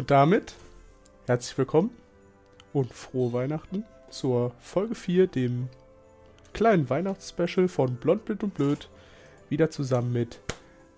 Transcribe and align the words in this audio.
Und 0.00 0.10
damit 0.10 0.54
herzlich 1.26 1.58
willkommen 1.58 1.90
und 2.72 2.90
frohe 2.90 3.34
Weihnachten 3.34 3.84
zur 4.08 4.52
Folge 4.58 4.94
4, 4.94 5.26
dem 5.26 5.68
kleinen 6.54 6.88
Weihnachtsspecial 6.88 7.68
von 7.68 7.96
Blond, 7.96 8.24
Blind 8.24 8.42
und 8.42 8.54
Blöd. 8.54 8.88
Wieder 9.50 9.70
zusammen 9.70 10.14
mit 10.14 10.40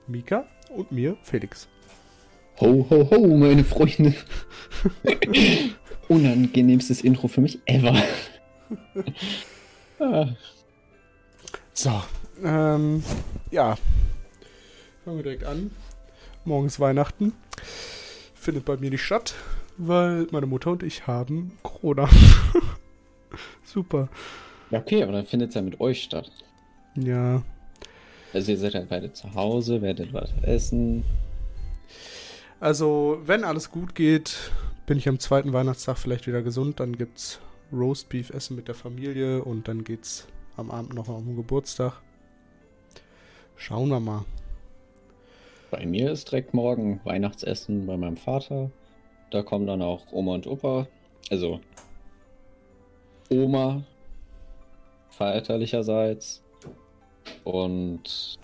Mika 0.07 0.47
und 0.71 0.93
mir, 0.93 1.17
Felix. 1.25 1.67
Ho, 2.61 2.87
ho, 2.89 3.11
ho, 3.11 3.27
meine 3.37 3.65
Freunde. 3.65 4.15
Unangenehmstes 6.09 7.01
Intro 7.01 7.27
für 7.27 7.41
mich 7.41 7.59
ever. 7.67 8.01
ah. 9.99 10.29
So, 11.73 12.05
ähm, 12.45 13.03
ja. 13.51 13.77
Fangen 15.05 15.17
wir 15.17 15.25
direkt 15.25 15.43
an. 15.43 15.73
Morgen 16.45 16.69
ist 16.69 16.79
Weihnachten. 16.79 17.33
Findet 18.43 18.65
bei 18.65 18.77
mir 18.77 18.91
nicht 18.91 19.05
statt, 19.05 19.37
weil 19.79 20.27
meine 20.33 20.47
Mutter 20.47 20.73
und 20.73 20.83
ich 20.83 21.07
haben 21.07 21.53
Corona. 21.63 22.09
Super. 23.65 24.09
Ja, 24.71 24.81
okay, 24.81 25.05
aber 25.05 25.13
dann 25.13 25.27
findet 25.27 25.51
es 25.51 25.55
ja 25.55 25.63
mit 25.63 25.81
euch 25.81 26.03
statt. 26.03 26.29
Ja. 26.97 27.45
Also 28.33 28.51
ihr 28.51 28.59
seid 28.59 28.75
ja 28.75 28.85
beide 28.89 29.13
zu 29.13 29.33
Hause, 29.33 29.81
werdet 29.81 30.13
was 30.13 30.31
essen. 30.43 31.05
Also, 32.59 33.21
wenn 33.27 33.45
alles 33.45 33.71
gut 33.71 33.95
geht, 33.95 34.37
bin 34.87 34.99
ich 34.99 35.09
am 35.09 35.21
zweiten 35.21 35.53
Weihnachtstag 35.53 35.97
vielleicht 35.97 36.27
wieder 36.27 36.43
gesund. 36.43 36.81
Dann 36.81 36.99
gibt's 36.99 37.39
Roastbeef 37.73 38.31
essen 38.31 38.57
mit 38.57 38.67
der 38.67 38.75
Familie 38.75 39.45
und 39.45 39.69
dann 39.69 39.85
geht's 39.85 40.27
am 40.57 40.73
Abend 40.73 40.95
noch 40.95 41.07
um 41.07 41.27
den 41.27 41.37
Geburtstag. 41.37 41.93
Schauen 43.55 43.89
wir 43.91 44.01
mal. 44.01 44.25
Bei 45.73 45.87
mir 45.87 46.13
ist 46.13 46.31
direkt 46.31 46.53
morgen 46.53 47.01
Weihnachtsessen 47.05 47.87
bei 47.87 47.97
meinem 47.97 48.19
Vater. 48.19 48.71
Da 49.31 49.43
kommen 49.43 49.67
dann 49.67 49.81
auch 49.81 50.13
Oma 50.13 50.35
und 50.35 50.47
Opa. 50.47 50.87
Also 51.31 51.61
Oma 53.31 53.83
väterlicherseits. 55.09 56.43
Und 57.45 58.39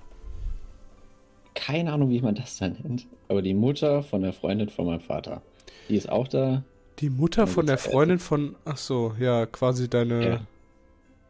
keine 1.54 1.92
Ahnung, 1.92 2.08
wie 2.08 2.22
man 2.22 2.34
das 2.34 2.56
dann 2.56 2.78
nennt. 2.82 3.06
Aber 3.28 3.42
die 3.42 3.52
Mutter 3.52 4.02
von 4.02 4.22
der 4.22 4.32
Freundin 4.32 4.70
von 4.70 4.86
meinem 4.86 5.00
Vater. 5.00 5.42
Die 5.90 5.96
ist 5.96 6.08
auch 6.08 6.28
da. 6.28 6.64
Die 6.98 7.10
Mutter 7.10 7.46
von 7.46 7.66
der 7.66 7.76
Freundin 7.76 8.20
von. 8.20 8.56
Ach 8.64 8.78
so, 8.78 9.14
ja, 9.20 9.44
quasi 9.44 9.90
deine 9.90 10.26
ja. 10.26 10.40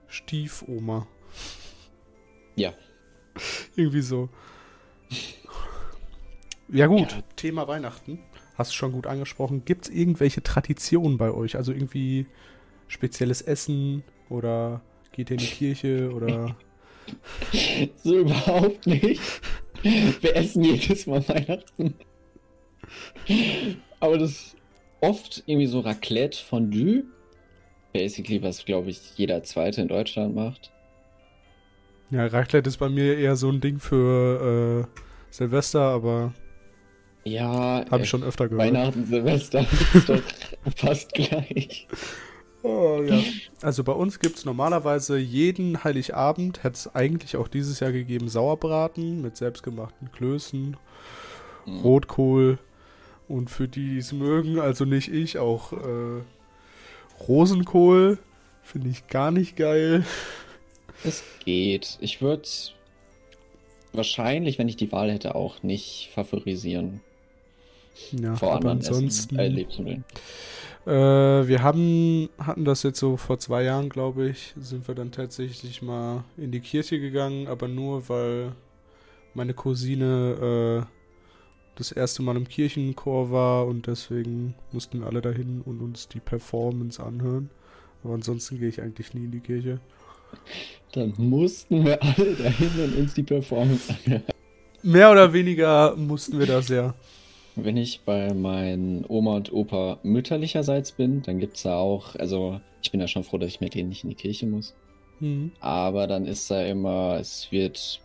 Stiefoma. 0.06 1.08
Ja. 2.54 2.72
Irgendwie 3.74 4.02
so. 4.02 4.28
Ja 6.70 6.86
gut, 6.86 7.12
ja. 7.12 7.22
Thema 7.36 7.66
Weihnachten. 7.68 8.18
Hast 8.56 8.72
du 8.72 8.76
schon 8.76 8.92
gut 8.92 9.06
angesprochen. 9.06 9.64
Gibt 9.64 9.86
es 9.86 9.90
irgendwelche 9.90 10.42
Traditionen 10.42 11.16
bei 11.16 11.30
euch? 11.30 11.56
Also 11.56 11.72
irgendwie 11.72 12.26
spezielles 12.88 13.40
Essen 13.40 14.02
oder 14.28 14.80
geht 15.12 15.30
ihr 15.30 15.34
in 15.34 15.40
die 15.40 15.46
Kirche 15.46 16.10
oder... 16.12 16.56
so 18.02 18.18
überhaupt 18.18 18.86
nicht. 18.86 19.22
Wir 19.82 20.36
essen 20.36 20.64
jedes 20.64 21.06
Mal 21.06 21.26
Weihnachten. 21.28 21.94
Aber 24.00 24.18
das 24.18 24.30
ist 24.30 24.56
oft 25.00 25.42
irgendwie 25.46 25.66
so 25.66 25.80
Raclette 25.80 26.36
Fondue. 26.36 27.04
Basically, 27.92 28.42
was 28.42 28.64
glaube 28.64 28.90
ich 28.90 29.16
jeder 29.16 29.42
Zweite 29.42 29.80
in 29.80 29.88
Deutschland 29.88 30.34
macht. 30.34 30.70
Ja, 32.10 32.26
Raclette 32.26 32.68
ist 32.68 32.78
bei 32.78 32.88
mir 32.88 33.18
eher 33.18 33.36
so 33.36 33.50
ein 33.50 33.60
Ding 33.60 33.78
für 33.78 34.86
äh, 34.86 35.02
Silvester, 35.30 35.80
aber 35.80 36.34
ja, 37.28 37.84
habe 37.90 38.02
ich 38.02 38.08
schon 38.08 38.22
öfter 38.22 38.48
gehört. 38.48 38.66
Weihnachten, 38.66 39.06
Silvester 39.06 39.60
ist 39.94 40.08
doch 40.08 40.22
fast 40.76 41.12
gleich. 41.12 41.86
Oh, 42.62 43.02
ja. 43.06 43.20
Also 43.62 43.84
bei 43.84 43.92
uns 43.92 44.18
gibt 44.18 44.36
es 44.36 44.44
normalerweise 44.44 45.18
jeden 45.18 45.84
Heiligabend, 45.84 46.64
hätte 46.64 46.74
es 46.74 46.94
eigentlich 46.94 47.36
auch 47.36 47.48
dieses 47.48 47.80
Jahr 47.80 47.92
gegeben, 47.92 48.28
Sauerbraten 48.28 49.22
mit 49.22 49.36
selbstgemachten 49.36 50.10
Klößen, 50.12 50.76
mhm. 51.66 51.80
Rotkohl 51.80 52.58
und 53.28 53.48
für 53.50 53.68
die, 53.68 53.90
die 53.90 53.98
es 53.98 54.12
mögen, 54.12 54.58
also 54.58 54.84
nicht 54.84 55.12
ich, 55.12 55.38
auch 55.38 55.72
äh, 55.72 56.22
Rosenkohl. 57.28 58.18
Finde 58.62 58.90
ich 58.90 59.06
gar 59.06 59.30
nicht 59.30 59.56
geil. 59.56 60.04
Es 61.04 61.22
geht. 61.44 61.96
Ich 62.00 62.20
würde 62.20 62.46
wahrscheinlich, 63.92 64.58
wenn 64.58 64.68
ich 64.68 64.76
die 64.76 64.92
Wahl 64.92 65.10
hätte, 65.10 65.34
auch 65.34 65.62
nicht 65.62 66.10
favorisieren. 66.14 67.00
Ja, 68.12 68.36
vor 68.36 68.54
aber 68.54 68.70
ansonsten. 68.70 69.38
Essen, 69.38 70.02
äh, 70.86 71.40
äh, 71.40 71.48
wir 71.48 71.62
haben, 71.62 72.30
hatten 72.38 72.64
das 72.64 72.82
jetzt 72.82 72.98
so 72.98 73.16
vor 73.16 73.38
zwei 73.38 73.62
Jahren, 73.64 73.88
glaube 73.88 74.28
ich, 74.28 74.54
sind 74.58 74.88
wir 74.88 74.94
dann 74.94 75.12
tatsächlich 75.12 75.82
mal 75.82 76.24
in 76.36 76.50
die 76.50 76.60
Kirche 76.60 76.98
gegangen, 76.98 77.46
aber 77.46 77.68
nur 77.68 78.08
weil 78.08 78.52
meine 79.34 79.54
Cousine 79.54 80.86
äh, 80.86 80.94
das 81.76 81.92
erste 81.92 82.22
Mal 82.22 82.36
im 82.36 82.48
Kirchenchor 82.48 83.30
war 83.30 83.66
und 83.66 83.86
deswegen 83.86 84.54
mussten 84.72 85.00
wir 85.00 85.06
alle 85.06 85.20
dahin 85.20 85.62
und 85.64 85.80
uns 85.80 86.08
die 86.08 86.20
Performance 86.20 87.02
anhören. 87.02 87.50
Aber 88.02 88.14
ansonsten 88.14 88.58
gehe 88.58 88.68
ich 88.68 88.80
eigentlich 88.80 89.14
nie 89.14 89.24
in 89.24 89.30
die 89.30 89.40
Kirche. 89.40 89.80
Dann 90.92 91.14
mussten 91.16 91.84
wir 91.84 92.02
alle 92.02 92.34
dahin 92.34 92.70
und 92.84 92.96
uns 92.96 93.14
die 93.14 93.22
Performance 93.22 93.94
anhören. 93.94 94.24
Mehr 94.82 95.10
oder 95.10 95.32
weniger 95.32 95.94
mussten 95.96 96.38
wir 96.38 96.46
das 96.46 96.68
ja. 96.68 96.94
Wenn 97.64 97.76
ich 97.76 98.02
bei 98.04 98.32
meinen 98.34 99.04
Oma 99.08 99.36
und 99.36 99.52
Opa 99.52 99.98
mütterlicherseits 100.02 100.92
bin, 100.92 101.22
dann 101.22 101.38
gibt 101.38 101.56
es 101.56 101.62
da 101.62 101.76
auch, 101.76 102.14
also 102.16 102.60
ich 102.82 102.90
bin 102.92 103.00
ja 103.00 103.08
schon 103.08 103.24
froh, 103.24 103.38
dass 103.38 103.50
ich 103.50 103.60
mit 103.60 103.74
denen 103.74 103.88
nicht 103.88 104.04
in 104.04 104.10
die 104.10 104.16
Kirche 104.16 104.46
muss. 104.46 104.74
Mhm. 105.20 105.52
Aber 105.60 106.06
dann 106.06 106.26
ist 106.26 106.50
da 106.50 106.62
immer, 106.62 107.18
es 107.18 107.50
wird 107.50 108.00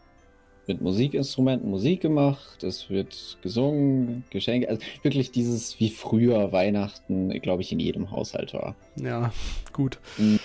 mit 0.68 0.82
Musikinstrumenten 0.82 1.70
Musik 1.70 2.02
gemacht, 2.02 2.64
es 2.64 2.90
wird 2.90 3.38
gesungen, 3.42 4.24
Geschenke, 4.30 4.70
also 4.70 4.82
wirklich 5.02 5.32
dieses 5.32 5.80
wie 5.80 5.90
früher 5.90 6.52
Weihnachten, 6.52 7.30
glaube 7.42 7.62
ich, 7.62 7.72
in 7.72 7.80
jedem 7.80 8.12
Haushalt 8.12 8.54
war. 8.54 8.76
Ja, 8.96 9.32
gut. 9.74 10.00
Hm. 10.18 10.40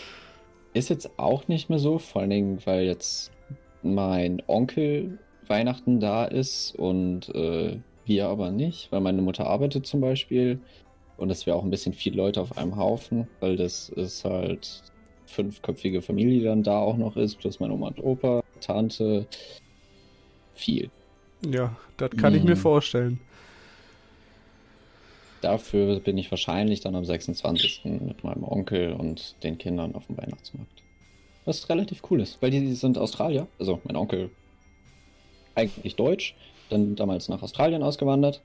Ist 0.74 0.90
jetzt 0.90 1.18
auch 1.18 1.48
nicht 1.48 1.70
mehr 1.70 1.78
so, 1.78 1.98
vor 1.98 2.22
allen 2.22 2.30
Dingen, 2.30 2.58
weil 2.64 2.84
jetzt 2.84 3.32
mein 3.82 4.42
Onkel 4.46 5.18
Weihnachten 5.46 6.00
da 6.00 6.24
ist 6.24 6.74
und 6.74 7.34
äh, 7.34 7.78
wir 8.08 8.28
aber 8.28 8.50
nicht, 8.50 8.90
weil 8.90 9.00
meine 9.00 9.22
Mutter 9.22 9.46
arbeitet 9.46 9.86
zum 9.86 10.00
Beispiel 10.00 10.60
und 11.16 11.30
es 11.30 11.46
wäre 11.46 11.56
auch 11.56 11.64
ein 11.64 11.70
bisschen 11.70 11.92
viel 11.92 12.16
Leute 12.16 12.40
auf 12.40 12.56
einem 12.56 12.76
Haufen, 12.76 13.28
weil 13.40 13.56
das 13.56 13.88
ist 13.88 14.24
halt 14.24 14.82
fünfköpfige 15.26 16.00
Familie 16.00 16.44
dann 16.44 16.62
da 16.62 16.78
auch 16.78 16.96
noch 16.96 17.16
ist, 17.16 17.36
plus 17.36 17.60
meine 17.60 17.74
Oma 17.74 17.88
und 17.88 18.02
Opa, 18.02 18.42
Tante, 18.60 19.26
viel. 20.54 20.90
Ja, 21.46 21.76
das 21.96 22.10
kann 22.10 22.32
mhm. 22.32 22.38
ich 22.38 22.44
mir 22.44 22.56
mhm. 22.56 22.60
vorstellen. 22.60 23.20
Dafür 25.40 26.00
bin 26.00 26.18
ich 26.18 26.30
wahrscheinlich 26.30 26.80
dann 26.80 26.96
am 26.96 27.04
26. 27.04 27.84
mit 27.84 28.24
meinem 28.24 28.42
Onkel 28.42 28.92
und 28.92 29.36
den 29.44 29.56
Kindern 29.58 29.94
auf 29.94 30.06
dem 30.06 30.16
Weihnachtsmarkt. 30.16 30.82
Was 31.44 31.68
relativ 31.68 32.02
cool 32.10 32.20
ist, 32.20 32.42
weil 32.42 32.50
die 32.50 32.74
sind 32.74 32.98
Australier, 32.98 33.46
also 33.58 33.80
mein 33.84 33.96
Onkel 33.96 34.30
eigentlich 35.54 35.94
deutsch, 35.96 36.34
dann 36.68 36.96
damals 36.96 37.28
nach 37.28 37.42
Australien 37.42 37.82
ausgewandert, 37.82 38.42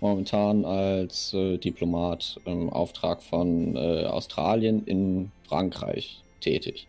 momentan 0.00 0.64
als 0.64 1.32
äh, 1.34 1.58
Diplomat 1.58 2.40
im 2.44 2.70
Auftrag 2.70 3.22
von 3.22 3.76
äh, 3.76 4.04
Australien 4.04 4.84
in 4.86 5.30
Frankreich 5.48 6.22
tätig. 6.40 6.86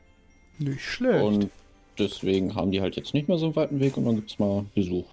Nicht 0.59 0.81
schlecht. 0.81 1.23
Und 1.23 1.49
deswegen 1.97 2.55
haben 2.55 2.71
die 2.71 2.81
halt 2.81 2.95
jetzt 2.95 3.13
nicht 3.13 3.27
mehr 3.27 3.37
so 3.37 3.45
einen 3.45 3.55
weiten 3.55 3.79
Weg 3.79 3.97
und 3.97 4.05
dann 4.05 4.15
gibt 4.15 4.31
es 4.31 4.39
mal 4.39 4.65
Besuch. 4.73 5.05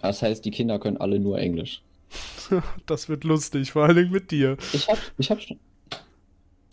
Das 0.00 0.20
heißt, 0.20 0.44
die 0.44 0.50
Kinder 0.50 0.78
können 0.78 0.96
alle 0.96 1.18
nur 1.18 1.38
Englisch. 1.38 1.82
Das 2.86 3.08
wird 3.08 3.24
lustig, 3.24 3.72
vor 3.72 3.84
allen 3.84 3.96
Dingen 3.96 4.10
mit 4.10 4.30
dir. 4.30 4.58
Ich 4.74 4.88
hab, 4.88 4.98
ich 5.16 5.30
hab 5.30 5.40
schon. 5.40 5.58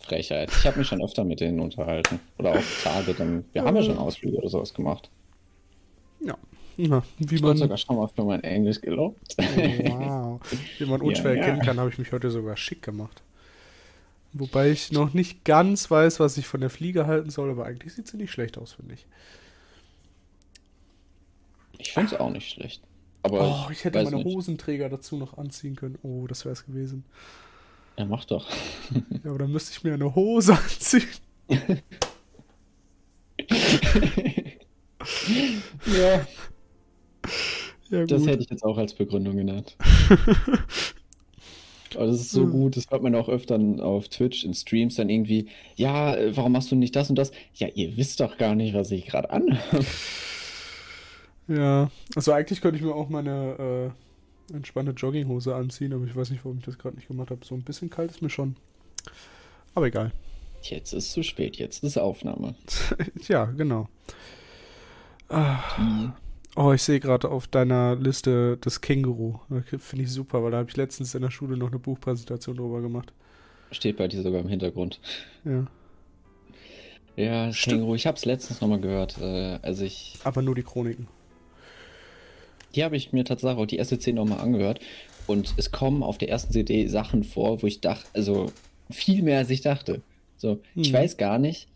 Frechheit. 0.00 0.50
Ich 0.50 0.66
habe 0.66 0.78
mich 0.78 0.88
schon 0.88 1.02
öfter 1.02 1.24
mit 1.24 1.40
denen 1.40 1.60
unterhalten. 1.60 2.20
Oder 2.38 2.58
auch 2.58 2.82
Tage, 2.82 3.14
dann. 3.14 3.44
Wir 3.52 3.62
haben 3.62 3.76
ja 3.76 3.82
schon 3.82 3.96
Ausflüge 3.96 4.36
oder 4.36 4.48
sowas 4.48 4.74
gemacht. 4.74 5.08
Ja. 6.20 6.36
Na, 6.88 7.02
wie 7.18 7.34
ich 7.34 7.42
man 7.42 7.56
sogar 7.56 7.76
schon 7.76 7.96
mal 7.96 8.08
für 8.08 8.24
mein 8.24 8.42
Englisch 8.42 8.80
gelobt. 8.80 9.36
Oh, 9.38 9.42
wow. 9.42 10.40
Wie 10.78 10.86
man 10.86 11.00
unschwer 11.02 11.34
ja, 11.34 11.40
erkennen 11.40 11.58
ja. 11.58 11.64
kann, 11.64 11.78
habe 11.78 11.90
ich 11.90 11.98
mich 11.98 12.12
heute 12.12 12.30
sogar 12.30 12.56
schick 12.56 12.82
gemacht. 12.82 13.22
Wobei 14.32 14.70
ich 14.70 14.92
noch 14.92 15.12
nicht 15.12 15.44
ganz 15.44 15.90
weiß, 15.90 16.20
was 16.20 16.36
ich 16.36 16.46
von 16.46 16.60
der 16.60 16.70
Fliege 16.70 17.06
halten 17.06 17.30
soll, 17.30 17.50
aber 17.50 17.66
eigentlich 17.66 17.94
sieht 17.94 18.06
sie 18.06 18.16
nicht 18.16 18.30
schlecht 18.30 18.58
aus, 18.58 18.74
finde 18.74 18.94
ich. 18.94 19.06
Ich 21.78 21.92
finde 21.92 22.14
es 22.14 22.20
auch 22.20 22.30
nicht 22.30 22.48
schlecht. 22.48 22.82
Aber 23.22 23.66
oh, 23.66 23.70
ich 23.70 23.84
hätte 23.84 24.02
meine 24.02 24.16
nicht. 24.16 24.24
Hosenträger 24.24 24.88
dazu 24.88 25.16
noch 25.16 25.36
anziehen 25.36 25.76
können. 25.76 25.98
Oh, 26.02 26.26
das 26.26 26.44
wäre 26.44 26.52
es 26.52 26.64
gewesen. 26.64 27.04
Ja, 27.98 28.04
mach 28.06 28.24
doch. 28.24 28.48
ja, 28.90 29.30
aber 29.30 29.38
dann 29.38 29.52
müsste 29.52 29.72
ich 29.72 29.82
mir 29.84 29.94
eine 29.94 30.14
Hose 30.14 30.56
anziehen. 30.56 31.08
ja. 35.86 36.26
Ja 37.90 38.04
das 38.06 38.26
hätte 38.26 38.42
ich 38.42 38.50
jetzt 38.50 38.64
auch 38.64 38.78
als 38.78 38.94
Begründung 38.94 39.36
genannt. 39.36 39.76
Aber 41.96 42.06
das 42.06 42.20
ist 42.20 42.30
so 42.30 42.46
mhm. 42.46 42.52
gut, 42.52 42.76
das 42.76 42.86
hört 42.90 43.02
man 43.02 43.14
auch 43.16 43.28
öfter 43.28 43.58
auf 43.80 44.08
Twitch, 44.08 44.44
in 44.44 44.54
Streams 44.54 44.94
dann 44.94 45.08
irgendwie, 45.08 45.48
ja, 45.74 46.14
äh, 46.14 46.36
warum 46.36 46.52
machst 46.52 46.70
du 46.70 46.76
nicht 46.76 46.94
das 46.94 47.10
und 47.10 47.16
das? 47.16 47.32
Ja, 47.54 47.66
ihr 47.74 47.96
wisst 47.96 48.20
doch 48.20 48.38
gar 48.38 48.54
nicht, 48.54 48.74
was 48.74 48.92
ich 48.92 49.06
gerade 49.06 49.30
anhabe. 49.30 49.84
Ja, 51.48 51.90
also 52.14 52.32
eigentlich 52.32 52.60
könnte 52.60 52.76
ich 52.76 52.84
mir 52.84 52.94
auch 52.94 53.08
meine 53.08 53.92
äh, 54.48 54.54
entspannte 54.54 54.92
Jogginghose 54.92 55.52
anziehen, 55.54 55.92
aber 55.92 56.04
ich 56.04 56.14
weiß 56.14 56.30
nicht, 56.30 56.44
warum 56.44 56.58
ich 56.58 56.64
das 56.64 56.78
gerade 56.78 56.94
nicht 56.94 57.08
gemacht 57.08 57.30
habe. 57.30 57.44
So 57.44 57.56
ein 57.56 57.62
bisschen 57.62 57.90
kalt 57.90 58.12
ist 58.12 58.22
mir 58.22 58.30
schon. 58.30 58.54
Aber 59.74 59.86
egal. 59.86 60.12
Jetzt 60.62 60.92
ist 60.92 61.10
zu 61.10 61.24
spät, 61.24 61.56
jetzt 61.56 61.82
ist 61.82 61.98
Aufnahme. 61.98 62.54
ja, 63.28 63.46
genau. 63.46 63.88
Ah. 65.28 66.12
Oh, 66.56 66.72
ich 66.72 66.82
sehe 66.82 66.98
gerade 66.98 67.30
auf 67.30 67.46
deiner 67.46 67.94
Liste 67.96 68.58
das 68.60 68.80
Känguru. 68.80 69.38
Finde 69.78 70.04
ich 70.04 70.10
super, 70.10 70.42
weil 70.42 70.50
da 70.50 70.58
habe 70.58 70.68
ich 70.68 70.76
letztens 70.76 71.14
in 71.14 71.22
der 71.22 71.30
Schule 71.30 71.56
noch 71.56 71.68
eine 71.68 71.78
Buchpräsentation 71.78 72.56
drüber 72.56 72.80
gemacht. 72.80 73.12
Steht 73.70 73.96
bei 73.96 74.08
dir 74.08 74.22
sogar 74.22 74.40
im 74.40 74.48
Hintergrund. 74.48 75.00
Ja. 75.44 75.66
Ja, 77.16 77.46
das 77.46 77.56
Känguru, 77.56 77.94
ich 77.94 78.06
habe 78.06 78.16
es 78.16 78.24
letztens 78.24 78.60
nochmal 78.60 78.80
gehört. 78.80 79.20
Also 79.20 79.84
ich. 79.84 80.18
Aber 80.24 80.42
nur 80.42 80.54
die 80.54 80.62
Chroniken. 80.62 81.06
Die 82.74 82.84
habe 82.84 82.96
ich 82.96 83.12
mir 83.12 83.24
tatsächlich 83.24 83.58
auch 83.58 83.66
die 83.66 83.76
erste 83.76 83.96
Szene 83.96 84.20
nochmal 84.20 84.40
angehört. 84.40 84.80
Und 85.26 85.54
es 85.56 85.70
kommen 85.70 86.02
auf 86.02 86.18
der 86.18 86.30
ersten 86.30 86.52
CD 86.52 86.88
Sachen 86.88 87.22
vor, 87.22 87.62
wo 87.62 87.66
ich 87.66 87.80
dachte, 87.80 88.08
also 88.14 88.50
viel 88.90 89.22
mehr 89.22 89.38
als 89.38 89.50
ich 89.50 89.60
dachte. 89.60 90.02
So, 90.36 90.60
hm. 90.74 90.82
ich 90.82 90.92
weiß 90.92 91.16
gar 91.16 91.38
nicht. 91.38 91.68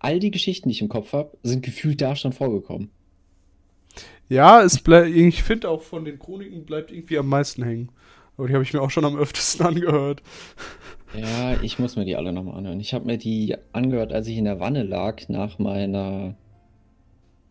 All 0.00 0.20
die 0.20 0.30
Geschichten, 0.30 0.68
die 0.68 0.74
ich 0.74 0.82
im 0.82 0.88
Kopf 0.88 1.12
habe, 1.12 1.36
sind 1.42 1.62
gefühlt 1.62 2.00
da 2.02 2.14
schon 2.14 2.32
vorgekommen. 2.32 2.90
Ja, 4.28 4.62
es 4.62 4.80
bleibt, 4.80 5.08
ich 5.08 5.42
finde 5.42 5.70
auch 5.70 5.82
von 5.82 6.04
den 6.04 6.18
Chroniken 6.18 6.64
bleibt 6.64 6.92
irgendwie 6.92 7.18
am 7.18 7.28
meisten 7.28 7.62
hängen. 7.62 7.90
Aber 8.36 8.46
die 8.46 8.54
habe 8.54 8.62
ich 8.62 8.72
mir 8.72 8.82
auch 8.82 8.90
schon 8.90 9.04
am 9.04 9.16
öftesten 9.16 9.66
angehört. 9.66 10.22
Ja, 11.14 11.60
ich 11.62 11.78
muss 11.78 11.96
mir 11.96 12.04
die 12.04 12.16
alle 12.16 12.32
nochmal 12.32 12.58
anhören. 12.58 12.80
Ich 12.80 12.92
habe 12.92 13.06
mir 13.06 13.18
die 13.18 13.56
angehört, 13.72 14.12
als 14.12 14.28
ich 14.28 14.36
in 14.36 14.44
der 14.44 14.60
Wanne 14.60 14.82
lag 14.82 15.28
nach 15.28 15.58
meiner 15.58 16.34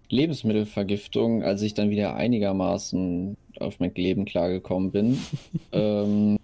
Lebensmittelvergiftung, 0.10 1.44
als 1.44 1.62
ich 1.64 1.74
dann 1.74 1.90
wieder 1.90 2.16
einigermaßen 2.16 3.36
auf 3.60 3.80
mein 3.80 3.94
Leben 3.96 4.26
klargekommen 4.26 4.92
bin. 4.92 5.18
ähm, 5.72 6.38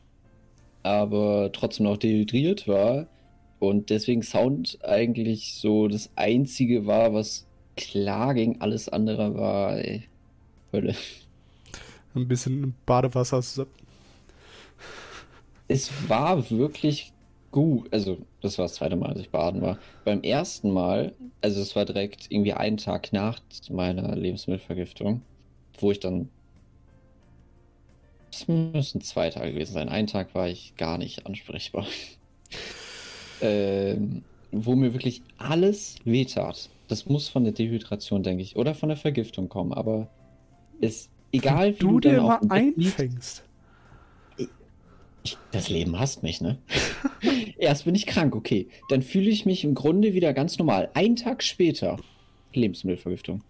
aber 0.82 1.52
trotzdem 1.54 1.86
noch 1.86 1.98
dehydriert 1.98 2.68
war. 2.68 3.08
Und 3.60 3.92
deswegen 3.92 4.24
Sound 4.24 4.80
eigentlich 4.84 5.54
so 5.54 5.88
das 5.88 6.10
einzige 6.16 6.86
war, 6.86 7.14
was 7.14 7.48
klar 7.76 8.34
ging. 8.34 8.62
Alles 8.62 8.90
andere 8.90 9.36
war 9.36 9.78
ey, 9.78 10.04
Hölle. 10.72 10.96
Ein 12.16 12.28
bisschen 12.28 12.76
Badewasser. 12.86 13.42
Es 15.68 15.92
war 16.10 16.50
wirklich 16.50 17.14
gut. 17.52 17.92
Also, 17.92 18.18
das 18.42 18.58
war 18.58 18.66
das 18.66 18.76
zweite 18.76 18.96
Mal, 18.96 19.10
als 19.10 19.20
ich 19.22 19.30
baden 19.30 19.62
war. 19.62 19.80
Beim 20.04 20.22
ersten 20.22 20.72
Mal, 20.72 21.14
also 21.42 21.62
es 21.62 21.76
war 21.76 21.86
direkt 21.86 22.28
irgendwie 22.30 22.54
einen 22.54 22.78
Tag 22.78 23.14
nach 23.14 23.40
meiner 23.70 24.16
Lebensmittelvergiftung, 24.16 25.22
wo 25.80 25.92
ich 25.92 26.00
dann. 26.00 26.30
Es 28.32 28.48
müssen 28.48 29.02
zwei 29.02 29.30
Tage 29.30 29.54
gewesen 29.54 29.74
sein. 29.74 29.90
Einen 29.90 30.08
Tag 30.08 30.34
war 30.34 30.48
ich 30.50 30.76
gar 30.76 30.98
nicht 30.98 31.26
ansprechbar. 31.26 31.86
ähm, 33.42 34.24
wo 34.52 34.76
mir 34.76 34.94
wirklich 34.94 35.22
alles 35.38 35.96
wehtat. 36.04 36.70
Das 36.94 37.08
muss 37.08 37.28
von 37.28 37.44
der 37.44 37.54
Dehydration, 37.54 38.22
denke 38.22 38.44
ich, 38.44 38.56
oder 38.56 38.76
von 38.76 38.88
der 38.88 39.00
Vergiftung 39.00 39.50
kommen, 39.50 39.74
aber 39.74 40.12
ist 40.80 41.10
egal, 41.32 41.70
wie, 41.70 41.74
wie 41.74 41.80
du, 41.80 42.00
du 42.00 42.00
dir 42.02 42.22
mal 42.22 42.40
einfängst. 42.48 43.44
Ich, 45.24 45.40
das 45.50 45.70
Leben 45.70 45.98
hasst 45.98 46.22
mich, 46.22 46.40
ne? 46.40 46.60
Erst 47.58 47.86
bin 47.86 47.96
ich 47.96 48.06
krank, 48.06 48.36
okay. 48.36 48.68
Dann 48.90 49.02
fühle 49.02 49.32
ich 49.32 49.44
mich 49.48 49.64
im 49.64 49.74
Grunde 49.74 50.14
wieder 50.14 50.34
ganz 50.34 50.60
normal. 50.60 50.92
Ein 50.94 51.16
Tag 51.16 51.42
später 51.42 51.98
Lebensmittelvergiftung. 52.54 53.42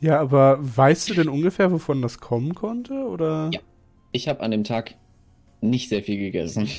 Ja, 0.00 0.18
aber 0.18 0.56
weißt 0.58 1.10
du 1.10 1.14
denn 1.14 1.28
ungefähr, 1.28 1.70
wovon 1.70 2.00
das 2.00 2.20
kommen 2.20 2.54
konnte? 2.54 2.94
Oder? 3.06 3.50
Ja. 3.52 3.60
Ich 4.12 4.28
habe 4.28 4.40
an 4.40 4.50
dem 4.50 4.64
Tag 4.64 4.94
nicht 5.60 5.90
sehr 5.90 6.02
viel 6.02 6.16
gegessen. 6.16 6.70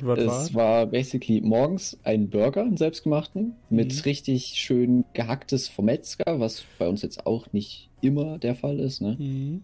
Was 0.00 0.18
es 0.18 0.54
war? 0.54 0.84
war 0.84 0.86
basically 0.86 1.40
morgens 1.40 1.98
ein 2.04 2.30
Burger, 2.30 2.62
einen 2.62 2.76
selbstgemachten, 2.76 3.54
mit 3.70 3.94
mhm. 3.94 4.00
richtig 4.00 4.54
schön 4.56 5.04
gehacktes 5.12 5.68
vom 5.68 5.86
Metzger, 5.86 6.40
was 6.40 6.64
bei 6.78 6.88
uns 6.88 7.02
jetzt 7.02 7.26
auch 7.26 7.52
nicht 7.52 7.88
immer 8.00 8.38
der 8.38 8.54
Fall 8.54 8.80
ist. 8.80 9.00
Ne? 9.00 9.16
Mhm. 9.18 9.62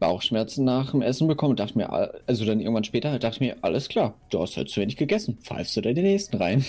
Bauchschmerzen 0.00 0.64
nach 0.64 0.90
dem 0.90 1.02
Essen 1.02 1.28
bekommen 1.28 1.52
und 1.52 1.60
dachte 1.60 1.78
mir, 1.78 1.90
also 2.26 2.44
dann 2.44 2.60
irgendwann 2.60 2.84
später, 2.84 3.18
dachte 3.18 3.36
ich 3.36 3.40
mir, 3.40 3.56
alles 3.62 3.88
klar, 3.88 4.14
du 4.30 4.40
hast 4.40 4.56
halt 4.56 4.68
zu 4.68 4.80
wenig 4.80 4.96
gegessen, 4.96 5.38
pfeifst 5.40 5.76
du 5.76 5.80
da 5.80 5.92
den 5.92 6.04
nächsten 6.04 6.36
rein. 6.36 6.64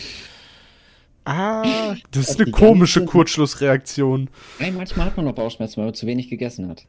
Ah, 1.25 1.95
das 2.11 2.29
ist 2.29 2.39
eine 2.39 2.51
komische 2.51 3.03
Kurzschlussreaktion. 3.03 4.29
Nein, 4.59 4.75
manchmal 4.75 5.07
hat 5.07 5.17
man 5.17 5.25
noch 5.25 5.33
Bauchschmerzen, 5.33 5.77
weil 5.77 5.85
man 5.85 5.95
zu 5.95 6.05
wenig 6.05 6.29
gegessen 6.29 6.69
hat. 6.69 6.85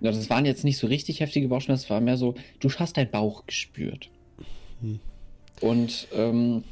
Ja, 0.00 0.10
das 0.10 0.30
waren 0.30 0.46
jetzt 0.46 0.64
nicht 0.64 0.78
so 0.78 0.86
richtig 0.86 1.20
heftige 1.20 1.48
Bauchschmerzen, 1.48 1.84
es 1.84 1.90
war 1.90 2.00
mehr 2.00 2.16
so, 2.16 2.34
du 2.58 2.70
hast 2.70 2.96
deinen 2.96 3.10
Bauch 3.10 3.46
gespürt. 3.46 4.08
Hm. 4.80 4.98
Und 5.60 6.08
ähm, 6.14 6.64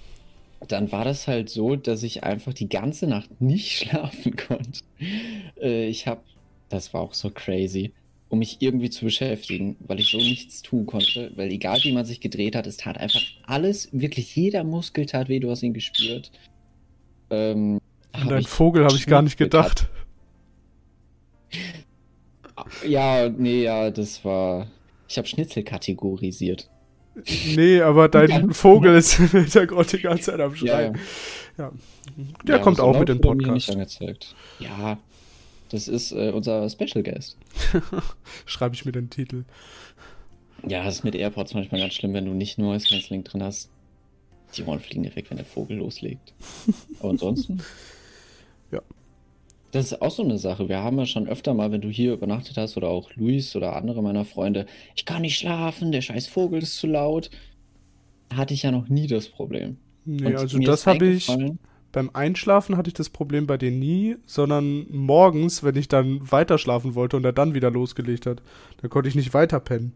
dann 0.66 0.90
war 0.90 1.04
das 1.04 1.28
halt 1.28 1.50
so, 1.50 1.76
dass 1.76 2.02
ich 2.02 2.24
einfach 2.24 2.54
die 2.54 2.68
ganze 2.68 3.06
Nacht 3.06 3.40
nicht 3.40 3.72
schlafen 3.78 4.36
konnte. 4.36 4.80
Äh, 5.60 5.86
ich 5.88 6.06
habe, 6.06 6.22
das 6.68 6.92
war 6.94 7.02
auch 7.02 7.14
so 7.14 7.30
crazy, 7.30 7.92
um 8.28 8.40
mich 8.40 8.58
irgendwie 8.60 8.90
zu 8.90 9.04
beschäftigen, 9.04 9.76
weil 9.80 10.00
ich 10.00 10.10
so 10.10 10.18
nichts 10.18 10.62
tun 10.62 10.86
konnte, 10.86 11.32
weil 11.36 11.50
egal 11.50 11.78
wie 11.82 11.92
man 11.92 12.04
sich 12.04 12.20
gedreht 12.20 12.56
hat, 12.56 12.66
es 12.66 12.78
tat 12.78 12.98
einfach 12.98 13.22
alles, 13.44 13.88
wirklich 13.92 14.34
jeder 14.34 14.64
Muskel 14.64 15.06
tat 15.06 15.28
weh, 15.28 15.38
du 15.38 15.50
hast 15.50 15.62
ihn 15.62 15.74
gespürt. 15.74 16.30
Ähm, 17.30 17.78
An 18.12 18.28
deinen 18.28 18.44
Vogel 18.44 18.84
habe 18.84 18.96
ich 18.96 19.06
gar 19.06 19.22
nicht 19.22 19.36
gedacht. 19.36 19.88
Ja, 22.86 23.28
nee, 23.28 23.62
ja, 23.62 23.90
das 23.90 24.24
war. 24.24 24.66
Ich 25.08 25.16
habe 25.18 25.26
Schnitzel 25.26 25.62
kategorisiert. 25.62 26.68
Nee, 27.56 27.80
aber 27.80 28.08
dein. 28.08 28.52
Vogel 28.52 28.96
ist 28.96 29.18
im 29.18 29.28
Hintergrund 29.28 29.92
die 29.92 30.00
ganze 30.00 30.30
Zeit 30.30 30.40
am 30.40 30.54
Schreien. 30.54 30.98
Ja, 31.56 31.64
ja. 31.64 31.72
Der 32.46 32.56
ja, 32.56 32.62
kommt 32.62 32.80
auch 32.80 32.98
mit 32.98 33.08
dem 33.08 33.20
Podcast. 33.20 33.52
Nicht 33.52 33.70
angezeigt. 33.70 34.34
Ja, 34.58 34.98
das 35.70 35.88
ist 35.88 36.12
äh, 36.12 36.30
unser 36.30 36.68
Special 36.70 37.02
Guest. 37.02 37.36
Schreibe 38.46 38.74
ich 38.74 38.84
mir 38.84 38.92
den 38.92 39.10
Titel. 39.10 39.44
Ja, 40.66 40.84
das 40.84 40.96
ist 40.96 41.04
mit 41.04 41.14
AirPods 41.14 41.54
manchmal 41.54 41.80
ganz 41.80 41.94
schlimm, 41.94 42.14
wenn 42.14 42.24
du 42.24 42.32
nicht 42.32 42.58
nur 42.58 42.72
Noise 42.72 42.88
Cancelling 42.88 43.24
drin 43.24 43.42
hast. 43.42 43.70
Die 44.56 44.64
Ohren 44.64 44.80
fliegen 44.80 45.02
dir 45.02 45.14
weg, 45.14 45.26
wenn 45.28 45.36
der 45.36 45.46
Vogel 45.46 45.76
loslegt. 45.76 46.32
Aber 47.00 47.10
ansonsten. 47.10 47.62
ja. 48.72 48.80
Das 49.70 49.92
ist 49.92 50.00
auch 50.00 50.10
so 50.10 50.22
eine 50.22 50.38
Sache. 50.38 50.68
Wir 50.68 50.82
haben 50.82 50.98
ja 50.98 51.04
schon 51.04 51.28
öfter 51.28 51.52
mal, 51.52 51.70
wenn 51.70 51.82
du 51.82 51.88
hier 51.88 52.14
übernachtet 52.14 52.56
hast 52.56 52.76
oder 52.76 52.88
auch 52.88 53.10
Luis 53.16 53.54
oder 53.54 53.76
andere 53.76 54.02
meiner 54.02 54.24
Freunde, 54.24 54.66
ich 54.96 55.04
kann 55.04 55.22
nicht 55.22 55.38
schlafen, 55.38 55.92
der 55.92 56.00
scheiß 56.00 56.26
Vogel 56.26 56.62
ist 56.62 56.78
zu 56.78 56.86
laut. 56.86 57.30
Hatte 58.34 58.54
ich 58.54 58.62
ja 58.62 58.70
noch 58.70 58.88
nie 58.88 59.06
das 59.06 59.28
Problem. 59.28 59.76
Nee, 60.04 60.26
Und 60.26 60.36
also 60.36 60.58
das 60.58 60.86
habe 60.86 61.06
ich. 61.06 61.30
Beim 61.90 62.10
Einschlafen 62.12 62.76
hatte 62.76 62.88
ich 62.88 62.94
das 62.94 63.08
Problem 63.08 63.46
bei 63.46 63.56
dir 63.56 63.70
nie, 63.70 64.16
sondern 64.26 64.86
morgens, 64.90 65.64
wenn 65.64 65.74
ich 65.76 65.88
dann 65.88 66.30
weiter 66.30 66.58
schlafen 66.58 66.94
wollte 66.94 67.16
und 67.16 67.24
er 67.24 67.32
dann 67.32 67.54
wieder 67.54 67.70
losgelegt 67.70 68.26
hat, 68.26 68.42
da 68.82 68.88
konnte 68.88 69.08
ich 69.08 69.14
nicht 69.14 69.32
weiter 69.32 69.58
pennen. 69.58 69.94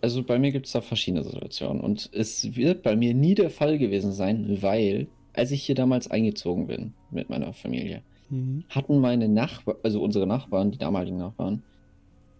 Also 0.00 0.22
bei 0.22 0.38
mir 0.38 0.52
gibt 0.52 0.66
es 0.66 0.72
da 0.72 0.80
verschiedene 0.80 1.24
Situationen 1.24 1.82
und 1.82 2.08
es 2.12 2.54
wird 2.54 2.82
bei 2.82 2.96
mir 2.96 3.12
nie 3.12 3.34
der 3.34 3.50
Fall 3.50 3.76
gewesen 3.76 4.12
sein, 4.12 4.62
weil 4.62 5.08
als 5.34 5.50
ich 5.50 5.62
hier 5.62 5.74
damals 5.74 6.10
eingezogen 6.10 6.66
bin 6.66 6.94
mit 7.10 7.30
meiner 7.30 7.52
Familie, 7.52 8.02
mhm. 8.28 8.64
hatten 8.68 8.98
meine 8.98 9.28
Nachbarn, 9.28 9.76
also 9.82 10.02
unsere 10.02 10.26
Nachbarn, 10.26 10.70
die 10.70 10.78
damaligen 10.78 11.18
Nachbarn, 11.18 11.62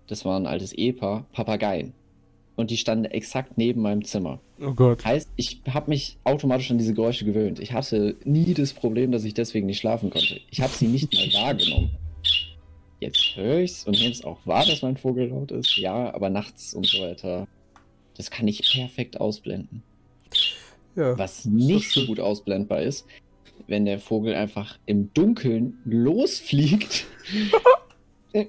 das 0.07 0.25
war 0.25 0.39
ein 0.39 0.47
altes 0.47 0.73
Ehepaar, 0.73 1.27
Papageien. 1.33 1.93
Und 2.57 2.71
die 2.71 2.77
standen 2.77 3.07
exakt 3.07 3.57
neben 3.57 3.81
meinem 3.81 4.05
Zimmer. 4.05 4.41
Oh 4.61 4.75
Gott. 4.75 5.05
Heißt, 5.05 5.31
ich 5.37 5.63
habe 5.69 5.89
mich 5.89 6.19
automatisch 6.25 6.71
an 6.71 6.77
diese 6.77 6.93
Geräusche 6.93 7.25
gewöhnt. 7.25 7.59
Ich 7.59 7.73
hatte 7.73 8.17
nie 8.25 8.53
das 8.53 8.75
Problem, 8.75 9.13
dass 9.13 9.25
ich 9.25 9.33
deswegen 9.33 9.67
nicht 9.67 9.79
schlafen 9.79 10.11
konnte. 10.11 10.41
Ich 10.51 10.61
habe 10.61 10.73
sie 10.73 10.89
nicht 10.89 11.15
mal 11.15 11.43
wahrgenommen. 11.43 11.91
Jetzt 12.99 13.35
höre 13.35 13.61
ich 13.61 13.71
es 13.71 13.85
und 13.85 13.99
nehme 13.99 14.11
es 14.11 14.25
auch 14.25 14.39
wahr, 14.45 14.67
dass 14.67 14.83
mein 14.83 14.99
Vogel 14.99 15.29
laut 15.29 15.53
ist. 15.53 15.79
Ja, 15.79 16.13
aber 16.13 16.29
nachts 16.29 16.75
und 16.75 16.85
so 16.87 17.01
weiter. 17.01 17.49
Das 18.17 18.31
kann 18.31 18.47
ich 18.47 18.61
perfekt 18.71 19.19
ausblenden. 19.19 19.83
Ja, 20.97 21.17
Was 21.19 21.45
nicht 21.45 21.91
so 21.91 22.07
gut 22.07 22.21
ausblendbar 22.21 22.83
ist, 22.83 23.07
wenn 23.67 23.85
der 23.85 23.99
Vogel 23.99 24.35
einfach 24.35 24.79
im 24.87 25.13
Dunkeln 25.15 25.79
losfliegt. 25.85 27.07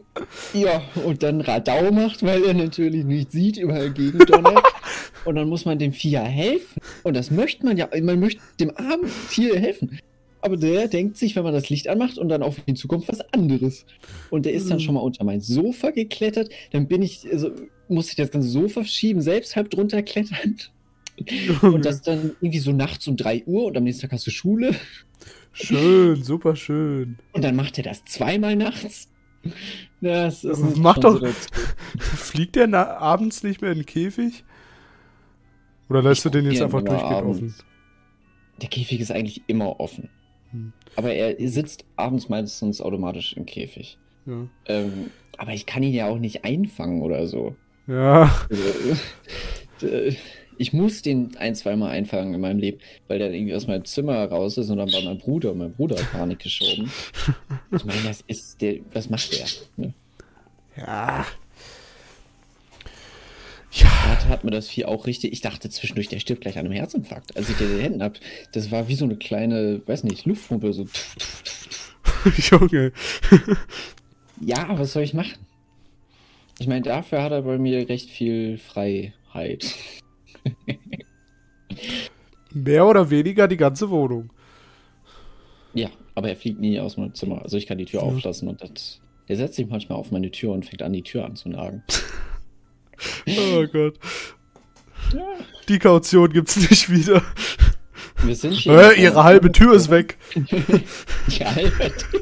ja, 0.54 0.82
und 1.06 1.24
dann 1.24 1.42
Radau 1.42 1.92
macht, 1.92 2.24
weil 2.24 2.44
er 2.44 2.54
natürlich 2.54 3.06
nicht 3.06 3.32
sieht, 3.32 3.58
überall 3.58 3.92
gegendonnert. 3.92 4.64
und 5.26 5.36
dann 5.36 5.50
muss 5.50 5.66
man 5.66 5.80
dem 5.80 5.94
Vieh 5.94 6.18
helfen. 6.18 6.82
Und 7.04 7.16
das 7.16 7.32
möchte 7.32 7.66
man 7.66 7.78
ja, 7.78 7.90
man 8.02 8.20
möchte 8.20 8.42
dem 8.60 8.76
armen 8.76 9.12
Tier 9.30 9.60
helfen. 9.60 10.00
Aber 10.42 10.58
der 10.58 10.88
denkt 10.88 11.18
sich, 11.18 11.36
wenn 11.36 11.44
man 11.44 11.54
das 11.54 11.70
Licht 11.70 11.88
anmacht 11.88 12.18
und 12.18 12.30
dann 12.30 12.42
auf 12.42 12.58
ihn 12.66 12.76
zukommt, 12.76 13.08
was 13.08 13.22
anderes. 13.32 13.86
Und 14.32 14.48
der 14.48 14.54
ist 14.54 14.72
dann 14.72 14.80
hm. 14.80 14.86
schon 14.86 14.96
mal 14.96 15.02
unter 15.02 15.24
mein 15.24 15.40
Sofa 15.40 15.92
geklettert. 15.92 16.50
Dann 16.72 16.88
bin 16.88 17.04
ich, 17.04 17.32
also 17.32 17.52
muss 17.88 18.10
ich 18.10 18.16
das 18.16 18.32
ganze 18.32 18.50
Sofa 18.50 18.84
schieben, 18.84 19.22
selbst 19.22 19.56
halb 19.56 19.70
drunter 19.70 20.02
klettern. 20.02 20.58
Und 21.62 21.86
das 21.86 22.02
dann 22.02 22.32
irgendwie 22.42 22.60
so 22.60 22.72
nachts 22.72 23.08
um 23.08 23.18
3 23.18 23.44
Uhr 23.46 23.66
und 23.66 23.78
am 23.78 23.84
nächsten 23.84 24.04
Tag 24.04 24.12
hast 24.14 24.28
du 24.28 24.32
Schule. 24.32 24.76
Schön, 25.54 26.24
super 26.24 26.56
schön. 26.56 27.18
Und 27.34 27.44
dann 27.44 27.56
macht 27.56 27.78
er 27.78 27.84
das 27.84 28.06
zweimal 28.06 28.56
nachts. 28.56 29.10
Das 30.02 30.44
ist 30.44 30.78
Macht 30.78 31.04
doch. 31.04 31.22
Fliegt 32.00 32.56
der 32.56 33.02
abends 33.02 33.44
nicht 33.44 33.62
mehr 33.62 33.72
in 33.72 33.80
den 33.80 33.86
Käfig? 33.86 34.44
Oder 35.90 36.02
lässt 36.02 36.26
ich 36.26 36.32
du 36.32 36.42
den 36.42 36.50
jetzt 36.50 36.62
einfach 36.62 36.82
durchgehend 36.82 37.26
offen? 37.26 37.56
Der 38.62 38.70
Käfig 38.70 39.02
ist 39.02 39.12
eigentlich 39.12 39.42
immer 39.48 39.80
offen. 39.80 40.10
Hm. 40.52 40.74
Aber 40.96 41.14
er 41.14 41.36
sitzt 41.50 41.86
abends 41.96 42.30
meistens 42.30 42.82
automatisch 42.82 43.34
im 43.34 43.46
Käfig. 43.46 43.98
Ja. 44.26 44.48
Ähm, 44.68 45.12
aber 45.38 45.54
ich 45.54 45.66
kann 45.66 45.84
ihn 45.84 45.94
ja 45.94 46.08
auch 46.08 46.20
nicht 46.20 46.46
einfangen 46.46 47.02
oder 47.02 47.28
so. 47.28 47.56
Ja. 47.88 48.34
Also, 48.50 48.64
ich 50.62 50.74
muss 50.74 51.02
den 51.02 51.36
ein, 51.38 51.56
zweimal 51.56 51.90
einfangen 51.90 52.36
in 52.36 52.40
meinem 52.40 52.60
Leben, 52.60 52.78
weil 53.08 53.18
der 53.18 53.34
irgendwie 53.34 53.56
aus 53.56 53.66
meinem 53.66 53.84
Zimmer 53.84 54.24
raus 54.26 54.60
ist 54.60 54.70
und 54.70 54.78
dann 54.78 54.94
war 54.94 55.02
mein 55.02 55.18
Bruder 55.18 55.54
und 55.54 55.58
mein 55.58 55.74
Bruder 55.74 55.98
hat 55.98 56.12
Panik 56.12 56.38
geschoben. 56.38 56.92
Ich 57.76 57.84
meine, 57.84 58.04
das 58.04 58.24
ist 58.28 58.62
der, 58.62 58.76
was 58.94 59.10
macht 59.10 59.34
der? 59.34 59.48
Ne? 59.78 59.94
Ja. 60.78 61.26
Ja. 63.72 63.90
Da 64.22 64.28
hat 64.28 64.44
mir 64.44 64.52
das 64.52 64.70
Vieh 64.70 64.86
auch 64.86 65.08
richtig. 65.08 65.34
Ich 65.34 65.42
dachte 65.42 65.70
zwischendurch, 65.72 66.10
der 66.10 66.20
stirbt 66.20 66.42
gleich 66.42 66.60
an 66.60 66.66
einem 66.66 66.76
Herzinfarkt. 66.76 67.36
Als 67.36 67.50
ich 67.50 67.58
den 67.58 67.68
in 67.68 67.74
den 67.78 67.82
Händen 67.82 68.04
hab, 68.04 68.20
das 68.52 68.70
war 68.70 68.88
wie 68.88 68.96
so 68.96 69.06
eine 69.06 69.16
kleine, 69.16 69.82
weiß 69.88 70.04
nicht, 70.04 70.26
Luftpumpe, 70.26 70.74
so. 70.74 70.86
Junge. 72.52 72.92
ja, 74.42 74.78
was 74.78 74.94
soll 74.94 75.02
ich 75.02 75.16
machen? 75.16 75.40
Ich 76.60 76.68
meine, 76.68 76.84
dafür 76.84 77.24
hat 77.24 77.32
er 77.32 77.42
bei 77.42 77.58
mir 77.58 77.90
recht 77.90 78.12
viel 78.12 78.60
Freiheit. 78.60 79.66
Mehr 82.54 82.86
oder 82.86 83.10
weniger 83.10 83.48
die 83.48 83.58
ganze 83.58 83.90
Wohnung. 83.90 84.30
Ja, 85.74 85.90
aber 86.16 86.30
er 86.30 86.36
fliegt 86.36 86.60
nie 86.60 86.80
aus 86.80 86.98
meinem 86.98 87.14
Zimmer. 87.14 87.42
Also 87.42 87.58
ich 87.58 87.66
kann 87.66 87.78
die 87.78 87.86
Tür 87.86 88.02
ja. 88.02 88.06
auflassen 88.06 88.50
und 88.50 88.62
das, 88.62 89.00
der 89.30 89.38
setzt 89.38 89.56
sich 89.56 89.68
manchmal 89.68 89.98
auf 89.98 90.12
meine 90.12 90.32
Tür 90.32 90.52
und 90.52 90.66
fängt 90.66 90.82
an, 90.82 90.94
die 90.94 91.04
Tür 91.04 91.26
anzunagen. 91.26 91.84
oh 93.28 93.66
Gott. 93.72 93.98
Ja. 95.14 95.26
Die 95.68 95.80
Kaution 95.80 96.32
gibt's 96.32 96.58
nicht 96.58 96.90
wieder. 96.90 97.22
Wir 98.24 98.36
sind 98.36 98.54
hier. 98.54 98.78
Äh, 98.78 99.02
ihre 99.02 99.24
halbe 99.24 99.52
Tür 99.52 99.74
ist 99.74 99.90
weg. 99.90 100.18
die 100.36 101.46
halbe 101.46 101.92
Tür. 101.98 102.22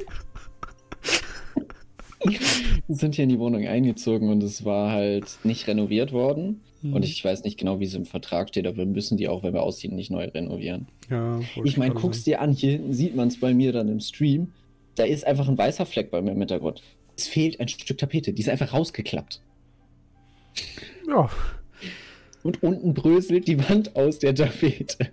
Wir 2.23 2.39
sind 2.95 3.15
hier 3.15 3.23
in 3.23 3.29
die 3.29 3.39
Wohnung 3.39 3.65
eingezogen 3.65 4.29
und 4.29 4.43
es 4.43 4.65
war 4.65 4.91
halt 4.91 5.39
nicht 5.43 5.67
renoviert 5.67 6.11
worden. 6.11 6.61
Mhm. 6.81 6.93
Und 6.93 7.03
ich 7.03 7.23
weiß 7.23 7.43
nicht 7.43 7.57
genau, 7.57 7.79
wie 7.79 7.85
es 7.85 7.93
im 7.93 8.05
Vertrag 8.05 8.49
steht, 8.49 8.67
aber 8.67 8.77
wir 8.77 8.85
müssen 8.85 9.17
die 9.17 9.27
auch, 9.27 9.43
wenn 9.43 9.53
wir 9.53 9.63
ausziehen, 9.63 9.95
nicht 9.95 10.11
neu 10.11 10.25
renovieren. 10.25 10.87
Ja, 11.09 11.39
ich 11.63 11.77
meine, 11.77 11.93
guck's 11.93 12.23
dir 12.23 12.41
an, 12.41 12.53
hier 12.53 12.71
hinten 12.71 12.93
sieht 12.93 13.15
man 13.15 13.27
es 13.27 13.39
bei 13.39 13.53
mir 13.53 13.71
dann 13.73 13.89
im 13.89 13.99
Stream. 13.99 14.53
Da 14.95 15.03
ist 15.03 15.25
einfach 15.25 15.47
ein 15.47 15.57
weißer 15.57 15.85
Fleck 15.85 16.11
bei 16.11 16.21
mir 16.21 16.31
im 16.31 16.39
Hintergrund. 16.39 16.81
Es 17.15 17.27
fehlt 17.27 17.59
ein 17.59 17.67
Stück 17.67 17.97
Tapete, 17.97 18.33
die 18.33 18.41
ist 18.41 18.49
einfach 18.49 18.73
rausgeklappt. 18.73 19.41
Ja. 21.07 21.29
Und 22.43 22.63
unten 22.63 22.93
bröselt 22.93 23.47
die 23.47 23.69
Wand 23.69 23.95
aus 23.95 24.19
der 24.19 24.33
Tapete. 24.33 25.09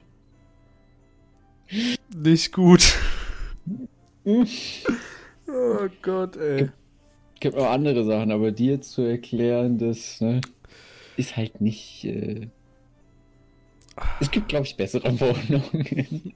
Nicht 2.16 2.52
gut. 2.52 2.94
oh 4.24 5.88
Gott, 6.02 6.36
ey. 6.36 6.68
Gibt, 7.40 7.56
auch 7.56 7.70
andere 7.70 8.04
Sachen, 8.04 8.32
aber 8.32 8.52
dir 8.52 8.80
zu 8.80 9.02
erklären, 9.02 9.78
das, 9.78 10.20
ne? 10.20 10.40
ist 11.16 11.36
halt 11.36 11.60
nicht. 11.60 12.04
Äh... 12.04 12.48
Es 14.20 14.30
gibt, 14.30 14.48
glaube 14.48 14.66
ich, 14.66 14.76
bessere 14.76 15.18
Wohnungen. 15.20 16.34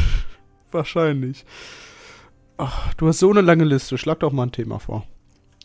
Wahrscheinlich. 0.70 1.44
Ach, 2.56 2.94
du 2.94 3.08
hast 3.08 3.18
so 3.18 3.30
eine 3.30 3.40
lange 3.40 3.64
Liste. 3.64 3.98
Schlag 3.98 4.20
doch 4.20 4.32
mal 4.32 4.44
ein 4.44 4.52
Thema 4.52 4.78
vor. 4.78 5.04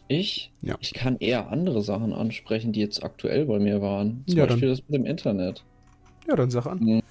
Ich? 0.08 0.52
Ja. 0.62 0.76
Ich 0.82 0.94
kann 0.94 1.18
eher 1.20 1.52
andere 1.52 1.84
Sachen 1.84 2.14
ansprechen, 2.14 2.74
die 2.74 2.80
jetzt 2.80 3.04
aktuell 3.04 3.46
bei 3.46 3.60
mir 3.60 3.82
waren. 3.82 4.24
Zum 4.28 4.40
ja, 4.40 4.46
Beispiel 4.46 4.70
dann. 4.70 4.78
das 4.78 4.84
mit 4.88 4.96
dem 4.96 5.06
Internet. 5.06 5.64
Ja, 6.28 6.36
dann 6.36 6.50
sag 6.50 6.66
an. 6.66 6.80
Hm. 6.80 7.02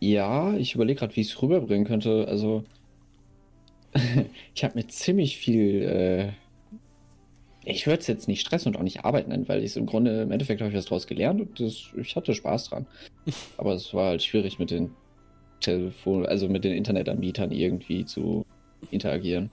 Ja, 0.00 0.54
ich 0.54 0.74
überlege 0.74 0.98
gerade, 0.98 1.14
wie 1.14 1.20
ich 1.20 1.30
es 1.30 1.40
rüberbringen 1.40 1.86
könnte. 1.86 2.26
Also, 2.26 2.64
ich 4.54 4.64
habe 4.64 4.76
mir 4.76 4.86
ziemlich 4.86 5.36
viel 5.36 5.82
äh, 5.82 6.32
ich 7.64 7.86
würde 7.86 8.00
es 8.00 8.06
jetzt 8.06 8.28
nicht 8.28 8.40
Stress 8.40 8.66
und 8.66 8.76
auch 8.76 8.82
nicht 8.82 9.04
Arbeit 9.04 9.28
nennen, 9.28 9.48
weil 9.48 9.62
ich 9.62 9.76
im 9.76 9.86
Grunde, 9.86 10.22
im 10.22 10.32
Endeffekt 10.32 10.60
habe 10.60 10.70
ich 10.70 10.76
was 10.76 10.86
draus 10.86 11.06
gelernt 11.06 11.40
und 11.40 11.60
das, 11.60 11.90
ich 11.96 12.16
hatte 12.16 12.34
Spaß 12.34 12.70
dran. 12.70 12.86
Aber 13.56 13.74
es 13.74 13.94
war 13.94 14.06
halt 14.06 14.22
schwierig 14.22 14.58
mit 14.58 14.70
den 14.70 14.90
Telefon, 15.60 16.26
also 16.26 16.48
mit 16.48 16.64
den 16.64 16.72
Internetanbietern 16.72 17.52
irgendwie 17.52 18.04
zu 18.04 18.44
interagieren. 18.90 19.50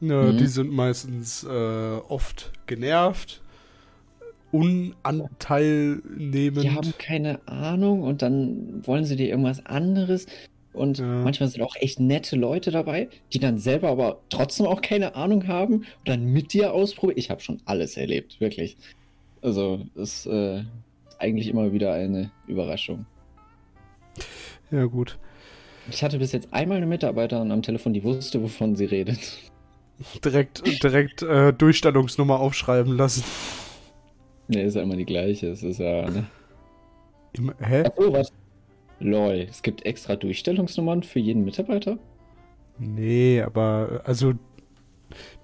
Ja, 0.00 0.22
mhm. 0.22 0.38
die 0.38 0.46
sind 0.46 0.70
meistens 0.70 1.42
äh, 1.42 1.96
oft 2.08 2.52
genervt, 2.66 3.42
unanteilnehmend. 4.52 6.62
Die 6.62 6.70
haben 6.70 6.94
keine 6.98 7.46
Ahnung 7.48 8.02
und 8.02 8.22
dann 8.22 8.86
wollen 8.86 9.04
sie 9.04 9.16
dir 9.16 9.28
irgendwas 9.28 9.66
anderes. 9.66 10.26
Und 10.78 10.98
ja. 10.98 11.04
manchmal 11.04 11.48
sind 11.48 11.62
auch 11.62 11.76
echt 11.76 12.00
nette 12.00 12.36
Leute 12.36 12.70
dabei, 12.70 13.08
die 13.32 13.38
dann 13.38 13.58
selber 13.58 13.88
aber 13.88 14.20
trotzdem 14.30 14.66
auch 14.66 14.80
keine 14.80 15.14
Ahnung 15.16 15.48
haben 15.48 15.74
und 15.74 16.08
dann 16.08 16.24
mit 16.24 16.52
dir 16.52 16.72
ausprobieren. 16.72 17.18
Ich 17.18 17.30
habe 17.30 17.40
schon 17.40 17.60
alles 17.64 17.96
erlebt, 17.96 18.40
wirklich. 18.40 18.76
Also, 19.42 19.86
ist 19.94 20.26
äh, 20.26 20.62
eigentlich 21.18 21.48
immer 21.48 21.72
wieder 21.72 21.92
eine 21.92 22.30
Überraschung. 22.46 23.06
Ja, 24.70 24.84
gut. 24.84 25.18
Ich 25.90 26.02
hatte 26.02 26.18
bis 26.18 26.32
jetzt 26.32 26.52
einmal 26.52 26.76
eine 26.76 26.86
Mitarbeiterin 26.86 27.50
am 27.50 27.62
Telefon, 27.62 27.94
die 27.94 28.04
wusste, 28.04 28.42
wovon 28.42 28.76
sie 28.76 28.84
redet. 28.84 29.18
Direkt, 30.24 30.62
direkt 30.84 31.22
äh, 31.22 31.52
Durchstellungsnummer 31.52 32.38
aufschreiben 32.38 32.96
lassen. 32.96 33.24
Ne, 34.46 34.62
ist 34.62 34.76
ja 34.76 34.82
immer 34.82 34.94
die 34.94 35.04
gleiche. 35.04 35.48
Es 35.48 35.64
ist 35.64 35.80
ja. 35.80 36.08
Ne? 36.08 36.24
Im, 37.32 37.52
hä? 37.58 37.82
Ach 37.84 37.90
so, 37.96 38.12
was? 38.12 38.32
Lol, 39.00 39.46
es 39.48 39.62
gibt 39.62 39.86
extra 39.86 40.16
Durchstellungsnummern 40.16 41.02
für 41.02 41.20
jeden 41.20 41.44
Mitarbeiter? 41.44 41.98
Nee, 42.78 43.42
aber 43.42 44.02
also 44.04 44.34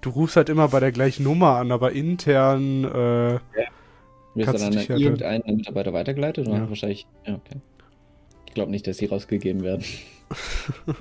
du 0.01 0.09
rufst 0.09 0.35
halt 0.35 0.49
immer 0.49 0.67
bei 0.67 0.79
der 0.79 0.91
gleichen 0.91 1.23
Nummer 1.23 1.57
an, 1.57 1.71
aber 1.71 1.91
intern 1.91 2.83
äh, 2.83 3.33
ja. 3.33 3.39
Wird 4.35 4.47
dann 4.49 4.61
an 4.61 4.75
halt 4.75 4.89
irgendeinen. 4.89 5.43
Mitarbeiter 5.55 5.93
weitergeleitet? 5.93 6.47
Oder 6.47 6.57
ja. 6.57 6.69
wahrscheinlich. 6.69 7.07
Ja, 7.25 7.35
okay. 7.35 7.61
Ich 8.47 8.53
glaube 8.53 8.69
nicht, 8.69 8.85
dass 8.85 8.97
sie 8.97 9.05
rausgegeben 9.05 9.63
werden. 9.63 9.83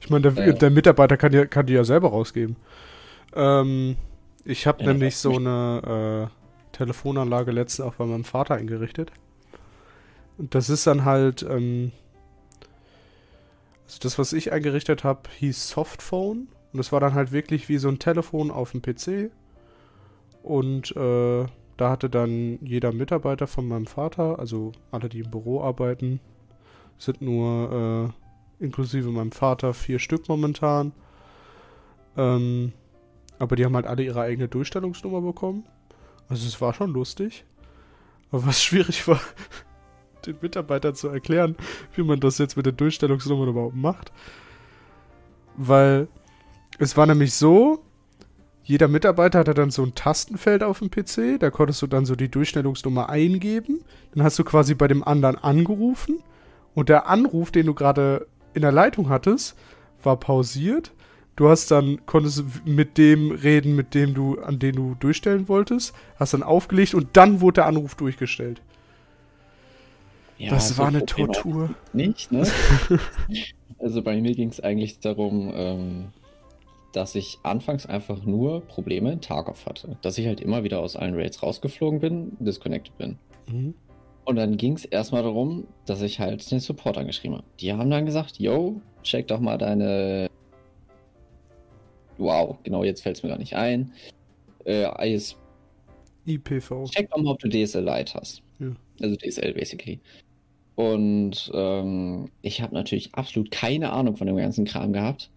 ich 0.00 0.10
meine, 0.10 0.32
der, 0.32 0.52
der, 0.52 0.70
Mitarbeiter 0.70 1.16
kann, 1.16 1.32
ja, 1.32 1.44
kann 1.46 1.66
die 1.66 1.72
ja 1.72 1.84
selber 1.84 2.08
rausgeben. 2.10 2.56
Ähm, 3.34 3.96
ich 4.44 4.66
habe 4.66 4.84
ja, 4.84 4.92
nämlich 4.92 5.16
so 5.16 5.36
eine 5.36 6.30
äh, 6.30 6.76
Telefonanlage 6.76 7.50
letztens 7.50 7.86
auch 7.86 7.94
bei 7.94 8.04
meinem 8.04 8.24
Vater 8.24 8.54
eingerichtet. 8.54 9.10
Und 10.38 10.54
das 10.54 10.68
ist 10.68 10.86
dann 10.86 11.04
halt, 11.04 11.42
ähm, 11.42 11.92
also 13.86 13.98
das, 14.00 14.18
was 14.18 14.32
ich 14.32 14.52
eingerichtet 14.52 15.04
habe, 15.04 15.22
hieß 15.38 15.68
Softphone. 15.68 16.48
Und 16.72 16.78
das 16.78 16.92
war 16.92 17.00
dann 17.00 17.14
halt 17.14 17.32
wirklich 17.32 17.68
wie 17.68 17.78
so 17.78 17.88
ein 17.88 17.98
Telefon 17.98 18.50
auf 18.50 18.72
dem 18.72 18.82
PC. 18.82 19.30
Und 20.42 20.94
äh, 20.96 21.46
da 21.76 21.90
hatte 21.90 22.08
dann 22.08 22.58
jeder 22.62 22.92
Mitarbeiter 22.92 23.46
von 23.46 23.68
meinem 23.68 23.86
Vater, 23.86 24.38
also 24.38 24.72
alle, 24.90 25.08
die 25.08 25.20
im 25.20 25.30
Büro 25.30 25.62
arbeiten, 25.62 26.20
sind 26.98 27.20
nur 27.20 28.12
äh, 28.60 28.64
inklusive 28.64 29.10
meinem 29.10 29.32
Vater 29.32 29.74
vier 29.74 29.98
Stück 29.98 30.28
momentan. 30.28 30.92
Ähm, 32.16 32.72
aber 33.38 33.56
die 33.56 33.64
haben 33.64 33.74
halt 33.74 33.86
alle 33.86 34.02
ihre 34.02 34.22
eigene 34.22 34.48
Durchstellungsnummer 34.48 35.20
bekommen. 35.20 35.64
Also 36.28 36.46
es 36.46 36.60
war 36.60 36.72
schon 36.72 36.92
lustig. 36.92 37.44
Aber 38.30 38.46
was 38.46 38.62
schwierig 38.64 39.06
war, 39.06 39.20
den 40.26 40.36
Mitarbeitern 40.40 40.94
zu 40.94 41.08
erklären, 41.08 41.56
wie 41.94 42.02
man 42.02 42.20
das 42.20 42.38
jetzt 42.38 42.56
mit 42.56 42.66
den 42.66 42.76
Durchstellungsnummern 42.76 43.48
überhaupt 43.48 43.76
macht. 43.76 44.12
Weil 45.56 46.08
es 46.78 46.96
war 46.96 47.06
nämlich 47.06 47.34
so, 47.34 47.82
jeder 48.62 48.88
Mitarbeiter 48.88 49.38
hatte 49.38 49.54
dann 49.54 49.70
so 49.70 49.84
ein 49.84 49.94
Tastenfeld 49.94 50.62
auf 50.62 50.80
dem 50.80 50.90
PC, 50.90 51.38
da 51.38 51.50
konntest 51.50 51.82
du 51.82 51.86
dann 51.86 52.04
so 52.04 52.16
die 52.16 52.28
Durchstellungsnummer 52.28 53.08
eingeben. 53.08 53.80
Dann 54.12 54.24
hast 54.24 54.38
du 54.38 54.44
quasi 54.44 54.74
bei 54.74 54.88
dem 54.88 55.04
anderen 55.04 55.36
angerufen 55.36 56.18
und 56.74 56.88
der 56.88 57.06
Anruf, 57.06 57.52
den 57.52 57.66
du 57.66 57.74
gerade 57.74 58.26
in 58.54 58.62
der 58.62 58.72
Leitung 58.72 59.08
hattest, 59.08 59.56
war 60.02 60.16
pausiert. 60.16 60.92
Du 61.36 61.48
hast 61.48 61.70
dann, 61.70 62.04
konntest 62.06 62.44
mit 62.64 62.98
dem 62.98 63.30
reden, 63.30 63.76
mit 63.76 63.94
dem 63.94 64.14
du, 64.14 64.40
an 64.40 64.58
den 64.58 64.74
du 64.74 64.96
durchstellen 64.98 65.48
wolltest, 65.48 65.94
hast 66.18 66.34
dann 66.34 66.42
aufgelegt 66.42 66.94
und 66.94 67.08
dann 67.12 67.40
wurde 67.40 67.56
der 67.56 67.66
Anruf 67.66 67.94
durchgestellt. 67.94 68.62
Ja, 70.38 70.50
das 70.50 70.76
war 70.76 70.88
eine 70.88 71.04
Tortur. 71.06 71.70
Nicht, 71.92 72.32
ne? 72.32 72.46
Also 73.78 74.00
bei 74.02 74.18
mir 74.20 74.34
ging 74.34 74.48
es 74.48 74.58
eigentlich 74.58 75.00
darum, 75.00 75.52
ähm, 75.54 76.06
dass 76.92 77.14
ich 77.14 77.38
anfangs 77.42 77.84
einfach 77.84 78.24
nur 78.24 78.62
Probleme 78.62 79.12
in 79.12 79.20
Tarkov 79.20 79.66
hatte. 79.66 79.98
Dass 80.00 80.16
ich 80.16 80.26
halt 80.26 80.40
immer 80.40 80.64
wieder 80.64 80.80
aus 80.80 80.96
allen 80.96 81.14
Raids 81.14 81.42
rausgeflogen 81.42 82.00
bin, 82.00 82.36
disconnected 82.40 82.96
bin. 82.96 83.18
Mhm. 83.48 83.74
Und 84.24 84.36
dann 84.36 84.56
ging 84.56 84.72
es 84.72 84.84
erstmal 84.84 85.22
darum, 85.22 85.66
dass 85.84 86.00
ich 86.00 86.18
halt 86.18 86.50
den 86.50 86.58
Support 86.58 86.96
angeschrieben 86.98 87.36
habe. 87.36 87.46
Die 87.60 87.72
haben 87.72 87.90
dann 87.90 88.06
gesagt, 88.06 88.38
yo, 88.38 88.80
check 89.02 89.28
doch 89.28 89.40
mal 89.40 89.58
deine... 89.58 90.28
Wow, 92.18 92.56
genau, 92.62 92.82
jetzt 92.82 93.02
fällt 93.02 93.18
es 93.18 93.22
mir 93.22 93.28
gar 93.28 93.38
nicht 93.38 93.54
ein. 93.54 93.92
Äh, 94.64 95.12
IS... 95.12 95.36
IPV. 96.24 96.86
Check 96.90 97.10
doch 97.10 97.18
mal, 97.18 97.32
ob 97.32 97.38
du 97.38 97.48
DSL 97.48 97.84
Lite 97.84 98.14
hast. 98.14 98.42
Ja. 98.58 98.68
Also 99.00 99.14
DSL, 99.16 99.52
basically. 99.52 100.00
Und 100.76 101.50
ähm, 101.54 102.28
ich 102.42 102.60
habe 102.60 102.74
natürlich 102.74 103.14
absolut 103.14 103.50
keine 103.50 103.92
Ahnung 103.92 104.16
von 104.16 104.26
dem 104.26 104.36
ganzen 104.36 104.66
Kram 104.66 104.92
gehabt. 104.92 105.30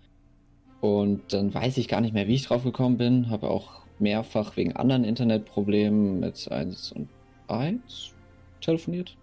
Und 0.82 1.34
dann 1.34 1.54
weiß 1.54 1.78
ich 1.78 1.88
gar 1.88 2.02
nicht 2.02 2.14
mehr, 2.14 2.28
wie 2.28 2.36
ich 2.36 2.46
drauf 2.46 2.64
gekommen 2.64 2.98
bin. 2.98 3.30
Habe 3.30 3.50
auch 3.50 3.82
mehrfach 4.00 4.58
wegen 4.58 4.76
anderen 4.76 5.04
Internetproblemen 5.04 6.20
mit 6.20 6.52
1 6.52 6.92
und 6.92 7.10
1 7.48 8.14
telefoniert. 8.62 9.16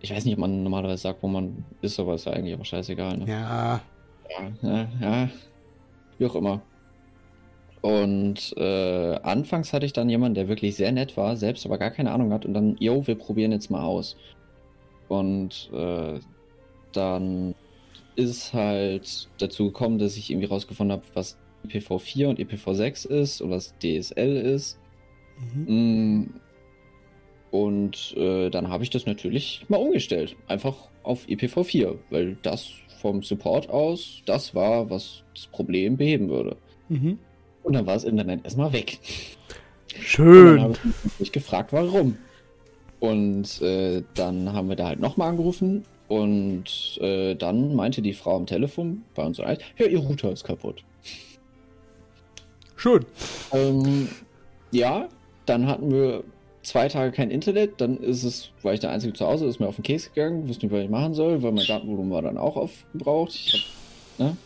Ich 0.00 0.12
weiß 0.12 0.24
nicht, 0.24 0.34
ob 0.34 0.40
man 0.40 0.62
normalerweise 0.62 1.02
sagt, 1.02 1.22
wo 1.22 1.28
man 1.28 1.64
ist, 1.80 1.98
aber 1.98 2.14
ist 2.14 2.26
ja 2.26 2.32
eigentlich 2.32 2.58
auch 2.58 2.64
scheißegal. 2.64 3.18
Ne? 3.18 3.28
Ja. 3.28 3.80
ja. 4.30 4.52
Ja, 4.62 4.88
ja. 5.00 5.30
Wie 6.18 6.26
auch 6.26 6.34
immer. 6.34 6.62
Und 7.80 8.54
äh, 8.56 9.14
anfangs 9.22 9.72
hatte 9.72 9.86
ich 9.86 9.92
dann 9.92 10.08
jemanden, 10.08 10.34
der 10.34 10.48
wirklich 10.48 10.76
sehr 10.76 10.92
nett 10.92 11.16
war, 11.16 11.36
selbst 11.36 11.64
aber 11.64 11.78
gar 11.78 11.90
keine 11.90 12.10
Ahnung 12.10 12.32
hat 12.32 12.44
und 12.44 12.54
dann, 12.54 12.76
yo, 12.80 13.06
wir 13.06 13.14
probieren 13.14 13.52
jetzt 13.52 13.70
mal 13.70 13.82
aus. 13.82 14.16
Und 15.08 15.70
äh, 15.72 16.18
dann 16.92 17.54
ist 18.16 18.52
halt 18.52 19.28
dazu 19.38 19.66
gekommen, 19.66 19.98
dass 19.98 20.16
ich 20.16 20.30
irgendwie 20.30 20.48
rausgefunden 20.48 20.92
habe, 20.92 21.04
was 21.14 21.38
IPv4 21.66 22.26
und 22.26 22.40
IPv6 22.40 23.06
ist 23.06 23.40
und 23.40 23.50
was 23.50 23.74
DSL 23.78 24.36
ist. 24.36 24.78
Mhm. 25.54 25.74
Mm. 26.20 26.40
Und 27.50 28.14
äh, 28.16 28.50
dann 28.50 28.68
habe 28.68 28.82
ich 28.84 28.90
das 28.90 29.06
natürlich 29.06 29.64
mal 29.68 29.78
umgestellt. 29.78 30.36
Einfach 30.48 30.76
auf 31.02 31.26
IPv4, 31.26 31.96
weil 32.10 32.36
das 32.42 32.72
vom 33.00 33.22
Support 33.22 33.70
aus 33.70 34.22
das 34.26 34.54
war, 34.54 34.90
was 34.90 35.24
das 35.34 35.46
Problem 35.46 35.96
beheben 35.96 36.28
würde. 36.28 36.56
Mhm. 36.88 37.18
Und 37.68 37.74
dann 37.74 37.86
war 37.86 37.92
das 37.92 38.04
Internet 38.04 38.44
erstmal 38.44 38.72
weg. 38.72 38.98
Schön. 40.00 40.52
Und 40.52 40.56
dann 40.56 40.62
habe 40.62 40.78
ich 41.04 41.20
mich 41.20 41.32
gefragt, 41.32 41.70
warum. 41.74 42.16
Und 42.98 43.60
äh, 43.60 44.02
dann 44.14 44.54
haben 44.54 44.70
wir 44.70 44.76
da 44.76 44.86
halt 44.86 45.00
nochmal 45.00 45.28
angerufen 45.28 45.84
und 46.08 46.96
äh, 47.02 47.34
dann 47.34 47.74
meinte 47.76 48.00
die 48.00 48.14
Frau 48.14 48.36
am 48.36 48.46
Telefon 48.46 49.02
bei 49.14 49.22
uns 49.22 49.36
ja, 49.36 49.54
ihr 49.76 49.98
Router 49.98 50.32
ist 50.32 50.44
kaputt. 50.44 50.82
Schön. 52.76 53.04
Ähm, 53.52 54.08
ja, 54.70 55.10
dann 55.44 55.66
hatten 55.66 55.92
wir 55.92 56.24
zwei 56.62 56.88
Tage 56.88 57.12
kein 57.12 57.30
Internet, 57.30 57.82
dann 57.82 57.98
ist 57.98 58.24
es, 58.24 58.48
war 58.62 58.72
ich 58.72 58.80
der 58.80 58.92
Einzige 58.92 59.12
zu 59.12 59.26
Hause, 59.26 59.44
ist 59.44 59.60
mir 59.60 59.68
auf 59.68 59.76
den 59.76 59.84
Käse 59.84 60.08
gegangen, 60.08 60.48
wusste 60.48 60.64
nicht, 60.64 60.74
was 60.74 60.84
ich 60.84 60.90
machen 60.90 61.12
soll, 61.12 61.42
weil 61.42 61.52
mein 61.52 61.66
Datenvolumen 61.66 62.12
war 62.12 62.22
dann 62.22 62.38
auch 62.38 62.56
aufgebraucht. 62.56 63.34
Ich 63.34 63.52
hab, 64.18 64.26
ne? 64.26 64.36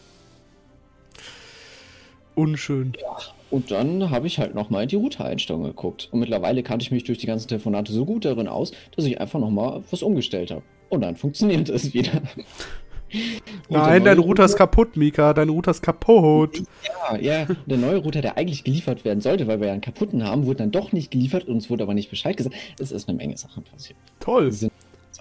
Unschön. 2.35 2.93
Ja. 3.01 3.17
Und 3.51 3.71
dann 3.71 4.11
habe 4.11 4.27
ich 4.27 4.39
halt 4.39 4.55
nochmal 4.55 4.85
in 4.85 4.89
die 4.89 4.97
Router-Einstellung 4.97 5.65
geguckt. 5.65 6.09
Und 6.11 6.21
mittlerweile 6.21 6.63
kannte 6.63 6.85
ich 6.85 6.91
mich 6.91 7.05
durch 7.05 7.19
die 7.19 7.27
ganzen 7.27 7.49
Telefonate 7.49 7.93
so 7.93 8.07
gut 8.07 8.25
darin 8.25 8.49
aus, 8.49 8.73
dass 8.97 9.05
ich 9.05 9.21
einfach 9.21 9.39
nochmal 9.39 9.83
was 9.91 10.03
umgestellt 10.03 10.51
habe. 10.51 10.63
Und 10.89 11.03
dann 11.03 11.17
funktioniert 11.17 11.69
es 11.69 11.93
wieder. 11.93 12.23
Nein, 13.69 14.05
dein 14.05 14.19
Router 14.19 14.47
ist 14.47 14.57
kaputt, 14.57 14.97
Mika. 14.97 15.35
Dein 15.35 15.51
Router 15.51 15.73
ist 15.73 15.83
kaputt. 15.83 16.63
Ja, 17.11 17.17
ja. 17.19 17.47
Der 17.67 17.77
neue 17.77 17.99
Router, 17.99 18.23
der 18.23 18.39
eigentlich 18.39 18.65
geliefert 18.65 19.05
werden 19.05 19.21
sollte, 19.21 19.47
weil 19.47 19.61
wir 19.61 19.67
ja 19.67 19.73
einen 19.75 19.83
kaputten 19.83 20.25
haben, 20.25 20.47
wurde 20.47 20.59
dann 20.59 20.71
doch 20.71 20.93
nicht 20.93 21.11
geliefert. 21.11 21.47
und 21.47 21.59
es 21.59 21.69
wurde 21.69 21.83
aber 21.83 21.93
nicht 21.93 22.09
Bescheid 22.09 22.37
gesagt. 22.37 22.57
Es 22.79 22.91
ist 22.91 23.09
eine 23.09 23.19
Menge 23.19 23.37
Sachen 23.37 23.65
passiert. 23.65 23.99
Toll. 24.21 24.51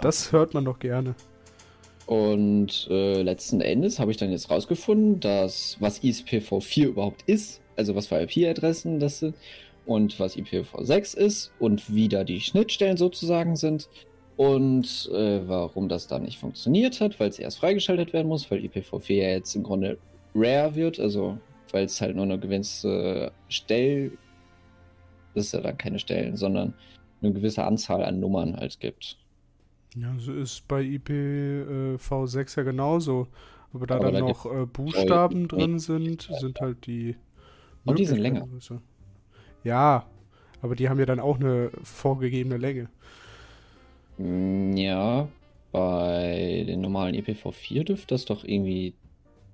Das 0.02 0.32
hört 0.32 0.54
man 0.54 0.64
doch 0.64 0.80
gerne. 0.80 1.16
Und 2.12 2.90
äh, 2.90 3.22
letzten 3.22 3.62
Endes 3.62 3.98
habe 3.98 4.12
ich 4.12 4.18
dann 4.18 4.32
jetzt 4.32 4.50
rausgefunden, 4.50 5.22
dass 5.22 5.78
was 5.80 6.04
ISPv4 6.04 6.88
überhaupt 6.88 7.22
ist, 7.26 7.62
also 7.78 7.96
was 7.96 8.08
für 8.08 8.20
IP-Adressen 8.22 9.00
das 9.00 9.20
sind 9.20 9.34
und 9.86 10.20
was 10.20 10.36
IPv6 10.36 11.16
ist 11.16 11.54
und 11.58 11.96
wie 11.96 12.10
da 12.10 12.26
die 12.26 12.42
Schnittstellen 12.42 12.98
sozusagen 12.98 13.56
sind 13.56 13.88
und 14.36 15.10
äh, 15.14 15.48
warum 15.48 15.88
das 15.88 16.08
da 16.08 16.20
nicht 16.20 16.38
funktioniert 16.38 17.00
hat, 17.00 17.18
weil 17.18 17.30
es 17.30 17.40
erst 17.40 17.60
freigeschaltet 17.60 18.12
werden 18.12 18.28
muss, 18.28 18.52
weil 18.52 18.60
IPv4 18.60 19.14
ja 19.14 19.30
jetzt 19.30 19.56
im 19.56 19.64
Grunde 19.64 19.98
rare 20.36 20.76
wird, 20.76 21.00
also 21.00 21.38
weil 21.72 21.86
es 21.86 22.02
halt 22.02 22.18
nur 22.18 22.26
eine 22.26 22.38
gewisse 22.38 23.32
Stell, 23.48 24.12
das 25.34 25.46
ist 25.46 25.54
ja 25.54 25.62
dann 25.62 25.78
keine 25.78 25.98
Stellen, 25.98 26.36
sondern 26.36 26.74
eine 27.22 27.32
gewisse 27.32 27.64
Anzahl 27.64 28.04
an 28.04 28.20
Nummern 28.20 28.58
halt 28.58 28.82
gibt. 28.82 29.21
Ja, 29.96 30.16
so 30.18 30.34
ist 30.34 30.68
bei 30.68 30.82
IPv6 30.82 32.38
äh, 32.38 32.58
ja 32.58 32.64
genauso. 32.64 33.28
Aber 33.74 33.88
da 33.88 33.96
aber 33.96 34.12
dann 34.12 34.26
da 34.26 34.30
noch 34.30 34.46
äh, 34.46 34.66
Buchstaben 34.66 35.48
drin 35.48 35.80
sind, 35.80 36.30
sind 36.40 36.60
halt 36.60 36.86
die. 36.86 37.16
Und 37.86 37.98
die 38.00 38.06
sind 38.06 38.20
länger. 38.20 38.48
Ja, 39.64 40.06
aber 40.62 40.76
die 40.76 40.90
haben 40.90 41.00
ja 41.00 41.06
dann 41.06 41.20
auch 41.20 41.40
eine 41.40 41.72
vorgegebene 41.84 42.58
Länge. 42.58 42.90
Mm, 44.18 44.76
ja, 44.76 45.28
bei 45.72 46.66
den 46.68 46.82
normalen 46.82 47.16
IPv4 47.16 47.86
dürfte 47.86 48.14
das 48.14 48.26
doch 48.26 48.44
irgendwie 48.44 48.94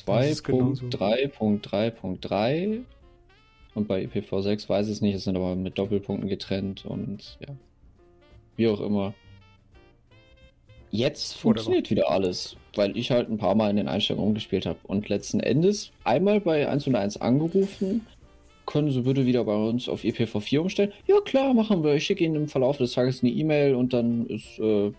2.3.3.3 0.05 2.81
und 3.75 3.87
bei 3.87 4.03
IPv6 4.03 4.69
weiß 4.69 4.87
ich 4.87 4.93
es 4.93 5.01
nicht, 5.01 5.15
es 5.15 5.25
sind 5.25 5.35
aber 5.35 5.55
mit 5.55 5.77
Doppelpunkten 5.77 6.27
getrennt 6.27 6.85
und 6.85 7.37
ja, 7.47 7.53
wie 8.55 8.67
auch 8.67 8.81
immer. 8.81 9.13
Jetzt 10.91 11.37
funktioniert 11.37 11.89
wieder 11.89 12.09
alles, 12.09 12.55
weil 12.75 12.95
ich 12.97 13.11
halt 13.11 13.29
ein 13.29 13.37
paar 13.37 13.55
Mal 13.55 13.69
in 13.69 13.75
den 13.75 13.87
Einstellungen 13.87 14.29
umgespielt 14.29 14.65
habe. 14.65 14.79
Und 14.83 15.09
letzten 15.09 15.39
Endes 15.39 15.91
einmal 16.03 16.39
bei 16.39 16.67
101 16.67 17.17
angerufen, 17.17 18.05
können 18.65 18.91
Sie 18.91 19.01
bitte 19.01 19.25
wieder 19.25 19.43
bei 19.45 19.55
uns 19.55 19.89
auf 19.89 20.03
IPv4 20.03 20.59
umstellen? 20.59 20.93
Ja 21.07 21.19
klar, 21.21 21.53
machen 21.53 21.83
wir. 21.83 21.95
Ich 21.95 22.05
schicke 22.05 22.23
Ihnen 22.23 22.35
im 22.35 22.47
Verlauf 22.47 22.77
des 22.77 22.93
Tages 22.93 23.23
eine 23.23 23.31
E-Mail 23.31 23.75
und 23.75 23.93
dann 23.93 24.27
ist, 24.27 24.59
äh, 24.59 24.91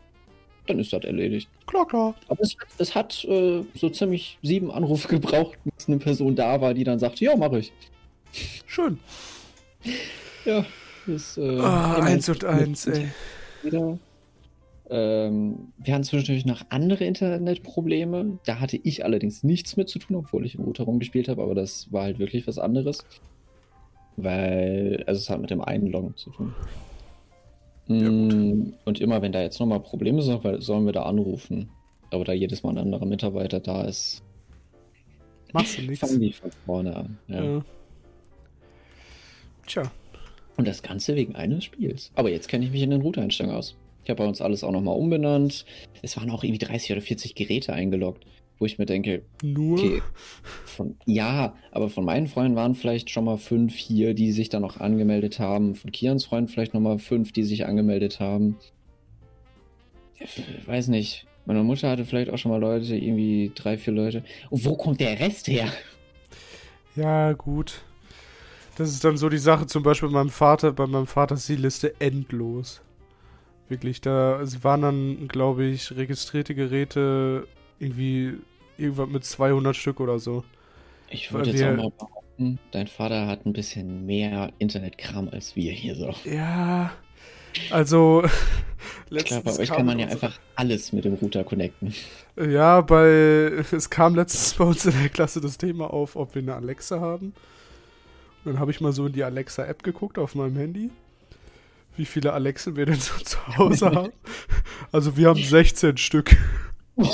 dann 0.66 0.78
ist 0.78 0.92
das 0.92 1.04
erledigt. 1.04 1.48
Klar, 1.66 1.86
klar. 1.86 2.14
Aber 2.28 2.40
es, 2.40 2.56
es 2.78 2.94
hat 2.94 3.24
äh, 3.24 3.62
so 3.74 3.90
ziemlich 3.90 4.38
sieben 4.42 4.70
Anrufe 4.70 5.08
gebraucht, 5.20 5.58
bis 5.64 5.86
eine 5.86 5.98
Person 5.98 6.34
da 6.34 6.60
war, 6.60 6.74
die 6.74 6.84
dann 6.84 6.98
sagt, 6.98 7.20
ja, 7.20 7.36
mache 7.36 7.60
ich. 7.60 7.72
Schön. 8.66 8.98
Ja, 10.44 10.64
das, 11.06 11.36
äh, 11.38 11.58
ah, 11.60 12.02
eins 12.02 12.28
und 12.28 12.44
eins, 12.44 12.86
ey. 12.86 13.08
Wieder. 13.62 13.98
Ähm, 14.90 15.72
wir 15.76 15.94
hatten 15.94 16.04
zwischendurch 16.04 16.46
noch 16.46 16.62
andere 16.70 17.04
Internetprobleme. 17.04 18.38
Da 18.46 18.60
hatte 18.60 18.78
ich 18.82 19.04
allerdings 19.04 19.42
nichts 19.42 19.76
mit 19.76 19.88
zu 19.88 19.98
tun, 19.98 20.16
obwohl 20.16 20.46
ich 20.46 20.54
im 20.54 20.64
Router 20.64 20.84
rumgespielt 20.84 21.28
habe, 21.28 21.42
aber 21.42 21.54
das 21.54 21.92
war 21.92 22.04
halt 22.04 22.18
wirklich 22.18 22.46
was 22.46 22.58
anderes. 22.58 23.04
Weil, 24.16 25.04
also 25.06 25.18
es 25.18 25.30
hat 25.30 25.40
mit 25.40 25.50
dem 25.50 25.60
Einloggen 25.60 26.16
zu 26.16 26.30
tun. 26.30 26.54
Ja, 27.86 28.10
mm, 28.10 28.74
und 28.84 29.00
immer 29.00 29.22
wenn 29.22 29.32
da 29.32 29.40
jetzt 29.42 29.60
nochmal 29.60 29.80
Probleme 29.80 30.22
sind, 30.22 30.42
sollen 30.62 30.86
wir 30.86 30.92
da 30.92 31.04
anrufen. 31.04 31.70
Aber 32.10 32.24
da 32.24 32.32
jedes 32.32 32.62
Mal 32.62 32.70
ein 32.70 32.78
anderer 32.78 33.06
Mitarbeiter 33.06 33.60
da 33.60 33.84
ist, 33.84 34.22
machst 35.52 35.78
du 35.78 35.82
nichts. 35.82 36.00
Fangen 36.00 36.20
die 36.20 36.32
von 36.32 36.50
vorne 36.64 36.96
an. 36.96 37.18
Ja. 37.28 37.44
ja. 37.44 37.64
Tja. 39.66 39.82
Und 40.56 40.66
das 40.66 40.82
Ganze 40.82 41.14
wegen 41.14 41.36
eines 41.36 41.64
Spiels. 41.64 42.10
Aber 42.14 42.30
jetzt 42.30 42.48
kenne 42.48 42.64
ich 42.64 42.72
mich 42.72 42.82
in 42.82 42.90
den 42.90 43.02
Router-Einstellungen 43.02 43.56
aus. 43.56 43.76
Ich 44.08 44.10
habe 44.10 44.22
bei 44.22 44.26
uns 44.26 44.40
alles 44.40 44.64
auch 44.64 44.72
nochmal 44.72 44.96
umbenannt. 44.96 45.66
Es 46.00 46.16
waren 46.16 46.30
auch 46.30 46.42
irgendwie 46.42 46.64
30 46.64 46.92
oder 46.92 47.02
40 47.02 47.34
Geräte 47.34 47.74
eingeloggt, 47.74 48.24
wo 48.58 48.64
ich 48.64 48.78
mir 48.78 48.86
denke, 48.86 49.20
nur? 49.42 49.78
Okay, 49.78 50.00
von, 50.64 50.96
ja, 51.04 51.54
aber 51.72 51.90
von 51.90 52.06
meinen 52.06 52.26
Freunden 52.26 52.56
waren 52.56 52.74
vielleicht 52.74 53.10
schon 53.10 53.26
mal 53.26 53.36
fünf 53.36 53.76
hier, 53.76 54.14
die 54.14 54.32
sich 54.32 54.48
da 54.48 54.60
noch 54.60 54.80
angemeldet 54.80 55.40
haben. 55.40 55.74
Von 55.74 55.92
Kians 55.92 56.24
Freunden 56.24 56.48
vielleicht 56.48 56.72
nochmal 56.72 56.98
fünf, 56.98 57.32
die 57.32 57.42
sich 57.42 57.66
angemeldet 57.66 58.18
haben. 58.18 58.56
Ich 60.18 60.66
weiß 60.66 60.88
nicht. 60.88 61.26
Meine 61.44 61.62
Mutter 61.62 61.90
hatte 61.90 62.06
vielleicht 62.06 62.30
auch 62.30 62.38
schon 62.38 62.50
mal 62.50 62.60
Leute, 62.62 62.96
irgendwie 62.96 63.52
drei, 63.54 63.76
vier 63.76 63.92
Leute. 63.92 64.24
Und 64.48 64.64
wo 64.64 64.74
kommt 64.74 65.00
der 65.00 65.20
Rest 65.20 65.48
her? 65.48 65.70
Ja, 66.96 67.34
gut. 67.34 67.82
Das 68.78 68.88
ist 68.88 69.04
dann 69.04 69.18
so 69.18 69.28
die 69.28 69.36
Sache, 69.36 69.66
zum 69.66 69.82
Beispiel 69.82 70.08
bei 70.08 70.14
meinem 70.14 70.30
Vater, 70.30 70.72
bei 70.72 70.86
meinem 70.86 71.06
Vater 71.06 71.34
ist 71.34 71.46
die 71.50 71.56
Liste 71.56 72.00
endlos. 72.00 72.80
Wirklich, 73.68 74.00
da 74.00 74.40
waren 74.62 74.82
dann, 74.82 75.28
glaube 75.28 75.64
ich, 75.64 75.94
registrierte 75.94 76.54
Geräte 76.54 77.46
irgendwie 77.78 78.34
irgendwas 78.78 79.08
mit 79.08 79.24
200 79.24 79.76
Stück 79.76 80.00
oder 80.00 80.18
so. 80.18 80.44
Ich 81.10 81.32
würde 81.32 81.50
jetzt 81.50 81.62
auch 81.62 81.76
mal 81.76 81.90
behaupten, 81.90 82.58
dein 82.70 82.86
Vater 82.86 83.26
hat 83.26 83.46
ein 83.46 83.52
bisschen 83.52 84.06
mehr 84.06 84.52
Internetkram 84.58 85.28
als 85.30 85.56
wir 85.56 85.72
hier 85.72 85.94
so. 85.94 86.14
Ja, 86.24 86.92
also 87.70 88.24
ich 89.10 89.24
glaube, 89.24 89.44
bei 89.44 89.58
euch 89.58 89.70
kann 89.70 89.86
man 89.86 89.98
ja 89.98 90.06
einfach 90.06 90.38
alles 90.54 90.92
mit 90.92 91.04
dem 91.04 91.14
Router 91.14 91.44
connecten. 91.44 91.94
Ja, 92.36 92.80
bei 92.80 93.64
es 93.72 93.90
kam 93.90 94.14
letztens 94.14 94.54
bei 94.54 94.64
uns 94.64 94.84
in 94.84 94.92
der 94.92 95.08
Klasse 95.08 95.40
das 95.40 95.58
Thema 95.58 95.92
auf, 95.92 96.16
ob 96.16 96.34
wir 96.34 96.42
eine 96.42 96.54
Alexa 96.54 97.00
haben. 97.00 97.34
Und 98.44 98.52
dann 98.52 98.60
habe 98.60 98.70
ich 98.70 98.80
mal 98.80 98.92
so 98.92 99.06
in 99.06 99.12
die 99.12 99.24
Alexa-App 99.24 99.82
geguckt 99.82 100.18
auf 100.18 100.34
meinem 100.34 100.56
Handy, 100.56 100.90
wie 101.98 102.04
viele 102.04 102.32
Alexen 102.32 102.76
wir 102.76 102.86
denn 102.86 103.00
so 103.00 103.14
zu 103.22 103.38
Hause 103.56 103.90
haben. 103.90 104.12
Also 104.92 105.16
wir 105.16 105.28
haben 105.28 105.42
16 105.42 105.96
Stück. 105.96 106.36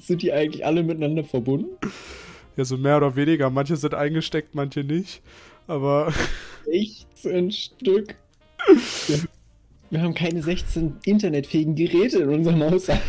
sind 0.00 0.22
die 0.22 0.32
eigentlich 0.32 0.64
alle 0.64 0.82
miteinander 0.82 1.24
verbunden? 1.24 1.76
Ja, 2.56 2.64
so 2.64 2.76
mehr 2.76 2.96
oder 2.96 3.16
weniger. 3.16 3.50
Manche 3.50 3.76
sind 3.76 3.94
eingesteckt, 3.94 4.54
manche 4.54 4.84
nicht. 4.84 5.22
Aber. 5.66 6.12
16 6.64 7.52
Stück. 7.52 8.16
Wir, 9.06 9.20
wir 9.90 10.02
haben 10.02 10.14
keine 10.14 10.42
16 10.42 10.96
internetfähigen 11.04 11.74
Geräte 11.76 12.18
in 12.20 12.30
unserem 12.30 12.62
Haushalt. 12.62 13.00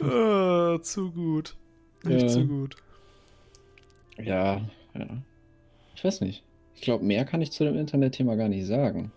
ah, 0.00 0.78
zu 0.82 1.10
gut. 1.12 1.56
Echt 2.04 2.22
ja. 2.22 2.28
zu 2.28 2.46
gut. 2.46 2.76
Ja, 4.18 4.60
ja. 4.94 5.22
Ich 6.00 6.04
weiß 6.04 6.22
nicht. 6.22 6.42
Ich 6.74 6.80
glaube, 6.80 7.04
mehr 7.04 7.26
kann 7.26 7.42
ich 7.42 7.52
zu 7.52 7.62
dem 7.62 7.76
Internetthema 7.76 8.34
gar 8.34 8.48
nicht 8.48 8.64
sagen. 8.64 9.12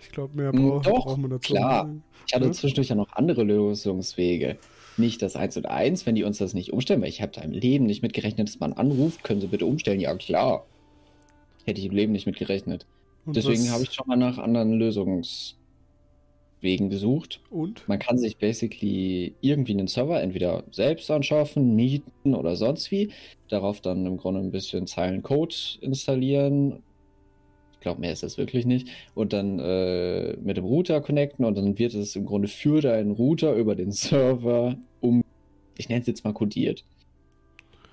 Ich 0.00 0.12
glaube, 0.12 0.36
mehr 0.36 0.52
brauch, 0.52 0.80
Doch, 0.80 1.04
braucht 1.06 1.18
man 1.18 1.28
dazu. 1.28 1.52
Klar. 1.52 1.90
Ich 2.24 2.32
hatte 2.32 2.44
ja? 2.44 2.52
zwischendurch 2.52 2.88
ja 2.88 2.94
noch 2.94 3.12
andere 3.14 3.42
Lösungswege. 3.42 4.56
Nicht 4.96 5.22
das 5.22 5.34
1 5.34 5.56
und 5.56 5.66
1, 5.66 6.06
wenn 6.06 6.14
die 6.14 6.22
uns 6.22 6.38
das 6.38 6.54
nicht 6.54 6.72
umstellen, 6.72 7.02
weil 7.02 7.08
ich 7.08 7.20
habe 7.20 7.32
da 7.32 7.40
im 7.40 7.50
Leben 7.50 7.84
nicht 7.84 8.02
mitgerechnet, 8.02 8.46
dass 8.46 8.60
man 8.60 8.74
anruft, 8.74 9.24
können 9.24 9.40
sie 9.40 9.48
bitte 9.48 9.66
umstellen? 9.66 9.98
Ja, 9.98 10.14
klar. 10.14 10.66
Hätte 11.64 11.80
ich 11.80 11.86
im 11.86 11.96
Leben 11.96 12.12
nicht 12.12 12.26
mitgerechnet. 12.26 12.86
Und 13.26 13.34
Deswegen 13.34 13.68
habe 13.72 13.82
ich 13.82 13.92
schon 13.92 14.06
mal 14.06 14.14
nach 14.14 14.38
anderen 14.38 14.78
Lösungswegen 16.60 16.90
gesucht. 16.90 17.40
Und? 17.50 17.86
Man 17.88 17.98
kann 17.98 18.18
sich 18.18 18.38
basically 18.38 19.34
irgendwie 19.40 19.72
einen 19.72 19.88
Server 19.88 20.20
entweder 20.20 20.64
selbst 20.70 21.10
anschaffen, 21.10 21.74
mieten 21.74 22.34
oder 22.34 22.56
sonst 22.56 22.90
wie. 22.90 23.10
Darauf 23.48 23.80
dann 23.80 24.06
im 24.06 24.16
Grunde 24.16 24.40
ein 24.40 24.50
bisschen 24.50 24.86
Zeilencode 24.86 25.78
installieren 25.80 26.82
ich 27.72 27.82
glaube, 27.82 28.02
mehr 28.02 28.12
ist 28.12 28.22
das 28.22 28.36
wirklich 28.36 28.66
nicht. 28.66 28.88
Und 29.14 29.32
dann 29.32 29.58
äh, 29.58 30.36
mit 30.36 30.58
dem 30.58 30.66
Router 30.66 31.00
connecten 31.00 31.46
und 31.46 31.56
dann 31.56 31.78
wird 31.78 31.94
es 31.94 32.14
im 32.14 32.26
Grunde 32.26 32.46
für 32.46 32.82
deinen 32.82 33.12
Router 33.12 33.54
über 33.54 33.74
den 33.74 33.90
Server 33.90 34.76
um, 35.00 35.24
ich 35.78 35.88
nenne 35.88 36.02
es 36.02 36.06
jetzt 36.06 36.22
mal 36.22 36.34
codiert. 36.34 36.84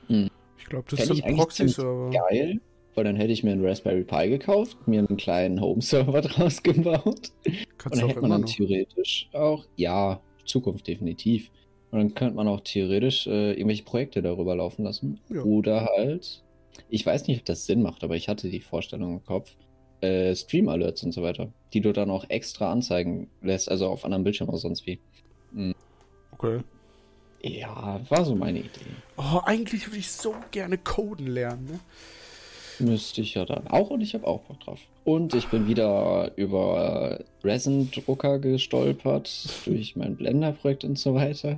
Hm. 0.08 0.30
Ich 0.58 0.66
glaube, 0.66 0.88
das 0.90 1.00
Fänd 1.00 1.12
ist 1.12 1.24
ein 1.24 1.38
Proxy-Server. 1.38 2.10
Geil, 2.10 2.60
weil 2.98 3.04
dann 3.04 3.16
hätte 3.16 3.32
ich 3.32 3.44
mir 3.44 3.52
einen 3.52 3.64
Raspberry 3.64 4.04
Pi 4.04 4.28
gekauft, 4.28 4.76
mir 4.88 5.06
einen 5.08 5.18
kleinen 5.18 5.62
Home-Server 5.62 6.20
draus 6.22 6.64
gebaut. 6.64 7.32
Kannst 7.78 7.94
und 7.94 8.02
dann 8.02 8.08
hätte 8.08 8.22
man 8.22 8.32
dann 8.32 8.42
noch. 8.42 8.50
theoretisch 8.50 9.30
auch, 9.34 9.66
ja, 9.76 10.20
Zukunft 10.46 10.88
definitiv. 10.88 11.52
Und 11.92 12.00
dann 12.00 12.16
könnte 12.16 12.36
man 12.36 12.48
auch 12.48 12.62
theoretisch 12.62 13.28
äh, 13.28 13.52
irgendwelche 13.52 13.84
Projekte 13.84 14.24
darüber 14.24 14.56
laufen 14.56 14.84
lassen. 14.84 15.20
Ja. 15.30 15.44
Oder 15.44 15.92
halt, 15.96 16.44
ich 16.90 17.06
weiß 17.06 17.28
nicht, 17.28 17.42
ob 17.42 17.46
das 17.46 17.68
Sinn 17.68 17.84
macht, 17.84 18.04
aber 18.04 18.16
ich 18.16 18.30
hatte 18.30 18.50
die 18.50 18.62
Vorstellung 18.62 19.14
im 19.14 19.24
Kopf, 19.24 19.56
äh, 20.02 20.36
Stream-Alerts 20.36 21.04
und 21.04 21.12
so 21.12 21.22
weiter, 21.22 21.54
die 21.74 21.82
du 21.82 21.94
dann 21.94 22.10
auch 22.10 22.28
extra 22.30 22.72
anzeigen 22.72 23.30
lässt, 23.44 23.70
also 23.70 23.90
auf 23.90 24.06
anderen 24.06 24.24
Bildschirmen 24.24 24.50
oder 24.50 24.60
sonst 24.60 24.88
wie. 24.88 25.00
Mhm. 25.52 25.76
Okay. 26.32 26.62
Ja, 27.44 28.02
war 28.10 28.26
so 28.26 28.36
meine 28.36 28.60
Idee. 28.60 28.70
Oh, 29.18 29.42
eigentlich 29.46 29.86
würde 29.88 30.00
ich 30.00 30.12
so 30.12 30.34
gerne 30.50 30.80
coden 30.80 31.28
lernen, 31.28 31.66
ne? 31.66 31.80
Müsste 32.80 33.22
ich 33.22 33.34
ja 33.34 33.46
dann 33.46 33.68
auch 33.68 33.90
und 33.90 34.02
ich 34.02 34.14
habe 34.14 34.28
auch 34.28 34.42
Bock 34.42 34.60
drauf. 34.60 34.80
Und 35.04 35.34
ich 35.34 35.48
bin 35.48 35.68
wieder 35.68 36.32
über 36.36 37.24
Resin-Drucker 37.44 38.40
gestolpert 38.40 39.30
durch 39.66 39.96
mein 39.96 40.16
Blender-Projekt 40.16 40.84
und 40.84 41.00
so 41.00 41.16
weiter. 41.16 41.58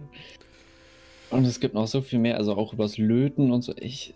Und 1.30 1.46
es 1.46 1.60
gibt 1.60 1.74
noch 1.74 1.88
so 1.88 2.02
viel 2.02 2.20
mehr, 2.20 2.38
also 2.38 2.56
auch 2.56 2.74
übers 2.74 2.98
Löten 2.98 3.52
und 3.52 3.62
so. 3.64 3.74
Ich. 3.76 4.14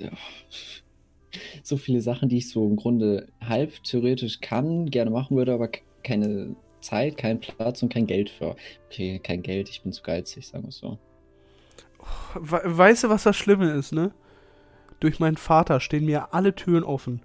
So 1.64 1.78
viele 1.78 2.02
Sachen, 2.02 2.30
die 2.30 2.38
ich 2.38 2.50
so 2.50 2.66
im 2.68 2.76
Grunde 2.76 3.28
halb 3.42 3.84
theoretisch 3.84 4.40
kann, 4.40 4.92
gerne 4.92 5.10
machen 5.10 5.36
würde, 5.36 5.54
aber 5.54 5.70
keine 6.04 6.56
Zeit, 6.80 7.18
keinen 7.18 7.40
Platz 7.40 7.82
und 7.82 7.92
kein 7.92 8.06
Geld 8.06 8.30
für. 8.30 8.56
Okay, 8.88 9.20
kein 9.20 9.42
Geld, 9.42 9.68
ich 9.70 9.82
bin 9.82 9.92
zu 9.92 10.04
geizig, 10.04 10.48
sagen 10.48 10.66
wir 10.66 10.70
es 10.70 10.78
so. 10.78 11.00
Weißt 12.36 13.06
du, 13.06 13.10
was 13.10 13.24
das 13.24 13.36
Schlimme 13.36 13.72
ist, 13.72 13.94
ne? 13.94 14.12
Durch 15.04 15.20
meinen 15.20 15.36
Vater 15.36 15.82
stehen 15.82 16.06
mir 16.06 16.34
alle 16.34 16.56
Türen 16.56 16.86
offen. 16.86 17.20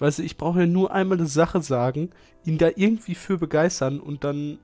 Weißt 0.00 0.18
du, 0.18 0.24
ich 0.24 0.36
brauche 0.36 0.58
ja 0.58 0.66
nur 0.66 0.92
einmal 0.92 1.18
eine 1.18 1.28
Sache 1.28 1.62
sagen, 1.62 2.10
ihn 2.44 2.58
da 2.58 2.68
irgendwie 2.74 3.14
für 3.14 3.38
begeistern 3.38 4.00
und 4.00 4.24
dann 4.24 4.58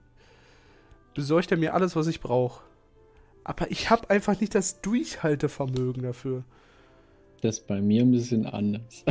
besorgt 1.14 1.52
er 1.52 1.56
mir 1.56 1.72
alles, 1.72 1.94
was 1.94 2.08
ich 2.08 2.20
brauche. 2.20 2.64
Aber 3.44 3.70
ich 3.70 3.90
habe 3.90 4.10
einfach 4.10 4.40
nicht 4.40 4.56
das 4.56 4.80
Durchhaltevermögen 4.80 6.02
dafür. 6.02 6.42
Das 7.42 7.58
ist 7.58 7.68
bei 7.68 7.80
mir 7.80 8.02
ein 8.02 8.10
bisschen 8.10 8.44
anders. 8.44 9.04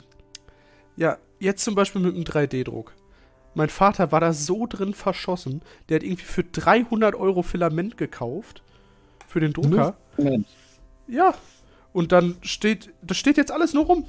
ja, 0.96 1.18
jetzt 1.38 1.62
zum 1.62 1.76
Beispiel 1.76 2.02
mit 2.02 2.16
dem 2.16 2.24
3D-Druck. 2.24 2.94
Mein 3.54 3.68
Vater 3.68 4.10
war 4.10 4.18
da 4.18 4.32
so 4.32 4.66
drin 4.66 4.92
verschossen, 4.92 5.62
der 5.88 6.00
hat 6.00 6.02
irgendwie 6.02 6.24
für 6.24 6.42
300 6.42 7.14
Euro 7.14 7.44
Filament 7.44 7.96
gekauft. 7.96 8.64
Für 9.28 9.38
den 9.38 9.52
Drucker. 9.52 9.96
Moment. 10.16 10.48
Ja. 11.06 11.32
Und 11.96 12.12
dann 12.12 12.36
steht, 12.42 12.92
das 13.00 13.16
steht 13.16 13.38
jetzt 13.38 13.50
alles 13.50 13.72
nur 13.72 13.86
rum. 13.86 14.04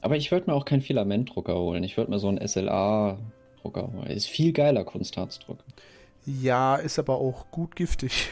Aber 0.00 0.16
ich 0.16 0.32
würde 0.32 0.50
mir 0.50 0.56
auch 0.56 0.64
keinen 0.64 0.80
Filamentdrucker 0.80 1.54
holen. 1.54 1.84
Ich 1.84 1.96
würde 1.96 2.10
mir 2.10 2.18
so 2.18 2.26
einen 2.26 2.44
SLA-Drucker 2.44 3.92
holen. 3.92 4.08
Ist 4.08 4.26
viel 4.26 4.52
geiler 4.52 4.82
Kunstharzdrucker. 4.82 5.62
Ja, 6.26 6.74
ist 6.74 6.98
aber 6.98 7.18
auch 7.18 7.52
gut 7.52 7.76
giftig. 7.76 8.30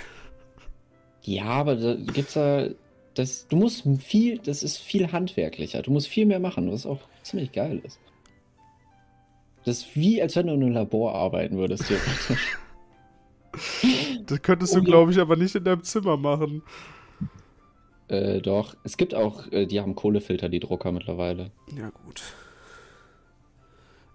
Ja, 1.23 1.45
aber 1.45 1.77
da 1.77 1.95
gibt's 1.95 2.35
ja 2.35 2.67
das, 3.15 3.47
du 3.47 3.55
musst 3.55 3.85
viel, 4.01 4.39
das 4.39 4.65
ist 4.65 4.79
viel 4.79 5.13
handwerklicher. 5.13 5.83
Du 5.83 5.93
musst 5.93 6.09
viel 6.09 6.27
mehr 6.27 6.41
machen, 6.41 6.73
was 6.73 6.87
auch 6.87 6.99
ziemlich 7.23 7.53
geil 7.53 7.81
ist. 7.85 8.01
Das 9.65 9.83
ist 9.83 9.95
wie, 9.95 10.21
als 10.21 10.35
wenn 10.35 10.49
du 10.49 10.55
in 10.55 10.63
einem 10.65 10.73
Labor 10.73 11.15
arbeiten 11.15 11.57
würdest. 11.57 11.87
Hier. 11.87 12.01
das 14.27 14.43
könntest 14.43 14.75
du, 14.75 14.83
glaube 14.83 15.13
ich, 15.13 15.21
aber 15.21 15.37
nicht 15.37 15.55
in 15.55 15.63
deinem 15.63 15.85
Zimmer 15.85 16.17
machen. 16.17 16.65
Äh, 18.11 18.41
doch. 18.41 18.75
Es 18.83 18.97
gibt 18.97 19.15
auch, 19.15 19.51
äh, 19.53 19.67
die 19.67 19.81
haben 19.81 19.95
Kohlefilter, 19.95 20.49
die 20.49 20.59
Drucker 20.59 20.91
mittlerweile. 20.91 21.53
Ja, 21.77 21.91
gut. 21.91 22.23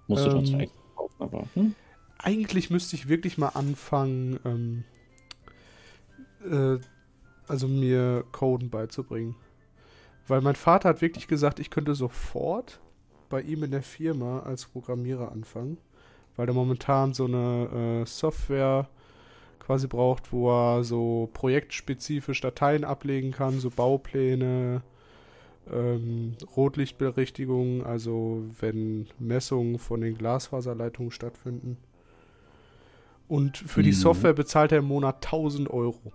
Musst 0.08 0.26
ähm, 0.26 0.32
du 0.32 0.36
schon 0.38 0.46
zeigen. 0.46 0.72
Aber, 1.18 1.46
hm? 1.54 1.76
Eigentlich 2.18 2.70
müsste 2.70 2.96
ich 2.98 3.08
wirklich 3.08 3.38
mal 3.38 3.50
anfangen, 3.50 4.40
ähm, 4.44 4.84
äh, 6.44 6.80
also 7.48 7.68
mir 7.68 8.26
Coden 8.34 8.70
beizubringen. 8.70 9.36
Weil 10.28 10.42
mein 10.42 10.56
Vater 10.56 10.90
hat 10.90 11.02
wirklich 11.02 11.28
gesagt, 11.28 11.60
ich 11.60 11.70
könnte 11.70 11.96
sofort 11.96 12.82
bei 13.30 13.42
ihm 13.42 13.64
in 13.64 13.72
der 13.72 13.84
Firma 13.84 14.42
als 14.42 14.66
Programmierer 14.66 15.32
anfangen, 15.32 15.78
weil 16.36 16.48
er 16.48 16.54
momentan 16.54 17.14
so 17.14 17.26
eine 17.26 18.02
äh, 18.02 18.06
Software 18.06 18.90
quasi 19.66 19.88
braucht, 19.88 20.32
wo 20.32 20.52
er 20.52 20.84
so 20.84 21.30
projektspezifisch 21.34 22.42
Dateien 22.42 22.84
ablegen 22.84 23.32
kann, 23.32 23.60
so 23.60 23.70
Baupläne, 23.70 24.84
ähm, 25.72 26.36
Rotlichtberichtigungen, 26.56 27.84
also 27.84 28.44
wenn 28.60 29.08
Messungen 29.18 29.80
von 29.80 30.02
den 30.02 30.18
Glasfaserleitungen 30.18 31.12
stattfinden. 31.12 31.78
Und 33.28 33.58
für 33.58 33.80
mhm. 33.80 33.86
die 33.86 33.92
Software 33.92 34.34
bezahlt 34.34 34.72
er 34.72 34.80
im 34.80 34.86
Monat 34.86 35.26
1000 35.26 35.70
Euro. 35.70 36.14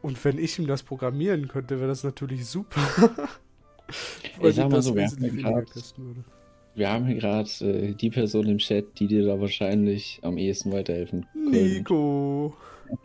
Und 0.00 0.22
wenn 0.24 0.38
ich 0.38 0.58
ihm 0.58 0.66
das 0.66 0.82
programmieren 0.82 1.48
könnte, 1.48 1.78
wäre 1.78 1.88
das 1.88 2.04
natürlich 2.04 2.46
super. 2.46 2.80
ich 4.40 4.54
sag 4.54 4.70
mal 4.70 4.82
so, 4.82 4.94
wir 4.94 5.06
haben, 5.06 5.36
grad, 5.38 5.66
wir 6.74 6.90
haben 6.90 7.06
hier 7.06 7.16
gerade 7.16 7.48
äh, 7.60 7.94
die 7.94 8.10
Person 8.10 8.48
im 8.48 8.58
Chat, 8.58 8.98
die 8.98 9.06
dir 9.06 9.24
da 9.26 9.40
wahrscheinlich 9.40 10.20
am 10.22 10.38
ehesten 10.38 10.72
weiterhelfen 10.72 11.26
können. 11.32 11.50
Nico! 11.50 12.54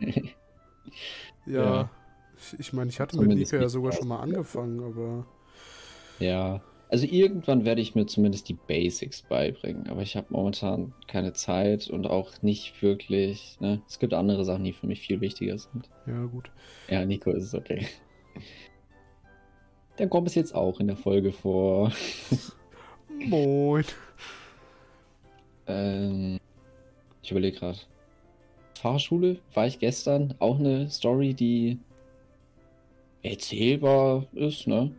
ja, 1.46 1.52
ja. 1.52 1.90
Ich, 2.36 2.58
ich 2.58 2.72
meine, 2.72 2.90
ich 2.90 3.00
hatte 3.00 3.16
Zumindest 3.16 3.52
mit 3.52 3.52
Nico 3.52 3.62
ja 3.62 3.68
sogar 3.68 3.92
schon 3.92 4.08
mal 4.08 4.20
angefangen, 4.20 4.82
aber... 4.82 5.26
Ja, 6.18 6.62
also 6.88 7.06
irgendwann 7.06 7.64
werde 7.64 7.80
ich 7.80 7.94
mir 7.94 8.06
zumindest 8.06 8.48
die 8.48 8.54
Basics 8.54 9.22
beibringen, 9.22 9.88
aber 9.88 10.02
ich 10.02 10.16
habe 10.16 10.26
momentan 10.30 10.92
keine 11.06 11.32
Zeit 11.32 11.88
und 11.88 12.06
auch 12.06 12.42
nicht 12.42 12.82
wirklich. 12.82 13.58
Ne? 13.60 13.80
Es 13.86 14.00
gibt 14.00 14.12
andere 14.12 14.44
Sachen, 14.44 14.64
die 14.64 14.72
für 14.72 14.88
mich 14.88 15.00
viel 15.00 15.20
wichtiger 15.20 15.56
sind. 15.56 15.88
Ja, 16.06 16.24
gut. 16.24 16.50
Ja, 16.88 17.04
Nico 17.04 17.30
ist 17.30 17.44
es 17.44 17.54
okay. 17.54 17.86
Dann 19.96 20.10
kommt 20.10 20.26
es 20.26 20.34
jetzt 20.34 20.54
auch 20.54 20.80
in 20.80 20.88
der 20.88 20.96
Folge 20.96 21.30
vor. 21.30 21.92
Moin. 23.20 23.84
ähm, 25.66 26.38
ich 27.22 27.30
überlege 27.30 27.58
gerade. 27.58 27.78
Fahrschule 28.78 29.38
war 29.54 29.66
ich 29.66 29.78
gestern. 29.78 30.34
Auch 30.38 30.58
eine 30.58 30.90
Story, 30.90 31.34
die 31.34 31.78
erzählbar 33.22 34.26
ist, 34.34 34.66
ne? 34.66 34.92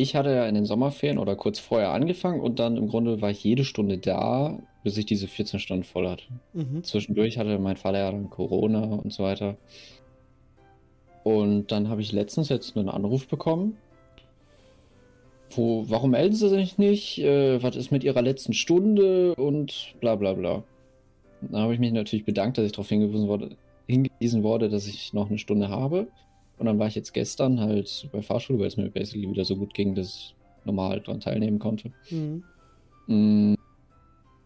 ich 0.00 0.16
hatte 0.16 0.30
ja 0.30 0.46
in 0.46 0.54
den 0.54 0.64
Sommerferien 0.64 1.18
oder 1.18 1.36
kurz 1.36 1.58
vorher 1.58 1.90
angefangen 1.90 2.40
und 2.40 2.58
dann 2.58 2.76
im 2.76 2.88
Grunde 2.88 3.20
war 3.20 3.30
ich 3.30 3.44
jede 3.44 3.64
Stunde 3.64 3.98
da, 3.98 4.58
bis 4.82 4.96
ich 4.96 5.06
diese 5.06 5.28
14 5.28 5.60
Stunden 5.60 5.84
voll 5.84 6.08
hatte. 6.08 6.24
Mhm. 6.54 6.82
Zwischendurch 6.82 7.38
hatte 7.38 7.58
mein 7.58 7.76
Vater 7.76 7.98
ja 7.98 8.10
dann 8.10 8.30
Corona 8.30 8.82
und 8.82 9.12
so 9.12 9.22
weiter. 9.22 9.56
Und 11.22 11.70
dann 11.70 11.88
habe 11.88 12.00
ich 12.00 12.12
letztens 12.12 12.48
jetzt 12.48 12.76
einen 12.76 12.88
Anruf 12.88 13.28
bekommen. 13.28 13.76
Wo, 15.50 15.84
warum 15.88 16.12
melden 16.12 16.34
Sie 16.34 16.48
sich 16.48 16.78
nicht? 16.78 17.18
Äh, 17.18 17.62
was 17.62 17.76
ist 17.76 17.90
mit 17.90 18.04
Ihrer 18.04 18.22
letzten 18.22 18.52
Stunde? 18.52 19.34
Und 19.34 19.94
bla 20.00 20.16
bla 20.16 20.32
bla. 20.32 20.62
Da 21.42 21.58
habe 21.60 21.74
ich 21.74 21.80
mich 21.80 21.92
natürlich 21.92 22.24
bedankt, 22.24 22.58
dass 22.58 22.66
ich 22.66 22.72
darauf 22.72 22.88
hingewiesen 22.88 23.28
wurde, 23.28 23.56
hingewiesen 23.86 24.42
wurde, 24.42 24.68
dass 24.68 24.86
ich 24.86 25.12
noch 25.12 25.28
eine 25.28 25.38
Stunde 25.38 25.68
habe. 25.68 26.08
Und 26.58 26.66
dann 26.66 26.78
war 26.78 26.86
ich 26.86 26.94
jetzt 26.94 27.12
gestern 27.12 27.58
halt 27.58 28.08
bei 28.12 28.22
Fahrschule, 28.22 28.58
weil 28.58 28.66
es 28.66 28.76
mir 28.76 28.90
basically 28.90 29.28
wieder 29.28 29.44
so 29.44 29.56
gut 29.56 29.74
ging, 29.74 29.94
dass 29.94 30.14
ich 30.14 30.34
normal 30.64 31.00
daran 31.00 31.20
teilnehmen 31.20 31.58
konnte. 31.58 31.90
Mhm. 32.10 33.56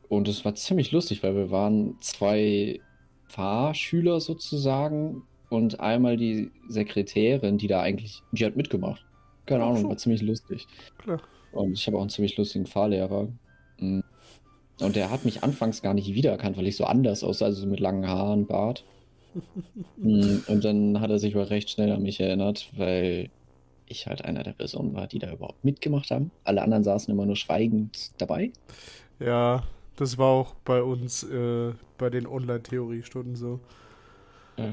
Und 0.08 0.28
es 0.28 0.44
war 0.44 0.54
ziemlich 0.54 0.92
lustig, 0.92 1.22
weil 1.22 1.34
wir 1.34 1.50
waren 1.50 1.96
zwei 2.00 2.80
Fahrschüler 3.26 4.20
sozusagen 4.20 5.22
und 5.50 5.80
einmal 5.80 6.16
die 6.16 6.50
Sekretärin, 6.68 7.58
die 7.58 7.66
da 7.66 7.80
eigentlich, 7.80 8.22
die 8.32 8.44
hat 8.44 8.56
mitgemacht. 8.56 9.04
Keine 9.46 9.64
Ahnung, 9.64 9.88
war 9.88 9.96
ziemlich 9.96 10.22
lustig. 10.22 10.66
Klar. 10.98 11.20
Und 11.52 11.74
ich 11.74 11.86
habe 11.86 11.96
auch 11.96 12.02
einen 12.02 12.10
ziemlich 12.10 12.36
lustigen 12.36 12.66
Fahrlehrer. 12.66 13.28
Mm. 13.78 14.00
Und 14.80 14.96
der 14.96 15.10
hat 15.10 15.24
mich 15.24 15.44
anfangs 15.44 15.82
gar 15.82 15.94
nicht 15.94 16.14
wiedererkannt, 16.14 16.56
weil 16.56 16.66
ich 16.66 16.76
so 16.76 16.84
anders 16.84 17.22
aussah, 17.22 17.44
also 17.46 17.66
mit 17.66 17.78
langen 17.78 18.08
Haaren, 18.08 18.46
Bart. 18.46 18.84
Mm, 19.96 20.38
und 20.48 20.64
dann 20.64 21.00
hat 21.00 21.10
er 21.10 21.18
sich 21.18 21.34
aber 21.34 21.50
recht 21.50 21.70
schnell 21.70 21.92
an 21.92 22.02
mich 22.02 22.20
erinnert, 22.20 22.68
weil 22.76 23.30
ich 23.86 24.06
halt 24.06 24.24
einer 24.24 24.42
der 24.42 24.52
Personen 24.52 24.94
war, 24.94 25.06
die 25.06 25.18
da 25.18 25.32
überhaupt 25.32 25.64
mitgemacht 25.64 26.10
haben. 26.10 26.30
Alle 26.42 26.62
anderen 26.62 26.84
saßen 26.84 27.12
immer 27.12 27.26
nur 27.26 27.36
schweigend 27.36 28.10
dabei. 28.18 28.50
Ja, 29.20 29.62
das 29.96 30.18
war 30.18 30.28
auch 30.28 30.54
bei 30.64 30.82
uns 30.82 31.22
äh, 31.22 31.72
bei 31.98 32.10
den 32.10 32.26
Online-Theoriestunden 32.26 33.36
so. 33.36 33.60
Ja. 34.56 34.72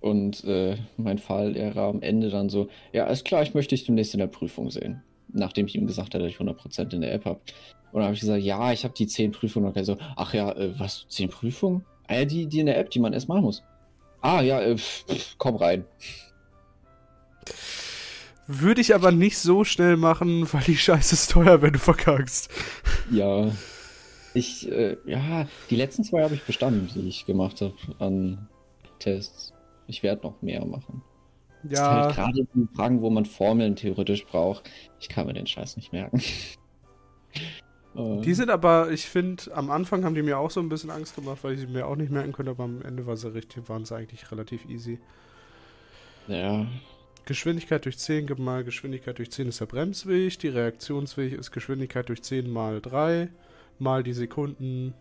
Und 0.00 0.44
äh, 0.44 0.76
mein 0.96 1.18
Fahrlehrer 1.18 1.82
am 1.82 2.02
Ende 2.02 2.30
dann 2.30 2.48
so, 2.48 2.68
ja, 2.92 3.06
ist 3.06 3.24
klar, 3.24 3.42
ich 3.42 3.54
möchte 3.54 3.74
dich 3.74 3.84
demnächst 3.84 4.14
in 4.14 4.20
der 4.20 4.26
Prüfung 4.26 4.70
sehen. 4.70 5.02
Nachdem 5.32 5.66
ich 5.66 5.74
ihm 5.74 5.86
gesagt 5.86 6.14
habe, 6.14 6.24
dass 6.24 6.32
ich 6.32 6.38
100% 6.38 6.94
in 6.94 7.00
der 7.00 7.12
App 7.12 7.24
habe. 7.24 7.40
Und 7.92 8.00
dann 8.00 8.04
habe 8.04 8.14
ich 8.14 8.20
gesagt, 8.20 8.42
ja, 8.42 8.72
ich 8.72 8.84
habe 8.84 8.94
die 8.94 9.06
10 9.06 9.32
Prüfungen. 9.32 9.68
Und 9.68 9.76
er 9.76 9.84
so, 9.84 9.96
ach 10.16 10.34
ja, 10.34 10.52
äh, 10.52 10.78
was, 10.78 11.06
10 11.08 11.30
Prüfungen? 11.30 11.84
Ah 12.08 12.16
ja, 12.16 12.24
die, 12.24 12.46
die 12.46 12.60
in 12.60 12.66
der 12.66 12.78
App, 12.78 12.90
die 12.90 13.00
man 13.00 13.12
erst 13.12 13.28
machen 13.28 13.42
muss. 13.42 13.62
Ah, 14.20 14.42
ja, 14.42 14.60
äh, 14.60 14.76
komm 15.38 15.56
rein. 15.56 15.84
Würde 18.46 18.80
ich 18.80 18.94
aber 18.94 19.10
nicht 19.10 19.38
so 19.38 19.64
schnell 19.64 19.96
machen, 19.96 20.52
weil 20.52 20.62
die 20.62 20.76
Scheiße 20.76 21.14
ist 21.14 21.30
teuer, 21.32 21.62
wenn 21.62 21.72
du 21.72 21.78
verkackst. 21.78 22.50
Ja. 23.10 23.50
Ich, 24.34 24.70
äh, 24.70 24.98
ja, 25.06 25.48
die 25.70 25.76
letzten 25.76 26.04
zwei 26.04 26.22
habe 26.22 26.34
ich 26.34 26.42
bestanden, 26.42 26.90
die 26.94 27.08
ich 27.08 27.24
gemacht 27.24 27.62
habe 27.62 27.74
an 27.98 28.48
Tests. 28.98 29.55
Ich 29.86 30.02
werde 30.02 30.22
noch 30.22 30.42
mehr 30.42 30.64
machen. 30.64 31.02
Ja. 31.68 32.04
Halt 32.04 32.14
gerade 32.14 32.46
in 32.54 32.68
Fragen, 32.74 33.02
wo 33.02 33.10
man 33.10 33.24
Formeln 33.24 33.76
theoretisch 33.76 34.24
braucht. 34.26 34.68
Ich 35.00 35.08
kann 35.08 35.26
mir 35.26 35.34
den 35.34 35.46
Scheiß 35.46 35.76
nicht 35.76 35.92
merken. 35.92 36.20
Die 37.96 38.34
sind 38.34 38.50
aber, 38.50 38.90
ich 38.90 39.06
finde, 39.06 39.44
am 39.54 39.70
Anfang 39.70 40.04
haben 40.04 40.14
die 40.14 40.22
mir 40.22 40.38
auch 40.38 40.50
so 40.50 40.60
ein 40.60 40.68
bisschen 40.68 40.90
Angst 40.90 41.16
gemacht, 41.16 41.38
weil 41.42 41.54
ich 41.54 41.60
sie 41.60 41.66
mir 41.66 41.86
auch 41.86 41.96
nicht 41.96 42.10
merken 42.10 42.32
konnte, 42.32 42.50
aber 42.50 42.64
am 42.64 42.82
Ende 42.82 43.06
war 43.06 43.16
sie 43.16 43.32
richtig, 43.32 43.70
waren 43.70 43.86
sie 43.86 43.96
eigentlich 43.96 44.30
relativ 44.30 44.68
easy. 44.68 44.98
Ja. 46.28 46.66
Geschwindigkeit 47.24 47.86
durch 47.86 47.96
10 47.96 48.30
mal 48.36 48.64
Geschwindigkeit 48.64 49.18
durch 49.18 49.30
10 49.30 49.48
ist 49.48 49.60
der 49.60 49.66
Bremsweg, 49.66 50.38
die 50.38 50.48
Reaktionsweg 50.48 51.32
ist 51.32 51.52
Geschwindigkeit 51.52 52.08
durch 52.10 52.22
10 52.22 52.50
mal 52.50 52.82
3, 52.82 53.30
mal 53.78 54.02
die 54.02 54.12
Sekunden. 54.12 54.92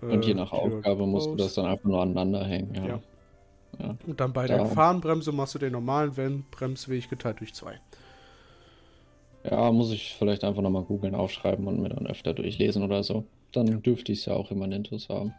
Äh, 0.00 0.06
Und 0.06 0.24
je 0.24 0.34
nach 0.34 0.52
Aufgabe 0.52 1.04
musst 1.04 1.28
du 1.28 1.34
das 1.34 1.54
dann 1.54 1.66
einfach 1.66 1.84
nur 1.84 2.00
aneinander 2.00 2.44
hängen, 2.44 2.74
ja. 2.76 2.86
ja. 2.86 3.00
Ja. 3.78 3.96
Und 4.06 4.20
dann 4.20 4.32
bei 4.32 4.46
der 4.46 4.66
Fahrenbremse 4.66 5.32
machst 5.32 5.54
du 5.54 5.58
den 5.58 5.72
normalen 5.72 6.44
Bremsweg 6.50 7.08
geteilt 7.08 7.40
durch 7.40 7.54
2. 7.54 7.78
Ja, 9.50 9.70
muss 9.70 9.92
ich 9.92 10.14
vielleicht 10.18 10.44
einfach 10.44 10.62
nochmal 10.62 10.82
googeln, 10.82 11.14
aufschreiben 11.14 11.66
und 11.68 11.80
mir 11.80 11.90
dann 11.90 12.06
öfter 12.06 12.34
durchlesen 12.34 12.82
oder 12.82 13.02
so. 13.02 13.24
Dann 13.52 13.82
dürfte 13.82 14.12
ich 14.12 14.20
es 14.20 14.26
ja 14.26 14.34
auch 14.34 14.50
immer 14.50 14.64
in 14.64 14.72
Intus 14.72 15.08
haben. 15.08 15.34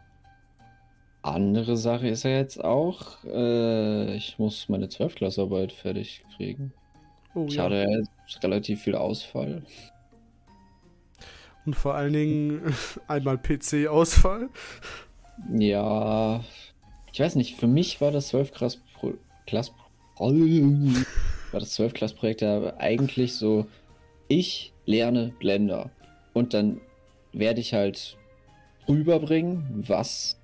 Andere 1.22 1.76
Sache 1.76 2.08
ist 2.08 2.22
ja 2.22 2.30
jetzt 2.30 2.62
auch, 2.62 3.22
äh, 3.24 4.16
ich 4.16 4.38
muss 4.38 4.68
meine 4.68 4.88
Zwölfklassarbeit 4.88 5.72
fertig 5.72 6.24
kriegen. 6.36 6.72
Oh, 7.34 7.46
ich 7.48 7.56
ja. 7.56 7.64
hatte 7.64 7.86
jetzt 8.26 8.42
relativ 8.42 8.82
viel 8.82 8.94
Ausfall. 8.94 9.62
Und 11.66 11.74
vor 11.74 11.94
allen 11.94 12.14
Dingen 12.14 12.74
einmal 13.08 13.36
PC-Ausfall. 13.36 14.48
Ja, 15.52 16.42
ich 17.18 17.24
weiß 17.24 17.34
nicht, 17.34 17.56
für 17.56 17.66
mich 17.66 18.00
war 18.00 18.12
das 18.12 18.28
12 18.28 18.52
Klass, 18.52 18.80
Klass 19.44 19.72
war 20.20 21.58
das 21.58 21.70
12 21.70 21.92
Klass 21.92 22.12
Projekt 22.12 22.42
ja 22.42 22.74
eigentlich 22.78 23.34
so 23.34 23.66
ich 24.28 24.72
lerne 24.86 25.32
Blender 25.40 25.90
und 26.32 26.54
dann 26.54 26.80
werde 27.32 27.60
ich 27.60 27.74
halt 27.74 28.16
rüberbringen, 28.88 29.82
was 29.88 30.38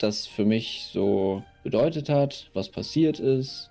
das 0.00 0.26
für 0.26 0.44
mich 0.44 0.88
so 0.92 1.44
bedeutet 1.62 2.08
hat, 2.08 2.50
was 2.52 2.68
passiert 2.68 3.20
ist 3.20 3.70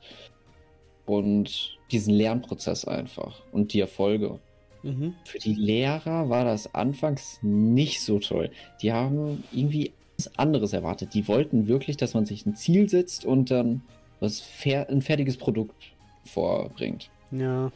und 1.05 1.77
diesen 1.91 2.13
Lernprozess 2.13 2.86
einfach 2.86 3.43
und 3.51 3.73
die 3.73 3.81
Erfolge. 3.81 4.39
Mhm. 4.83 5.15
Für 5.25 5.39
die 5.39 5.53
Lehrer 5.53 6.29
war 6.29 6.45
das 6.45 6.73
anfangs 6.73 7.39
nicht 7.41 7.99
so 7.99 8.19
toll. 8.19 8.51
Die 8.81 8.93
haben 8.93 9.43
irgendwie 9.51 9.91
anderes 10.36 10.73
erwartet. 10.73 11.13
Die 11.13 11.27
wollten 11.27 11.67
wirklich, 11.67 11.97
dass 11.97 12.13
man 12.13 12.25
sich 12.25 12.45
ein 12.45 12.56
Ziel 12.56 12.89
setzt 12.89 13.25
und 13.25 13.51
dann 13.51 13.82
was 14.19 14.39
fer 14.39 14.89
ein 14.89 15.01
fertiges 15.01 15.38
Produkt 15.38 15.75
vorbringt. 16.25 17.10
Ja. 17.32 17.71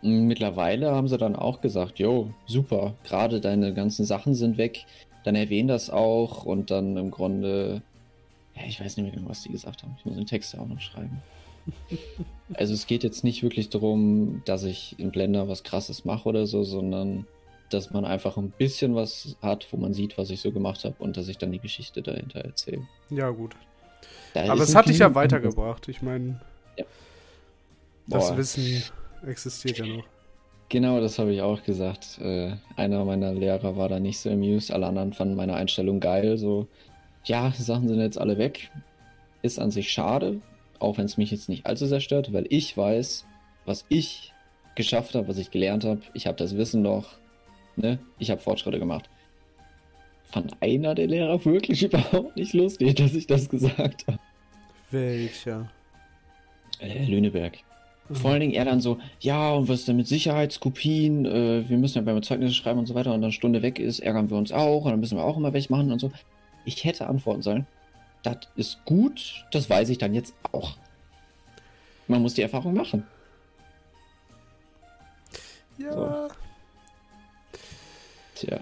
Mittlerweile 0.00 0.92
haben 0.92 1.08
sie 1.08 1.18
dann 1.18 1.36
auch 1.36 1.60
gesagt, 1.60 1.98
jo, 1.98 2.30
super, 2.46 2.94
gerade 3.04 3.40
deine 3.40 3.72
ganzen 3.72 4.04
Sachen 4.04 4.34
sind 4.34 4.56
weg. 4.56 4.84
Dann 5.24 5.36
erwähnen 5.36 5.68
das 5.68 5.90
auch 5.90 6.44
und 6.44 6.70
dann 6.70 6.96
im 6.96 7.10
Grunde, 7.10 7.82
ja, 8.56 8.62
ich 8.66 8.80
weiß 8.80 8.96
nicht 8.96 9.06
mehr 9.06 9.14
genau, 9.14 9.28
was 9.28 9.42
die 9.42 9.50
gesagt 9.50 9.82
haben. 9.82 9.94
Ich 9.98 10.04
muss 10.04 10.16
den 10.16 10.26
Text 10.26 10.54
ja 10.54 10.60
auch 10.60 10.66
noch 10.66 10.80
schreiben. 10.80 11.22
also 12.54 12.74
es 12.74 12.88
geht 12.88 13.04
jetzt 13.04 13.22
nicht 13.22 13.44
wirklich 13.44 13.68
darum, 13.68 14.42
dass 14.44 14.64
ich 14.64 14.98
in 14.98 15.12
Blender 15.12 15.48
was 15.48 15.62
krasses 15.62 16.04
mache 16.04 16.28
oder 16.28 16.46
so, 16.46 16.64
sondern 16.64 17.26
dass 17.72 17.90
man 17.90 18.04
einfach 18.04 18.36
ein 18.36 18.50
bisschen 18.50 18.94
was 18.94 19.36
hat, 19.42 19.66
wo 19.70 19.76
man 19.76 19.94
sieht, 19.94 20.18
was 20.18 20.30
ich 20.30 20.40
so 20.40 20.52
gemacht 20.52 20.84
habe 20.84 20.96
und 20.98 21.16
dass 21.16 21.28
ich 21.28 21.38
dann 21.38 21.52
die 21.52 21.58
Geschichte 21.58 22.02
dahinter 22.02 22.40
erzähle. 22.40 22.86
Ja, 23.10 23.30
gut. 23.30 23.54
Da 24.34 24.50
Aber 24.50 24.62
es 24.62 24.74
hat 24.74 24.88
dich 24.88 24.98
ja 24.98 25.14
weitergebracht. 25.14 25.88
Ich 25.88 26.02
meine, 26.02 26.40
ja. 26.78 26.84
das 28.06 28.36
Wissen 28.36 28.82
existiert 29.26 29.78
ja 29.78 29.86
noch. 29.86 30.04
Genau, 30.68 31.00
das 31.00 31.18
habe 31.18 31.34
ich 31.34 31.42
auch 31.42 31.62
gesagt. 31.64 32.18
Äh, 32.18 32.54
einer 32.76 33.04
meiner 33.04 33.34
Lehrer 33.34 33.76
war 33.76 33.90
da 33.90 34.00
nicht 34.00 34.18
so 34.18 34.30
amused, 34.30 34.70
alle 34.70 34.86
anderen 34.86 35.12
fanden 35.12 35.34
meine 35.34 35.54
Einstellung 35.54 36.00
geil. 36.00 36.38
So, 36.38 36.66
ja, 37.24 37.52
Sachen 37.52 37.88
sind 37.88 38.00
jetzt 38.00 38.18
alle 38.18 38.38
weg. 38.38 38.70
Ist 39.42 39.58
an 39.58 39.70
sich 39.70 39.92
schade, 39.92 40.40
auch 40.78 40.96
wenn 40.96 41.04
es 41.04 41.18
mich 41.18 41.30
jetzt 41.30 41.50
nicht 41.50 41.66
allzu 41.66 41.86
sehr 41.86 42.00
stört, 42.00 42.32
weil 42.32 42.46
ich 42.48 42.74
weiß, 42.74 43.26
was 43.66 43.84
ich 43.90 44.32
geschafft 44.74 45.14
habe, 45.14 45.28
was 45.28 45.36
ich 45.36 45.50
gelernt 45.50 45.84
habe. 45.84 46.00
Ich 46.14 46.26
habe 46.26 46.38
das 46.38 46.56
Wissen 46.56 46.80
noch. 46.80 47.18
Ne? 47.76 47.98
Ich 48.18 48.30
habe 48.30 48.40
Fortschritte 48.40 48.78
gemacht. 48.78 49.08
Fand 50.24 50.54
einer 50.60 50.94
der 50.94 51.06
Lehrer 51.06 51.44
wirklich 51.44 51.82
überhaupt 51.82 52.36
nicht 52.36 52.54
lustig, 52.54 52.94
dass 52.94 53.14
ich 53.14 53.26
das 53.26 53.48
gesagt 53.48 54.06
habe. 54.06 54.18
Welcher? 54.90 55.70
Äh, 56.80 57.04
Lüneberg. 57.04 57.58
Vor 58.10 58.32
allen 58.32 58.40
Dingen 58.40 58.52
er 58.52 58.64
dann 58.64 58.80
so, 58.80 58.98
ja, 59.20 59.52
und 59.52 59.68
was 59.68 59.80
ist 59.80 59.88
denn 59.88 59.96
mit 59.96 60.06
Sicherheitskopien? 60.06 61.24
Äh, 61.24 61.68
wir 61.68 61.78
müssen 61.78 61.98
ja 61.98 62.02
beim 62.02 62.22
Zeugnis 62.22 62.54
schreiben 62.54 62.78
und 62.78 62.86
so 62.86 62.94
weiter. 62.94 63.10
Und 63.10 63.20
dann 63.20 63.24
eine 63.24 63.32
Stunde 63.32 63.62
weg 63.62 63.78
ist, 63.78 64.00
ärgern 64.00 64.28
wir 64.28 64.36
uns 64.36 64.52
auch. 64.52 64.84
Und 64.84 64.90
dann 64.90 65.00
müssen 65.00 65.16
wir 65.16 65.24
auch 65.24 65.36
immer 65.36 65.52
welche 65.52 65.72
machen 65.72 65.92
und 65.92 65.98
so. 65.98 66.10
Ich 66.64 66.84
hätte 66.84 67.06
antworten 67.06 67.42
sollen. 67.42 67.66
Das 68.22 68.36
ist 68.54 68.84
gut, 68.84 69.44
das 69.50 69.68
weiß 69.68 69.88
ich 69.88 69.98
dann 69.98 70.14
jetzt 70.14 70.34
auch. 70.52 70.76
Man 72.06 72.22
muss 72.22 72.34
die 72.34 72.42
Erfahrung 72.42 72.74
machen. 72.74 73.04
Ja. 75.78 75.92
So. 75.92 76.28
Tja. 78.42 78.60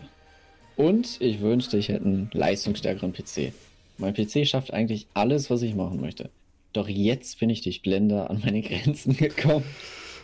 Und 0.77 1.21
ich 1.21 1.41
wünschte, 1.41 1.79
ich 1.79 1.89
hätte 1.89 2.05
einen 2.05 2.31
leistungsstärkeren 2.33 3.13
PC. 3.13 3.53
Mein 3.99 4.15
PC 4.15 4.47
schafft 4.47 4.73
eigentlich 4.73 5.07
alles, 5.15 5.51
was 5.51 5.63
ich 5.63 5.75
machen 5.75 6.01
möchte. 6.01 6.31
Doch 6.73 6.89
jetzt 6.89 7.39
bin 7.41 7.51
ich 7.51 7.63
durch 7.63 7.83
Blender 7.83 8.31
an 8.31 8.43
meine 8.45 8.61
Grenzen 8.63 9.17
gekommen. 9.17 9.65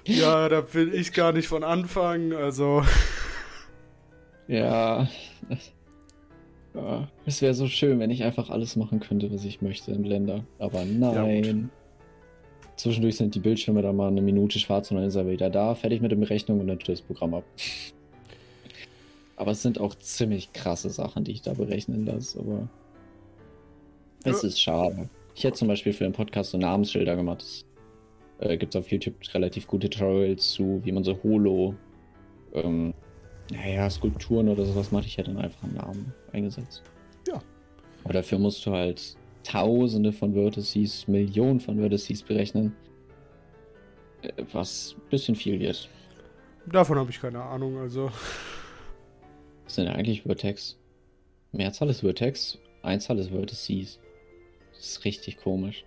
Ja, 0.06 0.48
da 0.48 0.74
will 0.74 0.94
ich 0.94 1.12
gar 1.12 1.32
nicht 1.32 1.48
von 1.48 1.64
anfangen, 1.64 2.32
also. 2.32 2.82
Ja. 4.48 5.08
ja 6.72 7.08
es 7.24 7.42
wäre 7.42 7.52
so 7.52 7.66
schön, 7.66 7.98
wenn 7.98 8.12
ich 8.12 8.22
einfach 8.22 8.48
alles 8.48 8.76
machen 8.76 9.00
könnte, 9.00 9.32
was 9.32 9.44
ich 9.44 9.60
möchte 9.60 9.90
in 9.90 10.02
Blender. 10.02 10.44
Aber 10.60 10.84
nein. 10.84 11.68
Zwischendurch 12.76 13.16
sind 13.16 13.34
die 13.34 13.40
Bildschirme 13.40 13.82
dann 13.82 13.96
mal 13.96 14.06
eine 14.06 14.22
Minute 14.22 14.60
schwarz 14.60 14.92
und 14.92 14.98
dann 14.98 15.06
ist 15.06 15.16
er 15.16 15.28
wieder 15.28 15.50
da, 15.50 15.74
fertig 15.74 16.00
mit 16.00 16.12
der 16.12 16.16
Berechnung 16.16 16.60
und 16.60 16.68
dann 16.68 16.78
tut 16.78 16.90
das 16.90 17.02
Programm 17.02 17.34
ab. 17.34 17.44
Aber 19.36 19.50
es 19.50 19.62
sind 19.62 19.80
auch 19.80 19.94
ziemlich 19.94 20.52
krasse 20.52 20.90
Sachen, 20.90 21.24
die 21.24 21.32
ich 21.32 21.42
da 21.42 21.52
berechnen 21.52 22.06
lasse, 22.06 22.40
aber 22.40 22.68
es 24.24 24.42
ist 24.42 24.60
schade. 24.60 25.08
Ich 25.34 25.44
hätte 25.44 25.58
zum 25.58 25.68
Beispiel 25.68 25.92
für 25.92 26.04
den 26.04 26.12
Podcast 26.12 26.50
so 26.50 26.58
Namensschilder 26.58 27.14
gemacht. 27.14 27.42
Es 27.42 27.64
äh, 28.40 28.56
gibt 28.56 28.74
auf 28.74 28.90
YouTube 28.90 29.14
relativ 29.34 29.66
gute 29.66 29.88
Tutorials 29.88 30.52
zu, 30.52 30.80
wie 30.82 30.92
man 30.92 31.04
so 31.04 31.18
Holo, 31.22 31.74
ähm, 32.54 32.94
naja, 33.52 33.88
Skulpturen 33.88 34.48
oder 34.48 34.64
sowas 34.64 34.90
macht. 34.90 35.06
Ich 35.06 35.18
hätte 35.18 35.32
dann 35.32 35.42
einfach 35.42 35.62
einen 35.62 35.74
Namen 35.74 36.14
eingesetzt. 36.32 36.82
Ja. 37.28 37.40
Aber 38.04 38.14
dafür 38.14 38.38
musst 38.38 38.64
du 38.66 38.72
halt 38.72 39.16
Tausende 39.44 40.12
von 40.12 40.34
Vertices, 40.34 41.06
Millionen 41.06 41.60
von 41.60 41.78
Vertices 41.78 42.22
berechnen. 42.22 42.74
Äh, 44.22 44.32
was 44.52 44.96
ein 44.96 45.08
bisschen 45.10 45.36
viel 45.36 45.60
wird. 45.60 45.88
Davon 46.66 46.98
habe 46.98 47.10
ich 47.10 47.20
keine 47.20 47.42
Ahnung, 47.42 47.78
also. 47.78 48.10
Was 49.66 49.74
sind 49.74 49.88
eigentlich 49.88 50.22
Vertex? 50.22 50.78
Mehrzahl 51.52 51.90
ist 51.90 52.00
Vertex, 52.00 52.58
Einzahl 52.82 53.18
ist 53.18 53.30
Vertices. 53.30 53.98
Das 54.72 54.86
ist 54.86 55.04
richtig 55.04 55.36
komisch. 55.36 55.84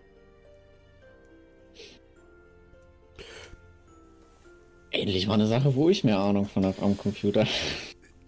Endlich 4.91 5.27
mal 5.27 5.35
eine 5.35 5.47
Sache, 5.47 5.75
wo 5.75 5.89
ich 5.89 6.03
mehr 6.03 6.19
Ahnung 6.19 6.45
von 6.45 6.65
habe 6.65 6.81
am 6.81 6.97
Computer. 6.97 7.47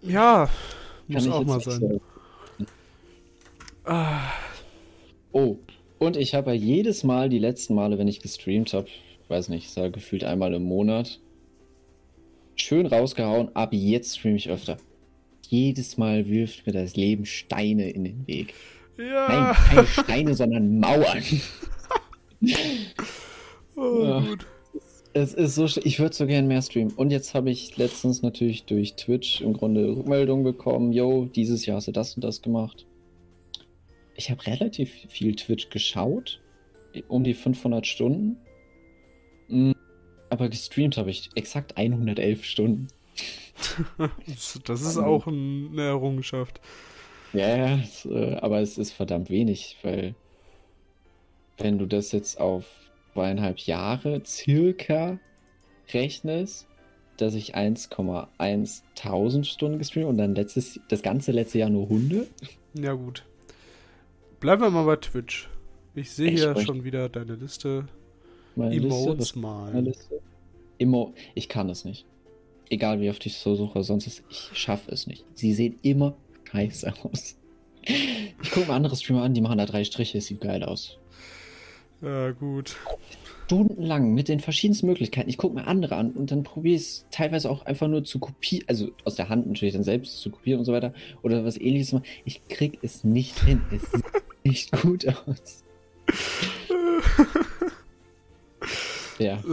Ja, 0.01 0.49
muss 1.07 1.27
auch 1.27 1.43
mal 1.43 1.59
sein. 1.59 1.99
Ah. 3.83 4.31
Oh, 5.31 5.57
und 5.99 6.17
ich 6.17 6.33
habe 6.33 6.51
ja 6.51 6.55
jedes 6.55 7.03
Mal, 7.03 7.29
die 7.29 7.39
letzten 7.39 7.73
Male, 7.75 7.97
wenn 7.97 8.07
ich 8.07 8.21
gestreamt 8.21 8.73
habe, 8.73 8.87
weiß 9.27 9.49
nicht, 9.49 9.65
ich 9.65 9.71
sage 9.71 9.91
gefühlt 9.91 10.23
einmal 10.23 10.53
im 10.53 10.63
Monat, 10.63 11.19
schön 12.55 12.85
rausgehauen, 12.85 13.55
ab 13.55 13.73
jetzt 13.73 14.17
streame 14.17 14.37
ich 14.37 14.49
öfter. 14.49 14.77
Jedes 15.51 15.97
Mal 15.97 16.29
wirft 16.29 16.65
mir 16.65 16.71
das 16.71 16.95
Leben 16.95 17.25
Steine 17.25 17.89
in 17.89 18.05
den 18.05 18.25
Weg. 18.25 18.53
Ja. 18.97 19.27
Nein, 19.27 19.55
keine 19.55 19.87
Steine, 19.87 20.33
sondern 20.33 20.79
Mauern. 20.79 21.21
oh, 23.75 24.01
ja. 24.01 24.19
gut. 24.21 24.45
Es 25.13 25.33
ist 25.33 25.55
so, 25.55 25.65
ich 25.65 25.99
würde 25.99 26.15
so 26.15 26.25
gern 26.25 26.47
mehr 26.47 26.61
streamen. 26.61 26.93
Und 26.93 27.11
jetzt 27.11 27.33
habe 27.33 27.49
ich 27.49 27.75
letztens 27.75 28.21
natürlich 28.21 28.63
durch 28.63 28.95
Twitch 28.95 29.41
im 29.41 29.51
Grunde 29.51 29.89
Rückmeldung 29.89 30.45
bekommen, 30.45 30.93
yo, 30.93 31.25
dieses 31.25 31.65
Jahr 31.65 31.75
hast 31.75 31.89
du 31.89 31.91
das 31.91 32.15
und 32.15 32.23
das 32.23 32.41
gemacht. 32.41 32.85
Ich 34.15 34.31
habe 34.31 34.47
relativ 34.47 34.89
viel 35.09 35.35
Twitch 35.35 35.69
geschaut, 35.69 36.41
um 37.09 37.25
die 37.25 37.33
500 37.33 37.85
Stunden. 37.85 38.37
Mm, 39.49 39.73
aber 40.29 40.47
gestreamt 40.47 40.95
habe 40.95 41.09
ich 41.09 41.29
exakt 41.35 41.75
111 41.75 42.45
Stunden. 42.45 42.87
das 44.65 44.81
ist 44.81 44.97
auch 44.97 45.27
eine 45.27 45.81
Errungenschaft. 45.81 46.61
Ja, 47.33 47.55
ja, 47.55 47.83
aber 48.41 48.59
es 48.59 48.77
ist 48.77 48.91
verdammt 48.91 49.29
wenig, 49.29 49.77
weil 49.83 50.15
wenn 51.57 51.77
du 51.77 51.85
das 51.85 52.11
jetzt 52.11 52.39
auf 52.39 52.65
zweieinhalb 53.13 53.59
Jahre 53.59 54.21
circa 54.25 55.19
rechnest, 55.93 56.67
dass 57.17 57.35
ich 57.35 57.55
1,1000 57.55 59.43
Stunden 59.45 59.77
gestreamt 59.77 60.07
und 60.07 60.17
dann 60.17 60.35
letztes, 60.35 60.79
das 60.89 61.03
ganze 61.03 61.31
letzte 61.31 61.59
Jahr 61.59 61.69
nur 61.69 61.87
Hunde. 61.89 62.27
Ja, 62.73 62.93
gut. 62.93 63.25
Bleiben 64.39 64.61
wir 64.61 64.71
mal 64.71 64.85
bei 64.85 64.95
Twitch. 64.95 65.49
Ich 65.93 66.11
sehe 66.11 66.31
hier 66.31 66.59
schon 66.61 66.83
wieder 66.83 67.09
deine 67.09 67.35
Liste. 67.35 67.87
Meine 68.55 68.75
Emotes 68.75 69.17
Liste, 69.17 69.39
mal. 69.39 69.79
Liste? 69.81 70.21
Emo 70.79 71.13
ich 71.35 71.47
kann 71.47 71.69
es 71.69 71.85
nicht. 71.85 72.05
Egal 72.71 73.01
wie 73.01 73.09
oft 73.09 73.25
ich 73.25 73.37
so 73.37 73.55
suche, 73.55 73.83
sonst 73.83 74.07
ist, 74.07 74.23
ich 74.29 74.49
schaffe 74.53 74.91
es 74.91 75.05
nicht. 75.05 75.25
Sie 75.33 75.53
sehen 75.53 75.75
immer 75.81 76.15
scheiße 76.49 76.93
aus. 77.03 77.35
Ich 77.83 78.49
gucke 78.49 78.67
mir 78.67 78.73
andere 78.73 78.95
Streamer 78.95 79.23
an, 79.23 79.33
die 79.33 79.41
machen 79.41 79.57
da 79.57 79.65
drei 79.65 79.83
Striche, 79.83 80.19
es 80.19 80.27
sieht 80.27 80.39
geil 80.39 80.63
aus. 80.63 80.97
Ja, 82.01 82.31
gut. 82.31 82.77
Stundenlang 83.45 84.13
mit 84.13 84.29
den 84.29 84.39
verschiedensten 84.39 84.87
Möglichkeiten. 84.87 85.29
Ich 85.29 85.37
gucke 85.37 85.53
mir 85.53 85.67
andere 85.67 85.97
an 85.97 86.11
und 86.11 86.31
dann 86.31 86.43
probiere 86.43 86.77
ich 86.77 86.81
es 86.81 87.05
teilweise 87.11 87.51
auch 87.51 87.65
einfach 87.65 87.89
nur 87.89 88.05
zu 88.05 88.19
kopieren, 88.19 88.63
also 88.69 88.91
aus 89.03 89.15
der 89.15 89.27
Hand 89.27 89.47
natürlich 89.47 89.73
dann 89.73 89.83
selbst 89.83 90.21
zu 90.21 90.29
kopieren 90.29 90.59
und 90.59 90.65
so 90.65 90.71
weiter 90.71 90.93
oder 91.23 91.43
was 91.43 91.59
ähnliches. 91.59 91.93
Ich 92.23 92.47
krieg 92.47 92.79
es 92.81 93.03
nicht 93.03 93.37
hin. 93.43 93.61
Es 93.69 93.81
sieht 93.91 94.05
nicht 94.45 94.71
gut 94.81 95.05
aus. 95.09 95.65
ja. 99.19 99.43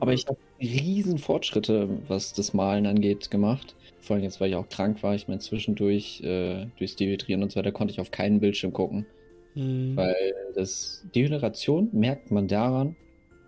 Aber 0.00 0.12
ich 0.12 0.26
habe 0.26 0.38
riesen 0.60 1.18
Fortschritte, 1.18 1.88
was 2.08 2.32
das 2.32 2.54
Malen 2.54 2.86
angeht, 2.86 3.30
gemacht. 3.30 3.74
Vor 4.00 4.14
allem 4.16 4.24
jetzt, 4.24 4.40
weil 4.40 4.50
ich 4.50 4.56
auch 4.56 4.68
krank 4.68 5.02
war. 5.02 5.14
Ich 5.14 5.28
meine, 5.28 5.40
zwischendurch, 5.40 6.20
äh, 6.22 6.66
durchs 6.78 6.96
Dehydrieren 6.96 7.42
und 7.42 7.52
so 7.52 7.58
weiter, 7.58 7.72
konnte 7.72 7.92
ich 7.92 8.00
auf 8.00 8.10
keinen 8.10 8.40
Bildschirm 8.40 8.72
gucken. 8.72 9.06
Mhm. 9.54 9.96
Weil 9.96 10.34
das 10.54 11.04
Dehydration 11.14 11.88
merkt 11.92 12.30
man 12.30 12.48
daran, 12.48 12.96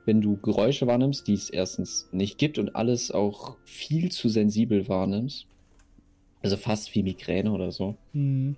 wenn 0.07 0.21
du 0.21 0.39
Geräusche 0.39 0.87
wahrnimmst, 0.87 1.29
die 1.29 1.35
es 1.35 1.51
erstens 1.51 2.09
nicht 2.13 2.39
gibt 2.39 2.59
und 2.59 2.75
alles 2.75 3.11
auch 3.11 3.57
viel 3.65 4.11
zu 4.11 4.29
sensibel 4.29 4.89
wahrnimmst. 4.89 5.47
Also 6.43 6.57
fast 6.57 6.95
wie 6.95 7.03
Migräne 7.03 7.53
oder 7.53 7.71
so. 7.71 7.97
Mhm. 8.15 8.57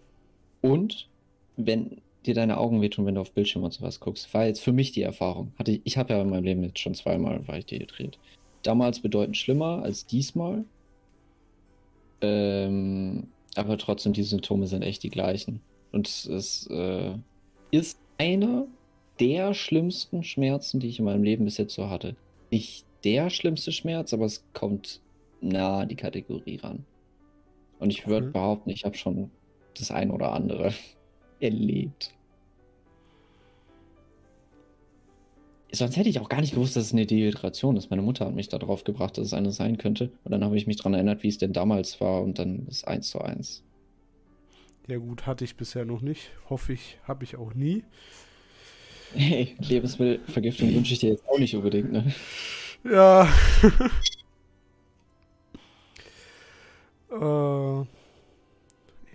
Und 0.61 1.09
wenn 1.57 2.01
dir 2.27 2.35
deine 2.35 2.59
Augen 2.59 2.83
wehtun, 2.83 3.07
wenn 3.07 3.15
du 3.15 3.21
auf 3.21 3.33
Bildschirm 3.33 3.65
und 3.65 3.73
sowas 3.73 4.01
guckst, 4.01 4.33
war 4.35 4.47
jetzt 4.47 4.63
für 4.63 4.73
mich 4.73 4.93
die 4.93 5.03
Erfahrung. 5.03 5.53
Hatte 5.59 5.73
ich, 5.73 5.81
ich 5.85 5.97
habe 5.97 6.15
ja 6.15 6.21
in 6.21 6.31
meinem 6.31 6.45
Leben 6.45 6.63
jetzt 6.63 6.79
schon 6.79 6.95
zweimal 6.95 7.47
war 7.49 7.59
ich 7.59 7.67
dehydriert. 7.67 8.19
Damals 8.63 9.01
bedeutend 9.01 9.37
schlimmer 9.37 9.83
als 9.83 10.07
diesmal. 10.07 10.65
Ähm, 12.21 13.29
aber 13.57 13.79
trotzdem, 13.79 14.13
die 14.13 14.23
Symptome 14.23 14.67
sind 14.67 14.83
echt 14.83 15.03
die 15.03 15.11
gleichen. 15.11 15.61
Und 15.93 16.09
es 16.09 16.67
äh, 16.71 17.15
ist 17.71 17.99
einer 18.19 18.67
der 19.19 19.55
schlimmsten 19.55 20.23
Schmerzen, 20.23 20.81
die 20.81 20.89
ich 20.89 20.99
in 20.99 21.07
meinem 21.07 21.23
Leben 21.23 21.45
bis 21.45 21.57
jetzt 21.57 21.75
so 21.75 21.89
hatte. 21.89 22.17
Nicht 22.51 22.85
der 23.05 23.31
schlimmste 23.31 23.73
Schmerz, 23.73 24.13
aber 24.13 24.27
es 24.27 24.45
kommt 24.53 25.01
nah 25.41 25.87
die 25.87 25.97
Kategorie 25.97 26.57
ran. 26.57 26.85
Und 27.79 27.91
ich 27.91 28.07
würde 28.07 28.27
mhm. 28.27 28.33
behaupten, 28.33 28.71
ich 28.71 28.85
habe 28.85 28.97
schon 28.97 29.31
das 29.79 29.91
ein 29.91 30.11
oder 30.11 30.33
andere 30.33 30.73
erlebt. 31.41 32.15
Sonst 35.73 35.97
hätte 35.97 36.09
ich 36.09 36.19
auch 36.19 36.29
gar 36.29 36.41
nicht 36.41 36.55
gewusst, 36.55 36.75
dass 36.75 36.87
es 36.87 36.93
eine 36.93 37.07
Dehydration 37.07 37.77
ist. 37.77 37.91
Meine 37.91 38.03
Mutter 38.03 38.27
hat 38.27 38.35
mich 38.35 38.49
darauf 38.49 38.83
gebracht, 38.83 39.17
dass 39.17 39.29
es 39.29 39.35
eine 39.35 39.53
sein 39.53 39.79
könnte. 39.79 40.11
Und 40.25 40.33
dann 40.33 40.43
habe 40.43 40.57
ich 40.57 40.67
mich 40.67 40.77
daran 40.77 40.95
erinnert, 40.95 41.23
wie 41.23 41.29
es 41.29 41.39
denn 41.39 41.53
damals 41.53 42.01
war. 42.01 42.23
Und 42.23 42.41
dann 42.41 42.67
ist 42.67 42.89
eins 42.89 43.09
zu 43.09 43.21
eins. 43.21 43.63
Ja 44.89 44.99
gut, 44.99 45.27
hatte 45.27 45.45
ich 45.45 45.57
bisher 45.57 45.85
noch 45.85 46.01
nicht. 46.01 46.33
Hoffe 46.49 46.73
ich, 46.73 46.99
habe 47.05 47.23
ich 47.23 47.37
auch 47.37 47.55
nie. 47.55 47.85
Hey, 49.13 49.55
Lebensmittelvergiftung 49.59 50.75
wünsche 50.75 50.95
ich 50.95 50.99
dir 51.01 51.11
jetzt 51.11 51.29
auch 51.29 51.39
nicht 51.39 51.55
unbedingt, 51.55 51.93
ne? 51.93 52.13
Ja. 52.85 53.29
äh, 57.11 57.87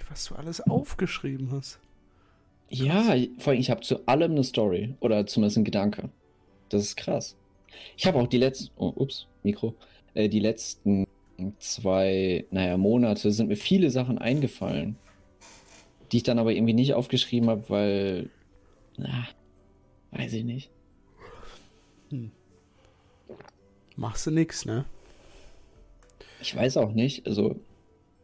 was 0.09 0.25
du 0.25 0.35
alles 0.35 0.61
aufgeschrieben 0.61 1.51
hast. 1.51 1.79
Ja, 2.83 3.15
vor 3.37 3.51
allem, 3.51 3.59
ich 3.59 3.69
habe 3.69 3.81
zu 3.81 4.07
allem 4.07 4.31
eine 4.31 4.43
Story. 4.43 4.95
Oder 4.99 5.25
zumindest 5.27 5.57
ein 5.57 5.63
Gedanke. 5.63 6.09
Das 6.69 6.83
ist 6.83 6.95
krass. 6.95 7.35
Ich 7.97 8.05
habe 8.05 8.19
auch 8.19 8.27
die 8.27 8.37
letzten. 8.37 8.71
Oh, 8.77 8.93
ups, 8.95 9.27
Mikro. 9.43 9.75
Äh, 10.13 10.29
die 10.29 10.39
letzten 10.39 11.05
zwei, 11.59 12.45
naja, 12.51 12.77
Monate 12.77 13.31
sind 13.31 13.47
mir 13.47 13.57
viele 13.57 13.89
Sachen 13.89 14.17
eingefallen 14.17 14.97
die 16.11 16.17
ich 16.17 16.23
dann 16.23 16.39
aber 16.39 16.53
irgendwie 16.53 16.73
nicht 16.73 16.93
aufgeschrieben 16.93 17.49
habe, 17.49 17.69
weil, 17.69 18.29
na, 18.97 19.27
weiß 20.11 20.33
ich 20.33 20.43
nicht. 20.43 20.69
Hm. 22.09 22.31
Machst 23.95 24.27
du 24.27 24.31
nix, 24.31 24.65
ne? 24.65 24.85
Ich 26.41 26.55
weiß 26.55 26.77
auch 26.77 26.91
nicht, 26.91 27.25
also 27.25 27.55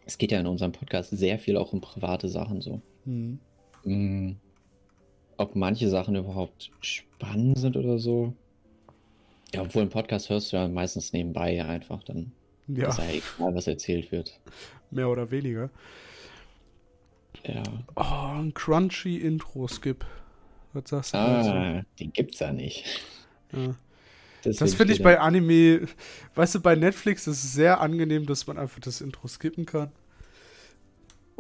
es 0.05 0.17
geht 0.17 0.31
ja 0.31 0.39
in 0.39 0.47
unserem 0.47 0.71
Podcast 0.71 1.09
sehr 1.11 1.39
viel 1.39 1.57
auch 1.57 1.73
um 1.73 1.81
private 1.81 2.29
Sachen 2.29 2.61
so. 2.61 2.81
Hm. 3.05 3.39
Ob 3.83 5.55
manche 5.55 5.89
Sachen 5.89 6.15
überhaupt 6.15 6.71
spannend 6.81 7.57
sind 7.57 7.77
oder 7.77 7.99
so. 7.99 8.33
Ja, 9.53 9.61
obwohl 9.61 9.83
im 9.83 9.89
Podcast 9.89 10.29
hörst 10.29 10.51
du 10.51 10.57
ja 10.57 10.67
meistens 10.67 11.13
nebenbei 11.13 11.63
einfach, 11.63 12.03
dann 12.03 12.31
ja. 12.67 12.89
ist 12.89 12.99
ja 12.99 13.09
egal, 13.09 13.55
was 13.55 13.67
erzählt 13.67 14.11
wird. 14.11 14.39
Mehr 14.91 15.09
oder 15.09 15.29
weniger. 15.31 15.69
Ja. 17.45 17.63
Oh, 17.95 18.39
ein 18.39 18.53
crunchy 18.53 19.17
Intro-Skip. 19.17 20.05
Was 20.73 20.89
sagst 20.89 21.13
du 21.13 21.17
ah, 21.17 21.43
dazu? 21.43 21.85
den 21.99 22.13
gibt's 22.13 22.39
ja 22.39 22.53
nicht. 22.53 22.85
Ja. 23.51 23.75
Das 24.43 24.73
finde 24.73 24.93
ich 24.93 25.03
bei 25.03 25.19
Anime, 25.19 25.87
weißt 26.33 26.55
du, 26.55 26.61
bei 26.61 26.75
Netflix 26.75 27.27
ist 27.27 27.43
es 27.43 27.53
sehr 27.53 27.79
angenehm, 27.79 28.25
dass 28.25 28.47
man 28.47 28.57
einfach 28.57 28.79
das 28.79 29.01
Intro 29.01 29.27
skippen 29.27 29.65
kann. 29.65 29.91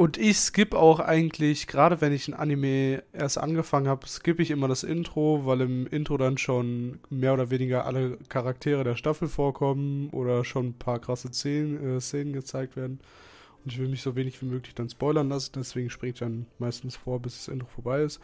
Und 0.01 0.17
ich 0.17 0.39
skippe 0.39 0.79
auch 0.79 0.99
eigentlich, 0.99 1.67
gerade 1.67 2.01
wenn 2.01 2.11
ich 2.11 2.27
ein 2.27 2.33
Anime 2.33 3.03
erst 3.13 3.37
angefangen 3.37 3.87
habe, 3.87 4.07
skippe 4.07 4.41
ich 4.41 4.49
immer 4.49 4.67
das 4.67 4.81
Intro, 4.81 5.45
weil 5.45 5.61
im 5.61 5.85
Intro 5.85 6.17
dann 6.17 6.39
schon 6.39 6.97
mehr 7.11 7.35
oder 7.35 7.51
weniger 7.51 7.85
alle 7.85 8.17
Charaktere 8.27 8.83
der 8.83 8.95
Staffel 8.95 9.27
vorkommen 9.27 10.09
oder 10.09 10.43
schon 10.43 10.69
ein 10.69 10.73
paar 10.73 10.97
krasse 10.97 11.31
Szenen, 11.31 11.97
äh, 11.97 12.01
Szenen 12.01 12.33
gezeigt 12.33 12.75
werden. 12.75 12.99
Und 13.63 13.73
ich 13.73 13.77
will 13.77 13.89
mich 13.89 14.01
so 14.01 14.15
wenig 14.15 14.41
wie 14.41 14.47
möglich 14.47 14.73
dann 14.73 14.89
spoilern 14.89 15.29
lassen, 15.29 15.51
deswegen 15.57 15.91
springe 15.91 16.13
ich 16.13 16.19
dann 16.19 16.47
meistens 16.57 16.95
vor, 16.95 17.19
bis 17.19 17.35
das 17.35 17.47
Intro 17.49 17.67
vorbei 17.67 18.01
ist. 18.01 18.19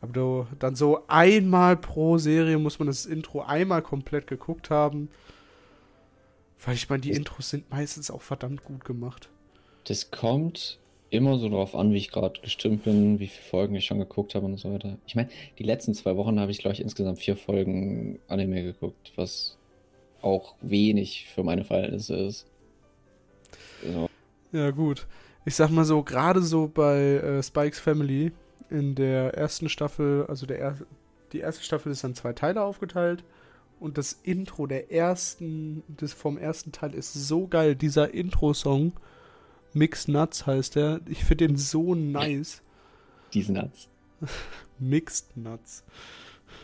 Aber 0.00 0.46
dann 0.60 0.76
so 0.76 1.08
einmal 1.08 1.76
pro 1.76 2.18
Serie 2.18 2.56
muss 2.56 2.78
man 2.78 2.86
das 2.86 3.04
Intro 3.04 3.42
einmal 3.42 3.82
komplett 3.82 4.28
geguckt 4.28 4.70
haben. 4.70 5.08
Weil 6.64 6.76
ich 6.76 6.88
meine, 6.88 7.00
die 7.00 7.10
Intros 7.10 7.50
sind 7.50 7.68
meistens 7.68 8.12
auch 8.12 8.22
verdammt 8.22 8.62
gut 8.62 8.84
gemacht. 8.84 9.28
Das 9.82 10.12
kommt 10.12 10.78
immer 11.10 11.38
so 11.38 11.48
drauf 11.48 11.74
an, 11.74 11.92
wie 11.92 11.98
ich 11.98 12.10
gerade 12.10 12.40
gestimmt 12.40 12.84
bin, 12.84 13.18
wie 13.18 13.26
viele 13.26 13.48
Folgen 13.48 13.74
ich 13.74 13.84
schon 13.84 13.98
geguckt 13.98 14.34
habe 14.34 14.46
und 14.46 14.56
so 14.58 14.72
weiter. 14.72 14.96
Ich 15.06 15.16
meine, 15.16 15.28
die 15.58 15.64
letzten 15.64 15.94
zwei 15.94 16.16
Wochen 16.16 16.38
habe 16.38 16.52
ich, 16.52 16.58
glaube 16.58 16.74
ich, 16.74 16.80
insgesamt 16.80 17.18
vier 17.18 17.36
Folgen 17.36 18.20
Anime 18.28 18.62
geguckt, 18.62 19.12
was 19.16 19.58
auch 20.22 20.54
wenig 20.60 21.26
für 21.34 21.42
meine 21.42 21.64
Verhältnisse 21.64 22.14
ist. 22.16 22.46
So. 23.82 24.08
Ja, 24.52 24.70
gut. 24.70 25.06
Ich 25.44 25.56
sag 25.56 25.70
mal 25.70 25.84
so, 25.84 26.02
gerade 26.02 26.42
so 26.42 26.68
bei 26.68 26.98
äh, 26.98 27.42
Spikes 27.42 27.80
Family 27.80 28.32
in 28.68 28.94
der 28.94 29.34
ersten 29.34 29.68
Staffel, 29.68 30.26
also 30.28 30.46
der 30.46 30.58
er 30.58 30.78
die 31.32 31.38
erste 31.38 31.62
Staffel 31.62 31.92
ist 31.92 32.02
dann 32.02 32.14
zwei 32.14 32.32
Teile 32.32 32.62
aufgeteilt 32.62 33.24
und 33.78 33.98
das 33.98 34.18
Intro 34.24 34.66
der 34.66 34.92
ersten, 34.92 35.82
des 35.88 36.12
vom 36.12 36.36
ersten 36.36 36.72
Teil 36.72 36.94
ist 36.94 37.14
so 37.14 37.46
geil. 37.46 37.74
Dieser 37.76 38.12
Intro-Song 38.12 38.92
Mix 39.72 40.08
Nuts 40.08 40.46
heißt 40.46 40.76
er. 40.76 41.00
Ich 41.08 41.24
finde 41.24 41.48
den 41.48 41.56
so 41.56 41.94
nice. 41.94 42.62
Diese 43.32 43.52
Nuts. 43.52 43.88
Mixed 44.78 45.36
Nuts. 45.36 45.84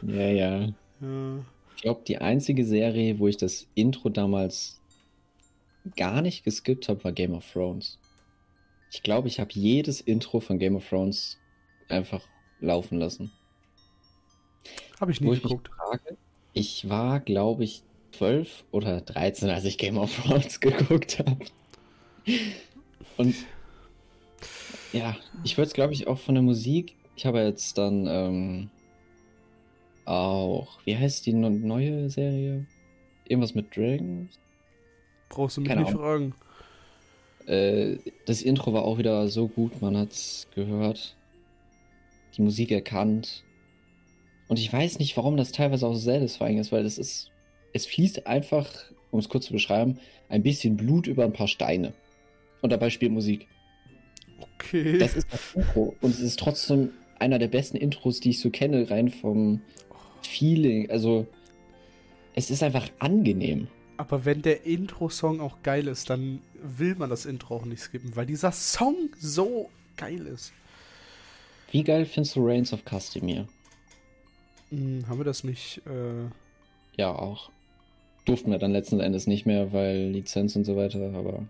Ja, 0.02 0.28
ja. 0.28 0.68
ja. 1.00 1.38
Ich 1.76 1.82
glaube, 1.82 2.02
die 2.06 2.18
einzige 2.18 2.64
Serie, 2.64 3.18
wo 3.18 3.28
ich 3.28 3.36
das 3.36 3.66
Intro 3.74 4.08
damals 4.08 4.80
gar 5.96 6.22
nicht 6.22 6.44
geskippt 6.44 6.88
habe, 6.88 7.04
war 7.04 7.12
Game 7.12 7.34
of 7.34 7.50
Thrones. 7.52 7.98
Ich 8.90 9.02
glaube, 9.02 9.28
ich 9.28 9.40
habe 9.40 9.50
jedes 9.52 10.00
Intro 10.00 10.40
von 10.40 10.58
Game 10.58 10.76
of 10.76 10.88
Thrones 10.88 11.38
einfach 11.88 12.22
laufen 12.60 12.98
lassen. 12.98 13.30
Habe 15.00 15.12
ich 15.12 15.20
nicht 15.20 15.42
geguckt. 15.42 15.68
Frage, 15.68 16.16
ich 16.54 16.88
war, 16.88 17.20
glaube 17.20 17.64
ich, 17.64 17.82
12 18.12 18.64
oder 18.72 19.00
13, 19.02 19.50
als 19.50 19.64
ich 19.64 19.78
Game 19.78 19.98
of 19.98 20.16
Thrones 20.16 20.60
geguckt 20.60 21.18
habe. 21.18 21.36
Und 23.16 23.34
ja, 24.92 25.16
ich 25.44 25.56
würde 25.56 25.68
es, 25.68 25.74
glaube 25.74 25.92
ich, 25.92 26.06
auch 26.06 26.18
von 26.18 26.34
der 26.34 26.42
Musik. 26.42 26.96
Ich 27.16 27.26
habe 27.26 27.40
jetzt 27.40 27.78
dann 27.78 28.06
ähm, 28.06 28.70
auch, 30.04 30.78
wie 30.84 30.96
heißt 30.96 31.26
die 31.26 31.32
neue 31.32 32.10
Serie? 32.10 32.66
Irgendwas 33.24 33.54
mit 33.54 33.76
Dragons? 33.76 34.38
Brauchst 35.28 35.56
du 35.56 35.62
mich 35.62 35.68
Keine 35.68 35.82
nicht 35.82 35.90
Ahnung. 35.90 36.02
fragen. 36.02 36.34
Äh, 37.46 37.98
das 38.26 38.42
Intro 38.42 38.72
war 38.72 38.84
auch 38.84 38.98
wieder 38.98 39.28
so 39.28 39.48
gut, 39.48 39.80
man 39.82 39.96
hat 39.96 40.12
es 40.12 40.48
gehört. 40.54 41.16
Die 42.36 42.42
Musik 42.42 42.70
erkannt. 42.70 43.44
Und 44.48 44.58
ich 44.58 44.72
weiß 44.72 44.98
nicht, 44.98 45.16
warum 45.16 45.36
das 45.36 45.52
teilweise 45.52 45.86
auch 45.86 45.94
so 45.94 46.00
satisfying 46.00 46.58
ist, 46.58 46.70
weil 46.70 46.84
es 46.84 46.98
ist, 46.98 47.30
es 47.72 47.86
fließt 47.86 48.26
einfach, 48.26 48.68
um 49.10 49.18
es 49.18 49.28
kurz 49.28 49.46
zu 49.46 49.52
beschreiben, 49.52 49.98
ein 50.28 50.42
bisschen 50.42 50.76
Blut 50.76 51.06
über 51.06 51.24
ein 51.24 51.32
paar 51.32 51.48
Steine 51.48 51.92
und 52.66 52.70
dabei 52.70 52.90
spielt 52.90 53.12
Musik. 53.12 53.46
Okay. 54.40 54.98
Das 54.98 55.14
ist 55.14 55.32
das 55.32 55.54
Intro 55.54 55.94
und 56.00 56.10
es 56.10 56.20
ist 56.20 56.38
trotzdem 56.38 56.90
einer 57.18 57.38
der 57.38 57.48
besten 57.48 57.76
Intros, 57.76 58.20
die 58.20 58.30
ich 58.30 58.40
so 58.40 58.50
kenne, 58.50 58.90
rein 58.90 59.08
vom 59.08 59.62
Feeling. 60.22 60.90
Also, 60.90 61.26
es 62.34 62.50
ist 62.50 62.62
einfach 62.62 62.88
angenehm. 62.98 63.68
Aber 63.96 64.24
wenn 64.24 64.42
der 64.42 64.66
Intro-Song 64.66 65.40
auch 65.40 65.62
geil 65.62 65.88
ist, 65.88 66.10
dann 66.10 66.40
will 66.62 66.94
man 66.96 67.08
das 67.08 67.24
Intro 67.24 67.56
auch 67.56 67.64
nicht 67.64 67.80
skippen, 67.80 68.14
weil 68.14 68.26
dieser 68.26 68.52
Song 68.52 69.10
so 69.18 69.70
geil 69.96 70.26
ist. 70.26 70.52
Wie 71.70 71.82
geil 71.82 72.04
findest 72.04 72.36
du 72.36 72.46
Reigns 72.46 72.72
of 72.72 72.84
Castamere? 72.84 73.48
Hm, 74.70 75.04
haben 75.08 75.18
wir 75.18 75.24
das 75.24 75.44
nicht? 75.44 75.80
Äh... 75.86 76.28
Ja, 77.00 77.14
auch. 77.14 77.50
Durften 78.24 78.50
wir 78.50 78.58
dann 78.58 78.72
letzten 78.72 79.00
Endes 79.00 79.26
nicht 79.26 79.46
mehr, 79.46 79.72
weil 79.72 80.10
Lizenz 80.10 80.56
und 80.56 80.64
so 80.64 80.76
weiter, 80.76 81.12
aber 81.14 81.44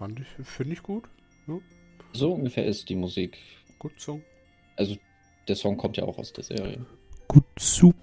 fand 0.00 0.18
ich, 0.18 0.46
finde 0.46 0.72
ich 0.72 0.82
gut. 0.82 1.04
Ja. 1.46 1.58
So 2.14 2.32
ungefähr 2.32 2.64
ist 2.64 2.88
die 2.88 2.96
Musik. 2.96 3.36
Gut 3.78 4.00
Song. 4.00 4.22
Also 4.76 4.96
der 5.46 5.56
Song 5.56 5.76
kommt 5.76 5.98
ja 5.98 6.04
auch 6.04 6.16
aus 6.16 6.32
der 6.32 6.42
Serie. 6.42 6.86
Gut 7.28 7.44
Soup. 7.58 7.94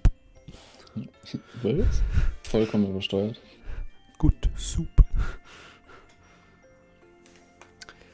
Was? 1.62 2.02
Vollkommen 2.44 2.88
übersteuert. 2.88 3.40
Gut 4.16 4.48
Soup. 4.56 4.88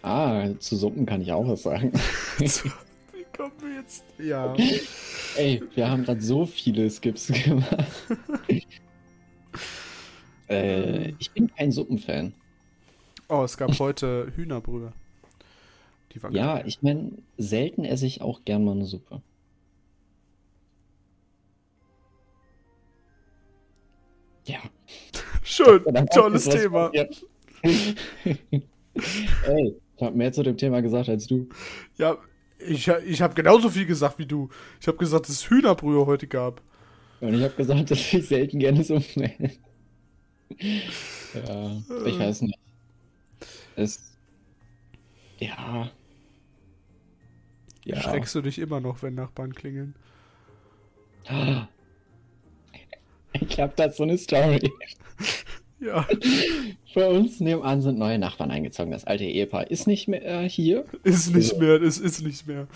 Ah, 0.01 0.49
zu 0.59 0.77
Suppen 0.77 1.05
kann 1.05 1.21
ich 1.21 1.33
auch 1.33 1.49
was 1.49 1.63
sagen. 1.63 1.93
Wie 2.39 3.25
kommen 3.37 3.53
wir 3.61 3.81
jetzt? 3.81 4.05
Ja. 4.19 4.55
Ey, 5.37 5.63
wir 5.75 5.91
haben 5.91 6.05
gerade 6.05 6.21
so 6.21 6.45
viele 6.47 6.91
Skips 6.91 7.29
gemacht. 7.29 7.87
äh, 10.49 11.11
ich 11.19 11.31
bin 11.33 11.55
kein 11.55 11.73
Suppenfan. 11.73 12.35
Oh, 13.29 13.43
es 13.43 13.57
gab 13.57 13.79
heute 13.79 14.33
Hühnerbrühe. 14.37 14.93
ja, 16.31 16.57
geil. 16.57 16.65
ich 16.67 16.83
meine, 16.83 17.13
selten 17.39 17.85
esse 17.85 18.07
ich 18.07 18.21
auch 18.21 18.45
gern 18.45 18.65
mal 18.65 18.73
eine 18.73 18.85
Suppe. 18.85 19.23
Ja. 24.47 24.59
Schön, 25.43 25.83
tolles 26.13 26.45
Thema. 26.45 26.91
Ey, 26.93 27.07
ich 29.97 30.03
habe 30.03 30.17
mehr 30.17 30.33
zu 30.33 30.43
dem 30.43 30.57
Thema 30.57 30.83
gesagt 30.83 31.09
als 31.09 31.27
du. 31.27 31.49
Ja, 31.97 32.19
ich, 32.59 32.87
ich 32.89 33.23
habe 33.23 33.35
genauso 33.35 33.71
viel 33.71 33.87
gesagt 33.87 34.19
wie 34.19 34.27
du. 34.27 34.51
Ich 34.81 34.87
habe 34.87 34.99
gesagt, 34.99 35.29
dass 35.29 35.37
es 35.37 35.49
Hühnerbrühe 35.49 36.05
heute 36.05 36.27
gab. 36.27 36.61
Und 37.21 37.35
ich 37.35 37.43
habe 37.43 37.55
gesagt, 37.55 37.91
dass 37.91 38.13
ich 38.13 38.27
selten 38.27 38.59
gerne 38.59 38.85
Suppe 38.85 39.33
esse. 39.39 39.59
ja, 41.35 41.83
ich 42.07 42.19
weiß 42.19 42.43
nicht 42.43 42.64
ist. 43.77 44.17
Ja. 45.39 45.91
ja. 47.85 48.01
Schreckst 48.01 48.35
du 48.35 48.41
dich 48.41 48.59
immer 48.59 48.81
noch, 48.81 49.03
wenn 49.03 49.15
Nachbarn 49.15 49.55
klingeln? 49.55 49.95
Ich 53.41 53.59
hab 53.59 53.75
da 53.75 53.91
so 53.91 54.05
eine 54.05 54.17
Story. 54.17 54.71
Ja. 55.81 56.07
Bei 56.95 57.09
uns 57.09 57.41
nebenan 57.41 57.83
sind 57.83 57.99
neue 57.99 58.19
Nachbarn 58.19 58.51
eingezogen. 58.51 58.93
Das 58.93 59.05
alte 59.05 59.25
Ehepaar 59.25 59.71
ist 59.71 59.87
nicht 59.87 60.09
mehr 60.09 60.25
äh, 60.25 60.49
hier. 60.49 60.87
Ist 61.03 61.35
nicht 61.35 61.59
mehr, 61.59 61.83
es 61.83 61.99
ist 61.99 62.23
nicht 62.23 62.47
mehr. 62.47 62.69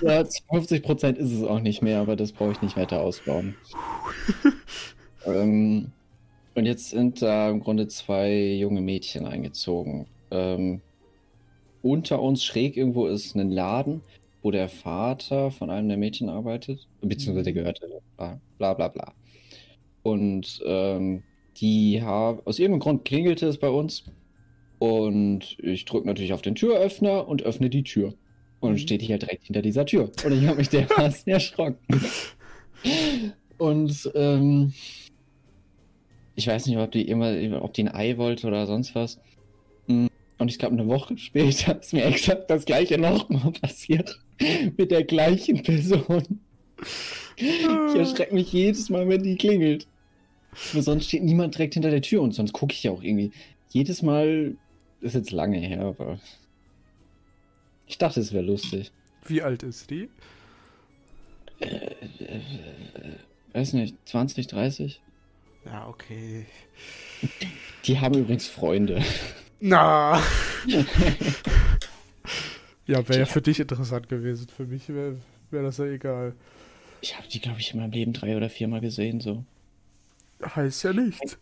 Ja, 0.00 0.24
50 0.50 0.82
Prozent 0.82 1.18
ist 1.18 1.32
es 1.32 1.42
auch 1.42 1.60
nicht 1.60 1.82
mehr, 1.82 2.00
aber 2.00 2.16
das 2.16 2.32
brauche 2.32 2.52
ich 2.52 2.62
nicht 2.62 2.76
weiter 2.76 3.02
ausbauen. 3.02 3.56
ähm, 5.26 5.92
und 6.54 6.64
jetzt 6.64 6.90
sind 6.90 7.20
da 7.20 7.50
im 7.50 7.60
Grunde 7.60 7.88
zwei 7.88 8.54
junge 8.54 8.80
Mädchen 8.80 9.26
eingezogen. 9.26 10.06
Ähm, 10.30 10.80
unter 11.82 12.20
uns 12.20 12.44
schräg 12.44 12.76
irgendwo 12.76 13.06
ist 13.06 13.34
ein 13.36 13.50
Laden, 13.50 14.00
wo 14.42 14.50
der 14.50 14.68
Vater 14.68 15.50
von 15.50 15.70
einem 15.70 15.88
der 15.88 15.96
Mädchen 15.96 16.28
arbeitet, 16.28 16.88
beziehungsweise 17.00 17.52
der 17.52 17.52
mhm. 17.52 17.58
gehörte, 17.58 17.88
bla 18.58 18.74
bla 18.74 18.88
bla. 18.88 19.12
Und 20.02 20.60
ähm, 20.64 21.22
die 21.56 22.02
haben, 22.02 22.40
aus 22.44 22.58
irgendeinem 22.58 22.80
Grund 22.80 23.04
klingelte 23.04 23.46
es 23.46 23.58
bei 23.58 23.68
uns 23.68 24.04
und 24.78 25.56
ich 25.58 25.84
drücke 25.84 26.06
natürlich 26.06 26.32
auf 26.32 26.42
den 26.42 26.54
Türöffner 26.54 27.26
und 27.26 27.42
öffne 27.42 27.70
die 27.70 27.82
Tür. 27.82 28.14
Und 28.60 28.70
dann 28.70 28.72
mhm. 28.72 28.78
steht 28.78 29.02
ich 29.02 29.10
halt 29.10 29.22
direkt 29.22 29.44
hinter 29.44 29.62
dieser 29.62 29.86
Tür. 29.86 30.10
Und 30.24 30.32
ich 30.32 30.46
habe 30.46 30.58
mich 30.58 30.68
dermaßen 30.68 31.32
erschrocken. 31.32 31.78
Und 33.58 34.10
ähm, 34.14 34.72
ich 36.34 36.46
weiß 36.46 36.66
nicht, 36.66 36.76
ob 36.76 36.92
die 36.92 37.08
immer, 37.08 37.62
ob 37.62 37.72
die 37.74 37.84
ein 37.84 37.94
Ei 37.94 38.18
wollte 38.18 38.46
oder 38.46 38.66
sonst 38.66 38.94
was. 38.94 39.18
Und 40.38 40.50
ich 40.50 40.58
glaube, 40.58 40.74
eine 40.74 40.86
Woche 40.86 41.16
später 41.16 41.80
ist 41.80 41.92
mir 41.92 42.04
exakt 42.04 42.50
das 42.50 42.64
gleiche 42.64 42.98
nochmal 42.98 43.52
passiert. 43.52 44.20
Mit 44.76 44.90
der 44.90 45.04
gleichen 45.04 45.62
Person. 45.62 46.40
Ich 47.36 47.96
erschrecke 47.96 48.34
mich 48.34 48.52
jedes 48.52 48.90
Mal, 48.90 49.08
wenn 49.08 49.22
die 49.22 49.36
klingelt. 49.36 49.86
Aber 50.72 50.82
sonst 50.82 51.06
steht 51.06 51.22
niemand 51.22 51.54
direkt 51.54 51.74
hinter 51.74 51.90
der 51.90 52.02
Tür 52.02 52.22
und 52.22 52.32
sonst 52.32 52.52
gucke 52.52 52.72
ich 52.72 52.82
ja 52.82 52.90
auch 52.90 53.02
irgendwie. 53.02 53.30
Jedes 53.70 54.02
Mal 54.02 54.56
ist 55.00 55.14
jetzt 55.14 55.30
lange 55.30 55.58
her, 55.58 55.82
aber 55.82 56.18
ich 57.86 57.98
dachte, 57.98 58.20
es 58.20 58.32
wäre 58.32 58.44
lustig. 58.44 58.90
Wie 59.26 59.42
alt 59.42 59.62
ist 59.62 59.90
die? 59.90 60.08
Äh, 61.60 61.66
äh, 61.66 61.90
äh, 62.24 62.40
weiß 63.52 63.74
nicht, 63.74 63.96
20, 64.06 64.46
30? 64.46 65.00
Ja, 65.64 65.88
okay. 65.88 66.46
Die 67.84 67.98
haben 67.98 68.18
übrigens 68.18 68.46
Freunde. 68.46 69.02
Na. 69.60 70.20
Ja, 72.88 73.08
wäre 73.08 73.18
ja 73.18 73.26
für 73.26 73.42
dich 73.42 73.58
interessant 73.58 74.08
gewesen. 74.08 74.46
Für 74.48 74.64
mich 74.64 74.88
wäre 74.88 75.16
wär 75.50 75.62
das 75.62 75.78
ja 75.78 75.86
egal. 75.86 76.36
Ich 77.00 77.16
habe 77.16 77.26
die, 77.26 77.40
glaube 77.40 77.58
ich, 77.58 77.74
in 77.74 77.80
meinem 77.80 77.90
Leben 77.90 78.12
drei 78.12 78.36
oder 78.36 78.48
viermal 78.48 78.80
gesehen, 78.80 79.20
so. 79.20 79.44
Heißt 80.54 80.84
ja 80.84 80.92
nichts. 80.92 81.36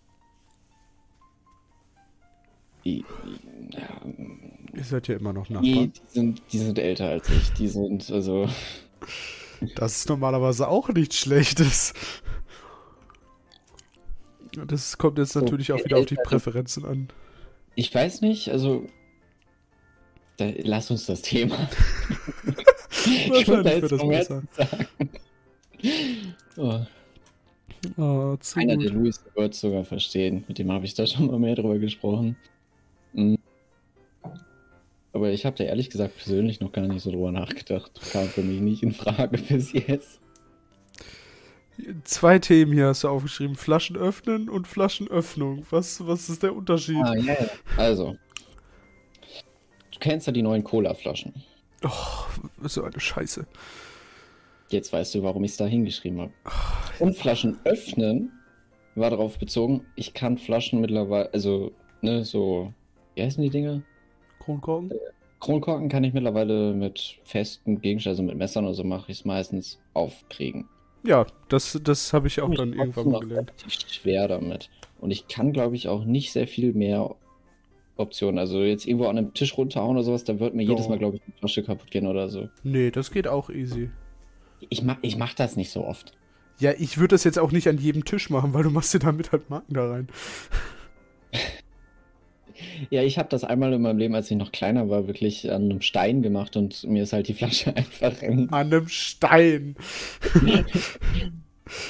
Die, 2.84 3.04
ja, 3.70 4.00
Ihr 4.74 4.84
seid 4.84 5.08
ja 5.08 5.16
immer 5.16 5.32
noch 5.32 5.48
Nachbarn. 5.48 5.62
Die, 5.64 5.88
die, 5.88 6.00
sind, 6.08 6.42
die 6.52 6.58
sind 6.58 6.78
älter 6.78 7.08
als 7.10 7.28
ich. 7.28 7.52
Die 7.52 7.68
sind, 7.68 8.10
also. 8.10 8.48
Das 9.76 9.96
ist 9.96 10.08
normalerweise 10.10 10.68
auch 10.68 10.90
nichts 10.90 11.16
Schlechtes. 11.16 11.94
Das 14.66 14.98
kommt 14.98 15.16
jetzt 15.16 15.36
natürlich 15.36 15.68
so, 15.68 15.74
auch 15.74 15.84
wieder 15.84 15.96
auf 15.96 16.06
die 16.06 16.16
Präferenzen 16.16 16.84
an. 16.84 17.08
Ich 17.74 17.94
weiß 17.94 18.20
nicht, 18.20 18.50
also. 18.50 18.86
Da, 20.36 20.50
lass 20.62 20.90
uns 20.90 21.06
das 21.06 21.22
Thema. 21.22 21.56
Wahrscheinlich 23.28 23.82
wird 23.82 23.92
das 23.92 24.08
besser. 24.08 24.42
Oh. 26.56 26.80
Oh, 27.98 28.36
Einer, 28.54 28.76
der 28.76 28.90
Louis 28.90 29.22
wird 29.34 29.54
sogar 29.54 29.84
verstehen. 29.84 30.44
Mit 30.48 30.58
dem 30.58 30.72
habe 30.72 30.86
ich 30.86 30.94
da 30.94 31.06
schon 31.06 31.26
mal 31.26 31.38
mehr 31.38 31.54
drüber 31.54 31.78
gesprochen. 31.78 32.36
Mhm. 33.12 33.38
Aber 35.12 35.30
ich 35.30 35.46
habe 35.46 35.56
da 35.56 35.64
ehrlich 35.64 35.90
gesagt 35.90 36.16
persönlich 36.16 36.60
noch 36.60 36.72
gar 36.72 36.86
nicht 36.86 37.02
so 37.02 37.10
drüber 37.10 37.30
nachgedacht. 37.30 37.92
Kam 38.10 38.26
für 38.26 38.42
mich 38.42 38.60
nicht 38.60 38.82
in 38.82 38.92
Frage 38.92 39.38
bis 39.48 39.72
jetzt. 39.72 40.20
Zwei 42.04 42.38
Themen 42.38 42.72
hier 42.72 42.86
hast 42.88 43.04
du 43.04 43.08
aufgeschrieben: 43.08 43.56
Flaschen 43.56 43.96
öffnen 43.96 44.48
und 44.48 44.68
Flaschenöffnung. 44.68 45.66
Was, 45.70 46.06
was 46.06 46.28
ist 46.28 46.42
der 46.42 46.54
Unterschied? 46.54 47.02
Ah, 47.02 47.16
ja. 47.16 47.36
Also, 47.76 48.16
du 49.90 49.98
kennst 49.98 50.26
ja 50.26 50.32
die 50.32 50.42
neuen 50.42 50.62
Cola-Flaschen. 50.62 51.34
Oh, 51.82 51.88
so 52.62 52.84
eine 52.84 52.98
Scheiße. 52.98 53.46
Jetzt 54.68 54.92
weißt 54.92 55.14
du, 55.14 55.22
warum 55.22 55.44
ich 55.44 55.52
es 55.52 55.56
da 55.56 55.66
hingeschrieben 55.66 56.20
habe. 56.20 56.32
Und 56.98 57.16
Flaschen 57.16 57.58
öffnen 57.64 58.32
war 58.94 59.10
darauf 59.10 59.38
bezogen, 59.38 59.84
ich 59.96 60.14
kann 60.14 60.38
Flaschen 60.38 60.80
mittlerweile, 60.80 61.32
also, 61.32 61.72
ne, 62.00 62.24
so, 62.24 62.72
wie 63.14 63.22
heißen 63.22 63.42
die 63.42 63.50
Dinger? 63.50 63.82
Kronkorken? 64.38 64.92
Äh, 64.92 64.94
Kronkorken 65.40 65.88
kann 65.88 66.04
ich 66.04 66.14
mittlerweile 66.14 66.72
mit 66.72 67.18
festen 67.24 67.80
Gegenständen, 67.80 68.12
also 68.12 68.22
mit 68.22 68.38
Messern 68.38 68.64
oder 68.64 68.74
so 68.74 68.84
mache 68.84 69.10
ich 69.10 69.18
es 69.18 69.24
meistens 69.24 69.80
aufkriegen. 69.92 70.68
Ja, 71.06 71.26
das, 71.48 71.78
das 71.82 72.12
habe 72.12 72.28
ich 72.28 72.40
auch 72.40 72.50
ich 72.50 72.56
dann 72.56 72.72
irgendwann 72.72 73.20
gelernt. 73.20 73.52
Relativ 73.58 73.88
schwer 73.88 74.28
damit. 74.28 74.70
Und 75.00 75.10
ich 75.10 75.28
kann, 75.28 75.52
glaube 75.52 75.76
ich, 75.76 75.88
auch 75.88 76.04
nicht 76.04 76.32
sehr 76.32 76.48
viel 76.48 76.72
mehr 76.72 77.14
Optionen. 77.96 78.38
Also 78.38 78.62
jetzt 78.62 78.86
irgendwo 78.86 79.06
an 79.06 79.18
einem 79.18 79.34
Tisch 79.34 79.56
runterhauen 79.56 79.96
oder 79.96 80.04
sowas, 80.04 80.24
da 80.24 80.40
wird 80.40 80.54
mir 80.54 80.64
Doch. 80.64 80.70
jedes 80.70 80.88
Mal, 80.88 80.98
glaube 80.98 81.16
ich, 81.16 81.22
die 81.26 81.38
Flasche 81.38 81.62
kaputt 81.62 81.90
gehen 81.90 82.06
oder 82.06 82.28
so. 82.28 82.48
Nee, 82.62 82.90
das 82.90 83.10
geht 83.10 83.28
auch 83.28 83.50
easy. 83.50 83.90
Ich 84.70 84.82
mach, 84.82 84.96
ich 85.02 85.16
mach 85.16 85.34
das 85.34 85.56
nicht 85.56 85.70
so 85.70 85.84
oft. 85.84 86.12
Ja, 86.58 86.72
ich 86.78 86.98
würde 86.98 87.14
das 87.14 87.24
jetzt 87.24 87.38
auch 87.38 87.52
nicht 87.52 87.68
an 87.68 87.78
jedem 87.78 88.04
Tisch 88.04 88.30
machen, 88.30 88.54
weil 88.54 88.62
du 88.62 88.70
machst 88.70 88.94
dir 88.94 89.00
damit 89.00 89.32
halt 89.32 89.50
Marken 89.50 89.74
da 89.74 89.90
rein. 89.90 90.08
Ja, 92.90 93.02
ich 93.02 93.18
habe 93.18 93.28
das 93.28 93.44
einmal 93.44 93.72
in 93.72 93.82
meinem 93.82 93.98
Leben, 93.98 94.14
als 94.14 94.30
ich 94.30 94.36
noch 94.36 94.52
kleiner 94.52 94.88
war, 94.88 95.06
wirklich 95.06 95.50
an 95.50 95.64
einem 95.64 95.80
Stein 95.80 96.22
gemacht 96.22 96.56
und 96.56 96.84
mir 96.84 97.02
ist 97.02 97.12
halt 97.12 97.28
die 97.28 97.34
Flasche 97.34 97.76
einfach 97.76 98.22
in... 98.22 98.50
An 98.50 98.72
einem 98.72 98.88
Stein. 98.88 99.76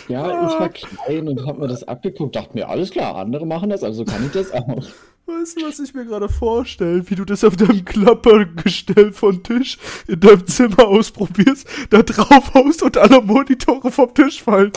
ja, 0.08 0.46
ich 0.46 0.60
war 0.60 0.68
klein 0.68 1.28
und 1.28 1.46
habe 1.46 1.60
mir 1.60 1.68
das 1.68 1.84
abgeguckt, 1.84 2.36
dachte 2.36 2.54
mir, 2.54 2.68
alles 2.68 2.90
klar, 2.90 3.16
andere 3.16 3.46
machen 3.46 3.70
das, 3.70 3.82
also 3.82 4.04
kann 4.04 4.24
ich 4.26 4.32
das 4.32 4.52
auch. 4.52 4.84
Weißt 5.26 5.58
du, 5.58 5.66
was 5.66 5.80
ich 5.80 5.94
mir 5.94 6.04
gerade 6.04 6.28
vorstelle? 6.28 7.08
Wie 7.08 7.14
du 7.14 7.24
das 7.24 7.44
auf 7.44 7.56
deinem 7.56 7.82
Klappergestell 7.84 9.10
von 9.10 9.42
Tisch 9.42 9.78
in 10.06 10.20
deinem 10.20 10.46
Zimmer 10.46 10.86
ausprobierst, 10.86 11.66
da 11.88 12.02
drauf 12.02 12.52
haust 12.52 12.82
und 12.82 12.98
alle 12.98 13.22
Monitore 13.22 13.90
vom 13.90 14.12
Tisch 14.12 14.42
fallen. 14.42 14.72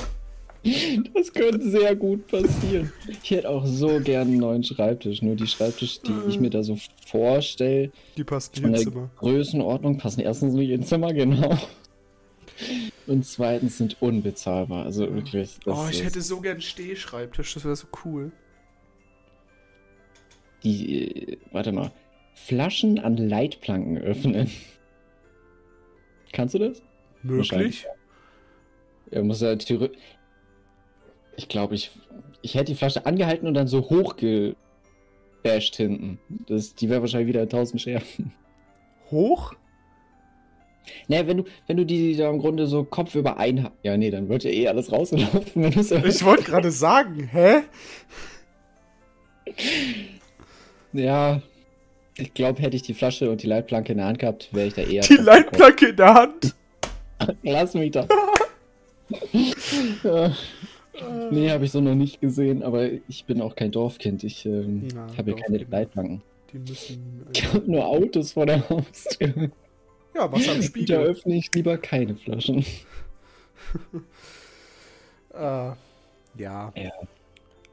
Das 1.14 1.32
könnte 1.34 1.70
sehr 1.70 1.96
gut 1.96 2.28
passieren. 2.28 2.92
Ich 3.24 3.32
hätte 3.32 3.50
auch 3.50 3.66
so 3.66 4.00
gern 4.00 4.28
einen 4.28 4.38
neuen 4.38 4.64
Schreibtisch. 4.64 5.22
Nur 5.22 5.36
die 5.36 5.48
Schreibtische, 5.48 6.02
die 6.02 6.30
ich 6.30 6.40
mir 6.40 6.50
da 6.50 6.64
so 6.64 6.78
vorstelle, 7.06 7.92
die 8.18 8.24
passen 8.24 8.52
nicht 8.56 8.66
ins 8.66 8.84
Zimmer. 8.84 9.10
Größenordnung 9.18 9.98
passen 9.98 10.22
erstens 10.22 10.54
nicht 10.54 10.70
ins 10.70 10.88
Zimmer, 10.90 11.14
genau. 11.14 11.58
Und 13.06 13.26
zweitens 13.26 13.78
sind 13.78 14.02
unbezahlbar. 14.02 14.86
Also 14.86 15.14
wirklich. 15.14 15.58
oh, 15.66 15.88
ich 15.90 16.04
hätte 16.04 16.22
so 16.22 16.42
gern 16.42 16.54
einen 16.54 16.62
Stehschreibtisch. 16.62 17.54
Das 17.54 17.64
wäre 17.64 17.76
so 17.76 17.88
cool. 18.04 18.32
Die, 20.64 21.34
äh, 21.34 21.38
warte 21.52 21.72
mal. 21.72 21.92
Flaschen 22.34 23.00
an 23.00 23.18
Leitplanken 23.18 23.98
öffnen. 23.98 24.50
Kannst 26.34 26.54
du 26.56 26.60
das? 26.60 26.82
Möglich. 27.24 27.86
Er 29.10 29.24
muss 29.24 29.42
ja 29.42 29.58
ich 31.38 31.48
glaube, 31.48 31.76
ich, 31.76 31.92
ich 32.42 32.56
hätte 32.56 32.66
die 32.66 32.76
Flasche 32.76 33.06
angehalten 33.06 33.48
und 33.48 33.54
dann 33.54 33.68
so 33.68 33.90
hochgebasht 33.90 34.58
hinten. 35.76 36.20
Das, 36.48 36.76
die 36.76 36.90
wäre 36.90 37.02
wahrscheinlich 37.02 37.30
wieder 37.30 37.42
1000 37.44 37.82
Scherben. 37.82 38.34
Hoch? 39.12 39.54
Naja, 41.08 41.28
wenn 41.28 41.38
du, 41.38 41.44
wenn 41.68 41.78
du 41.78 41.86
die 41.86 42.16
da 42.16 42.30
im 42.30 42.40
Grunde 42.40 42.66
so 42.68 42.84
Kopf 42.84 43.16
über 43.16 43.38
ein... 43.38 43.70
Ja, 43.84 43.96
nee, 43.98 44.10
dann 44.10 44.30
wird 44.30 44.44
ja 44.44 44.52
eh 44.52 44.68
alles 44.68 44.92
rauslaufen. 44.92 45.64
Ich 45.64 46.26
wollte 46.26 46.44
gerade 46.44 46.72
sagen, 46.72 47.30
hä? 47.32 47.62
Ja, 50.94 51.42
ich 52.18 52.34
glaube, 52.34 52.62
hätte 52.62 52.76
ich 52.76 52.82
die 52.82 52.94
Flasche 52.94 53.30
und 53.30 53.44
die 53.44 53.48
Leitplanke 53.48 53.92
in 53.92 54.00
der 54.00 54.08
Hand 54.08 54.20
gehabt, 54.20 54.50
wäre 54.54 54.68
ich 54.68 54.74
da 54.74 54.82
eher... 54.82 55.04
Die 55.04 55.16
Leitplanke 55.16 55.90
in 55.90 55.96
der 55.96 56.14
Hand? 56.14 56.56
Lass 57.44 57.74
mich 57.74 57.92
da. 57.92 58.08
Nee, 61.32 61.52
habe 61.52 61.66
ich 61.66 61.72
so 61.72 61.82
noch 61.82 61.96
nicht 61.96 62.22
gesehen, 62.22 62.64
aber 62.64 62.90
ich 63.08 63.26
bin 63.26 63.42
auch 63.42 63.56
kein 63.56 63.72
Dorfkind. 63.72 64.24
Ich 64.24 64.46
ähm, 64.46 64.88
habe 65.18 65.34
hier 65.34 65.42
keine 65.42 65.58
Leitplanken. 65.58 66.22
Die 66.52 66.60
müssen. 66.60 67.26
Äh, 67.28 67.32
ich 67.34 67.54
habe 67.54 67.72
nur 67.72 67.86
Autos 67.86 68.34
vor 68.34 68.46
der 68.46 68.68
Haustür. 68.70 69.52
Ja, 70.16 70.32
was 70.32 70.50
am 70.50 70.62
Spiegel. 70.62 70.98
Da 70.98 71.04
öffne 71.04 71.36
ich 71.36 71.54
lieber 71.54 71.78
keine 71.78 72.16
Flaschen. 72.16 72.60
äh, 75.34 75.38
ja. 75.38 75.78
Ja. 76.38 76.74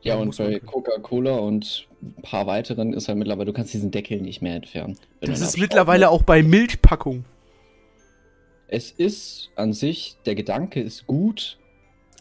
Ja, 0.03 0.17
und 0.17 0.37
bei 0.37 0.61
Coca-Cola 0.61 1.37
und 1.37 1.89
ein 2.03 2.23
paar 2.23 2.47
weiteren 2.47 2.93
ist 2.93 3.09
halt 3.09 3.17
mittlerweile, 3.17 3.47
du 3.47 3.55
kannst 3.55 3.73
diesen 3.73 3.91
Deckel 3.91 4.21
nicht 4.21 4.43
mehr 4.43 4.57
entfernen. 4.57 4.99
Das 5.21 5.41
ist 5.41 5.57
mittlerweile 5.57 6.11
auch 6.11 6.23
bei 6.23 6.43
Milchpackung. 6.43 7.25
Es 8.69 8.91
ist 8.91 9.51
an 9.57 9.73
sich, 9.73 10.17
der 10.27 10.35
Gedanke 10.35 10.81
ist 10.81 11.07
gut, 11.07 11.57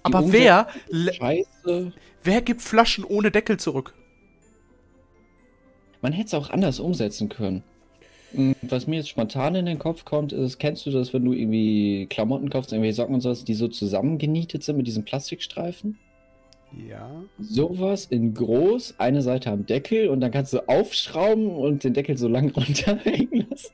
aber 0.03 0.31
wer. 0.31 0.67
Scheiße. 0.91 1.93
Wer 2.23 2.41
gibt 2.41 2.61
Flaschen 2.61 3.03
ohne 3.03 3.31
Deckel 3.31 3.57
zurück? 3.57 3.93
Man 6.01 6.13
hätte 6.13 6.27
es 6.27 6.33
auch 6.33 6.49
anders 6.49 6.79
umsetzen 6.79 7.29
können. 7.29 7.63
Hm, 8.33 8.55
was 8.61 8.87
mir 8.87 8.97
jetzt 8.97 9.09
spontan 9.09 9.55
in 9.55 9.65
den 9.65 9.79
Kopf 9.79 10.05
kommt, 10.05 10.33
ist, 10.33 10.57
kennst 10.57 10.85
du 10.85 10.91
das, 10.91 11.13
wenn 11.13 11.23
du 11.23 11.33
irgendwie 11.33 12.07
Klamotten 12.09 12.49
kaufst, 12.49 12.73
irgendwie 12.73 12.91
Socken 12.91 13.15
und 13.15 13.21
sowas, 13.21 13.45
die 13.45 13.53
so 13.53 13.67
zusammengenietet 13.67 14.63
sind 14.63 14.77
mit 14.77 14.87
diesem 14.87 15.05
Plastikstreifen? 15.05 15.97
Ja. 16.89 17.23
Sowas 17.39 18.05
in 18.05 18.33
groß, 18.33 18.95
eine 18.97 19.21
Seite 19.21 19.51
am 19.51 19.65
Deckel 19.65 20.09
und 20.09 20.21
dann 20.21 20.31
kannst 20.31 20.53
du 20.53 20.67
aufschrauben 20.67 21.47
und 21.47 21.83
den 21.83 21.93
Deckel 21.93 22.17
so 22.17 22.27
lang 22.27 22.49
runterhängen 22.55 23.47
lassen. 23.49 23.73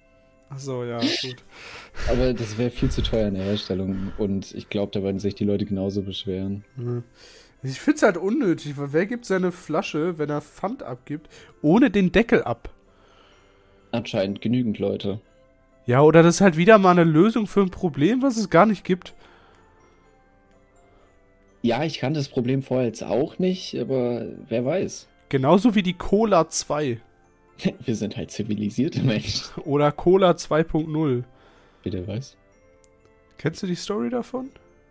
Achso, 0.50 0.84
ja, 0.84 1.00
gut. 1.00 1.44
Aber 2.10 2.34
das 2.34 2.58
wäre 2.58 2.72
viel 2.72 2.90
zu 2.90 3.04
teuer 3.04 3.28
in 3.28 3.36
der 3.36 3.44
Herstellung 3.44 4.12
und 4.18 4.54
ich 4.56 4.70
glaube, 4.70 4.92
da 4.92 5.04
würden 5.04 5.20
sich 5.20 5.36
die 5.36 5.46
Leute 5.46 5.66
genauso 5.66 6.02
beschweren. 6.02 6.66
Ich 7.62 7.80
finde 7.80 7.98
es 7.98 8.04
halt 8.04 8.18
unnötig, 8.18 8.78
weil 8.78 8.94
wer 8.94 9.06
gibt 9.06 9.26
seine 9.26 9.52
Flasche, 9.52 10.18
wenn 10.18 10.30
er 10.30 10.42
Pfand 10.42 10.82
abgibt, 10.82 11.30
ohne 11.62 11.92
den 11.92 12.12
Deckel 12.12 12.44
ab? 12.44 12.70
Anscheinend 13.92 14.42
genügend 14.42 14.80
Leute. 14.80 15.22
Ja, 15.86 16.02
oder 16.02 16.24
das 16.24 16.36
ist 16.36 16.42
halt 16.42 16.58
wieder 16.58 16.78
mal 16.78 16.92
eine 16.92 17.04
Lösung 17.04 17.48
für 17.48 17.62
ein 17.62 17.72
Problem, 17.72 18.22
was 18.22 18.38
es 18.38 18.50
gar 18.50 18.66
nicht 18.66 18.84
gibt. 18.84 19.14
Ja, 21.62 21.84
ich 21.84 22.00
kannte 22.00 22.20
das 22.20 22.30
Problem 22.30 22.64
vorher 22.64 22.88
jetzt 22.88 23.04
auch 23.04 23.38
nicht, 23.38 23.78
aber 23.78 24.26
wer 24.48 24.66
weiß. 24.66 25.08
Genauso 25.30 25.76
wie 25.76 25.84
die 25.84 25.94
Cola 25.94 26.48
2. 26.48 27.02
Wir 27.86 27.96
sind 27.96 28.18
halt 28.18 28.32
zivilisierte 28.32 29.02
Menschen. 29.02 29.62
Oder 29.64 29.92
Cola 29.92 30.32
2.0. 30.32 31.24
Bitte 31.84 32.08
was? 32.08 32.36
Kennst 33.38 33.64
du 33.64 33.68
die 33.68 33.76
Story 33.76 34.10
davon? 34.10 34.50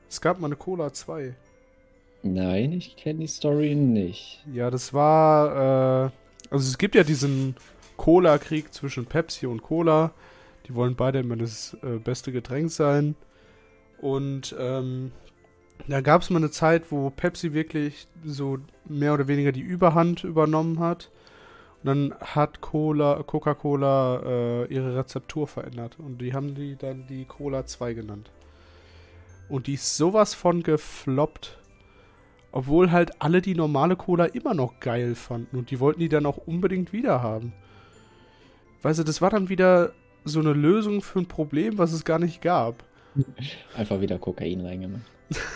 Es 0.08 0.20
gab 0.20 0.40
mal 0.40 0.46
eine 0.46 0.56
Cola 0.56 0.92
2. 0.92 1.34
Nein, 2.22 2.72
ich 2.72 2.96
kenne 2.96 3.20
die 3.20 3.26
Story 3.26 3.74
nicht. 3.74 4.42
Ja, 4.52 4.70
das 4.70 4.92
war, 4.92 6.06
äh, 6.06 6.10
also 6.50 6.68
es 6.68 6.78
gibt 6.78 6.94
ja 6.94 7.04
diesen 7.04 7.54
Cola-Krieg 7.96 8.72
zwischen 8.72 9.06
Pepsi 9.06 9.46
und 9.46 9.62
Cola. 9.62 10.12
Die 10.66 10.74
wollen 10.74 10.96
beide 10.96 11.20
immer 11.20 11.36
das 11.36 11.76
äh, 11.82 11.98
beste 11.98 12.32
Getränk 12.32 12.70
sein. 12.70 13.14
Und 14.00 14.54
ähm, 14.58 15.12
da 15.86 16.00
gab 16.00 16.22
es 16.22 16.30
mal 16.30 16.38
eine 16.38 16.50
Zeit, 16.50 16.90
wo 16.90 17.10
Pepsi 17.10 17.52
wirklich 17.52 18.08
so 18.24 18.58
mehr 18.84 19.14
oder 19.14 19.28
weniger 19.28 19.52
die 19.52 19.60
Überhand 19.60 20.24
übernommen 20.24 20.80
hat 20.80 21.10
Und 21.82 21.86
dann 21.86 22.14
hat 22.20 22.60
Cola, 22.60 23.22
Coca-Cola 23.22 24.22
äh, 24.24 24.74
ihre 24.74 24.96
Rezeptur 24.96 25.46
verändert. 25.46 25.98
Und 25.98 26.20
die 26.20 26.34
haben 26.34 26.54
die 26.54 26.76
dann 26.76 27.06
die 27.06 27.24
Cola 27.24 27.66
2 27.66 27.94
genannt. 27.94 28.30
Und 29.48 29.66
die 29.66 29.74
ist 29.74 29.96
sowas 29.96 30.34
von 30.34 30.62
gefloppt. 30.62 31.58
Obwohl 32.50 32.90
halt 32.90 33.22
alle 33.22 33.42
die 33.42 33.54
normale 33.54 33.94
Cola 33.94 34.24
immer 34.24 34.54
noch 34.54 34.80
geil 34.80 35.14
fanden. 35.14 35.56
Und 35.56 35.70
die 35.70 35.80
wollten 35.80 36.00
die 36.00 36.08
dann 36.08 36.26
auch 36.26 36.38
unbedingt 36.38 36.92
wieder 36.92 37.22
haben. 37.22 37.52
Weißt 38.82 38.98
du, 38.98 39.04
das 39.04 39.20
war 39.20 39.30
dann 39.30 39.48
wieder 39.48 39.92
so 40.24 40.40
eine 40.40 40.52
Lösung 40.52 41.02
für 41.02 41.20
ein 41.20 41.26
Problem, 41.26 41.78
was 41.78 41.92
es 41.92 42.04
gar 42.04 42.18
nicht 42.18 42.42
gab. 42.42 42.84
Einfach 43.76 44.00
wieder 44.00 44.18
Kokain 44.18 44.60
reingemacht. 44.60 45.02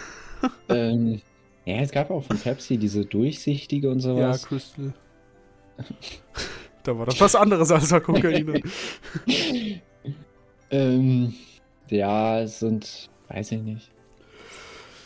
ähm, 0.68 1.20
ja, 1.64 1.76
es 1.76 1.90
gab 1.92 2.10
auch 2.10 2.22
von 2.22 2.38
Pepsi 2.38 2.76
diese 2.76 3.04
durchsichtige 3.04 3.90
und 3.90 4.00
sowas. 4.00 4.42
Ja, 4.42 4.48
Crystal. 4.48 4.94
Da 6.82 6.98
war 6.98 7.06
das 7.06 7.20
was 7.20 7.34
anderes 7.34 7.70
als 7.70 7.90
Kokain. 8.02 8.62
ähm, 10.70 11.34
ja, 11.88 12.40
es 12.40 12.60
sind, 12.60 13.10
weiß 13.28 13.52
ich 13.52 13.60
nicht. 13.60 13.90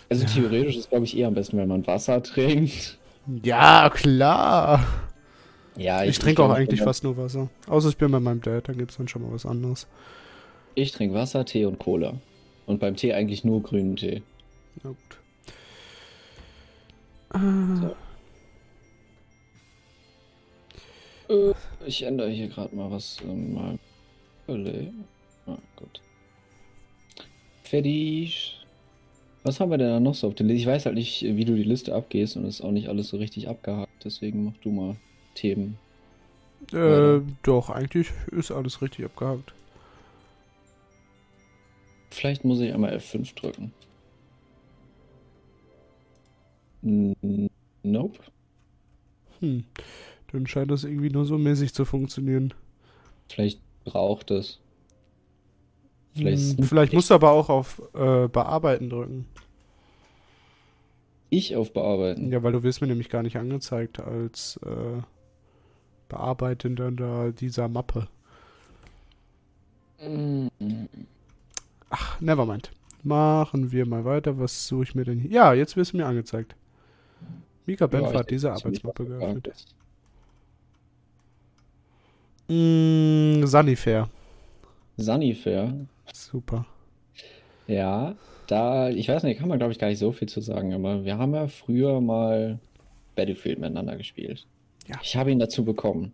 Also 0.08 0.24
ja. 0.24 0.30
theoretisch 0.30 0.76
ist, 0.76 0.90
glaube 0.90 1.04
ich, 1.04 1.16
eher 1.16 1.28
am 1.28 1.34
besten, 1.34 1.58
wenn 1.58 1.68
man 1.68 1.86
Wasser 1.86 2.22
trinkt. 2.22 2.98
Ja, 3.42 3.90
klar. 3.90 4.86
Ja, 5.76 6.04
ich, 6.04 6.10
ich 6.10 6.18
trinke 6.18 6.42
auch 6.42 6.50
eigentlich 6.50 6.80
fast 6.80 7.04
nur 7.04 7.16
Wasser. 7.16 7.48
Außer 7.66 7.88
ich 7.88 7.96
bin 7.96 8.10
bei 8.10 8.20
meinem 8.20 8.40
Dad, 8.40 8.68
dann 8.68 8.78
gibt 8.78 8.92
es 8.92 8.96
dann 8.96 9.08
schon 9.08 9.22
mal 9.22 9.32
was 9.32 9.44
anderes. 9.44 9.86
Ich 10.74 10.92
trinke 10.92 11.14
Wasser, 11.14 11.44
Tee 11.44 11.64
und 11.66 11.78
Cola. 11.78 12.14
Und 12.66 12.80
beim 12.80 12.96
Tee 12.96 13.12
eigentlich 13.14 13.44
nur 13.44 13.62
grünen 13.62 13.96
Tee. 13.96 14.22
Na 14.82 14.90
gut. 14.90 15.18
So. 17.80 17.96
Ich 21.86 22.02
ändere 22.02 22.30
hier 22.30 22.48
gerade 22.48 22.74
mal 22.74 22.90
was 22.90 23.18
in 23.20 23.54
meinem 23.54 23.78
Relais. 24.48 24.92
Ah, 25.46 25.58
gut. 25.76 26.00
Fertig. 27.62 28.64
Was 29.42 29.60
haben 29.60 29.70
wir 29.70 29.78
denn 29.78 29.88
da 29.88 30.00
noch 30.00 30.14
so 30.14 30.28
auf 30.28 30.34
der 30.34 30.46
Liste? 30.46 30.60
Ich 30.60 30.66
weiß 30.66 30.86
halt 30.86 30.96
nicht, 30.96 31.22
wie 31.22 31.44
du 31.44 31.54
die 31.54 31.62
Liste 31.62 31.94
abgehst 31.94 32.36
und 32.36 32.44
es 32.44 32.56
ist 32.56 32.60
auch 32.62 32.72
nicht 32.72 32.88
alles 32.88 33.08
so 33.08 33.16
richtig 33.16 33.48
abgehakt. 33.48 34.04
Deswegen 34.04 34.44
mach 34.44 34.56
du 34.62 34.70
mal 34.70 34.96
Themen. 35.34 35.78
Äh, 36.72 37.20
doch, 37.42 37.70
eigentlich 37.70 38.08
ist 38.32 38.50
alles 38.50 38.82
richtig 38.82 39.04
abgehakt. 39.04 39.52
Vielleicht 42.10 42.44
muss 42.44 42.60
ich 42.60 42.72
einmal 42.72 42.96
F5 42.96 43.34
drücken. 43.34 43.72
Nope. 47.82 48.18
Hm. 49.40 49.64
Dann 50.37 50.47
scheint 50.47 50.70
das 50.70 50.84
irgendwie 50.84 51.09
nur 51.09 51.24
so 51.24 51.39
mäßig 51.39 51.72
zu 51.72 51.87
funktionieren. 51.87 52.53
Vielleicht 53.26 53.59
braucht 53.84 54.30
es. 54.30 54.61
Vielleicht, 56.12 56.59
hm, 56.59 56.64
vielleicht 56.64 56.93
musst 56.93 57.09
du 57.09 57.14
aber 57.14 57.30
auch 57.30 57.49
auf 57.49 57.80
äh, 57.95 58.28
Bearbeiten 58.28 58.91
drücken. 58.91 59.26
Ich 61.30 61.57
auf 61.57 61.72
Bearbeiten? 61.72 62.30
Ja, 62.30 62.43
weil 62.43 62.53
du 62.53 62.62
wirst 62.62 62.82
mir 62.82 62.87
nämlich 62.87 63.09
gar 63.09 63.22
nicht 63.22 63.39
angezeigt 63.39 63.99
als 63.99 64.61
äh, 64.62 65.01
Bearbeitender 66.11 67.32
dieser 67.32 67.68
Mappe. 67.68 68.09
Mm. 70.07 70.49
Ach, 71.89 72.20
nevermind. 72.20 72.72
Machen 73.05 73.72
wir 73.72 73.87
mal 73.87 74.05
weiter. 74.05 74.39
Was 74.39 74.68
suche 74.68 74.82
ich 74.82 74.95
mir 74.95 75.05
denn 75.05 75.18
hier? 75.18 75.30
Ja, 75.30 75.55
jetzt 75.55 75.76
wirst 75.78 75.95
du 75.95 75.97
mir 75.97 76.07
angezeigt. 76.07 76.55
Mika 77.64 77.87
Benf 77.87 78.12
ja, 78.12 78.18
hat 78.18 78.30
diese 78.30 78.53
Arbeitsmappe 78.53 79.07
geöffnet. 79.07 79.64
Mm, 82.49 83.44
Sunnyfair. 83.44 84.09
Sunnyfair? 84.97 85.86
Super. 86.12 86.66
Ja, 87.66 88.14
da, 88.47 88.90
ich 88.90 89.09
weiß 89.09 89.24
nicht, 89.24 89.38
kann 89.38 89.49
man 89.49 89.59
glaube 89.59 89.72
ich 89.72 89.78
gar 89.78 89.88
nicht 89.88 89.99
so 89.99 90.12
viel 90.12 90.28
zu 90.28 90.40
sagen, 90.40 90.72
aber 90.72 91.05
wir 91.05 91.18
haben 91.18 91.34
ja 91.34 91.49
früher 91.49 92.01
mal 92.01 92.59
Battlefield 93.16 93.59
miteinander 93.59 93.97
gespielt. 93.97 94.47
Ja. 94.86 94.97
Ich 95.03 95.16
habe 95.16 95.32
ihn 95.32 95.38
dazu 95.38 95.64
bekommen. 95.64 96.12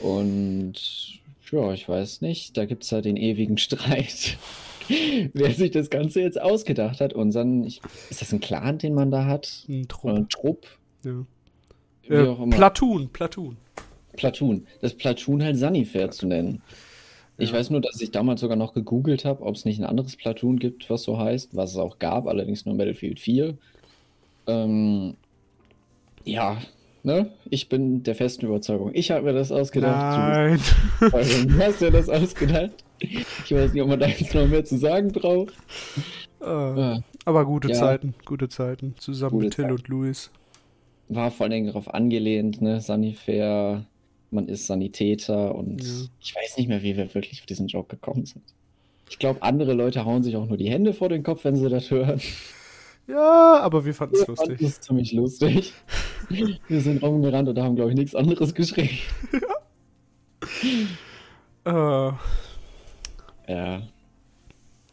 Und 0.00 0.74
ja, 1.50 1.72
ich 1.72 1.88
weiß 1.88 2.20
nicht, 2.22 2.56
da 2.56 2.64
gibt 2.66 2.82
es 2.84 2.90
ja 2.90 3.00
den 3.00 3.16
ewigen 3.16 3.58
Streit. 3.58 4.36
Wer 5.32 5.50
sich 5.52 5.72
das 5.72 5.90
Ganze 5.90 6.20
jetzt 6.20 6.40
ausgedacht 6.40 7.00
hat, 7.00 7.12
unseren, 7.12 7.64
ich, 7.64 7.80
ist 8.10 8.22
das 8.22 8.32
ein 8.32 8.40
Clan, 8.40 8.78
den 8.78 8.94
man 8.94 9.10
da 9.10 9.24
hat? 9.24 9.64
Ein 9.68 9.88
Trupp. 9.88 10.10
Ein 10.10 10.28
Trupp? 10.28 10.66
Ja. 11.04 11.26
Wie 12.02 12.14
äh, 12.14 12.28
auch 12.28 12.40
immer. 12.40 12.56
Platoon, 12.56 13.08
Platoon. 13.08 13.56
Platoon. 14.16 14.66
Das 14.80 14.94
Platoon 14.94 15.42
halt 15.42 15.56
Sunnyfair 15.56 16.10
zu 16.10 16.26
nennen. 16.26 16.62
Ich 17.38 17.50
ja. 17.50 17.58
weiß 17.58 17.70
nur, 17.70 17.80
dass 17.80 18.00
ich 18.00 18.10
damals 18.10 18.40
sogar 18.40 18.56
noch 18.56 18.72
gegoogelt 18.72 19.24
habe, 19.24 19.42
ob 19.44 19.54
es 19.54 19.64
nicht 19.64 19.78
ein 19.78 19.84
anderes 19.84 20.16
Platoon 20.16 20.58
gibt, 20.58 20.88
was 20.88 21.02
so 21.02 21.18
heißt, 21.18 21.54
was 21.54 21.72
es 21.72 21.76
auch 21.76 21.98
gab, 21.98 22.26
allerdings 22.26 22.64
nur 22.64 22.76
Battlefield 22.76 23.20
4. 23.20 23.56
Ähm, 24.46 25.16
ja, 26.24 26.56
ne? 27.02 27.30
Ich 27.50 27.68
bin 27.68 28.02
der 28.02 28.14
festen 28.14 28.46
Überzeugung. 28.46 28.90
Ich 28.94 29.10
habe 29.10 29.24
mir 29.24 29.32
das 29.34 29.52
ausgedacht. 29.52 30.18
Nein. 30.18 30.60
Du 31.00 31.58
hast 31.58 31.80
dir 31.80 31.90
das 31.90 32.08
ausgedacht. 32.08 32.72
Ich 32.98 33.54
weiß 33.54 33.74
nicht, 33.74 33.82
ob 33.82 33.88
man 33.88 34.00
da 34.00 34.06
jetzt 34.06 34.34
noch 34.34 34.46
mehr 34.46 34.64
zu 34.64 34.78
sagen 34.78 35.12
braucht. 35.12 35.54
Äh, 36.40 36.46
ah. 36.46 37.02
Aber 37.26 37.44
gute 37.44 37.68
ja. 37.68 37.74
Zeiten, 37.74 38.14
gute 38.24 38.48
Zeiten. 38.48 38.94
Zusammen 38.98 39.32
gute 39.32 39.44
mit 39.44 39.54
Till 39.54 39.64
Zeit. 39.64 39.72
und 39.72 39.88
Luis. 39.88 40.30
War 41.08 41.30
vor 41.30 41.44
allen 41.44 41.52
Dingen 41.52 41.66
darauf 41.66 41.92
angelehnt, 41.92 42.62
ne? 42.62 42.80
Sanifair, 42.80 43.84
man 44.36 44.48
ist 44.48 44.66
Sanitäter 44.66 45.54
und 45.54 45.82
ja. 45.82 46.06
ich 46.20 46.34
weiß 46.36 46.56
nicht 46.56 46.68
mehr, 46.68 46.82
wie 46.82 46.96
wir 46.96 47.12
wirklich 47.14 47.40
auf 47.40 47.46
diesen 47.46 47.66
Joke 47.66 47.96
gekommen 47.96 48.24
sind. 48.24 48.44
Ich 49.08 49.18
glaube, 49.18 49.42
andere 49.42 49.72
Leute 49.72 50.04
hauen 50.04 50.22
sich 50.22 50.36
auch 50.36 50.46
nur 50.46 50.56
die 50.56 50.70
Hände 50.70 50.92
vor 50.92 51.08
den 51.08 51.22
Kopf, 51.22 51.44
wenn 51.44 51.56
sie 51.56 51.68
das 51.68 51.90
hören. 51.90 52.20
Ja, 53.08 53.60
aber 53.60 53.84
wir 53.84 53.94
fanden 53.94 54.16
es 54.16 54.26
lustig. 54.26 54.58
Das 54.60 54.68
ist 54.68 54.82
ziemlich 54.84 55.12
lustig. 55.12 55.72
wir 56.68 56.80
sind 56.80 57.02
rumgerannt 57.02 57.48
und 57.48 57.58
haben, 57.58 57.76
glaube 57.76 57.90
ich, 57.90 57.96
nichts 57.96 58.14
anderes 58.14 58.54
geschrieben. 58.54 58.98
ja. 61.64 62.08
Uh. 62.08 62.12
Ja. 63.48 63.82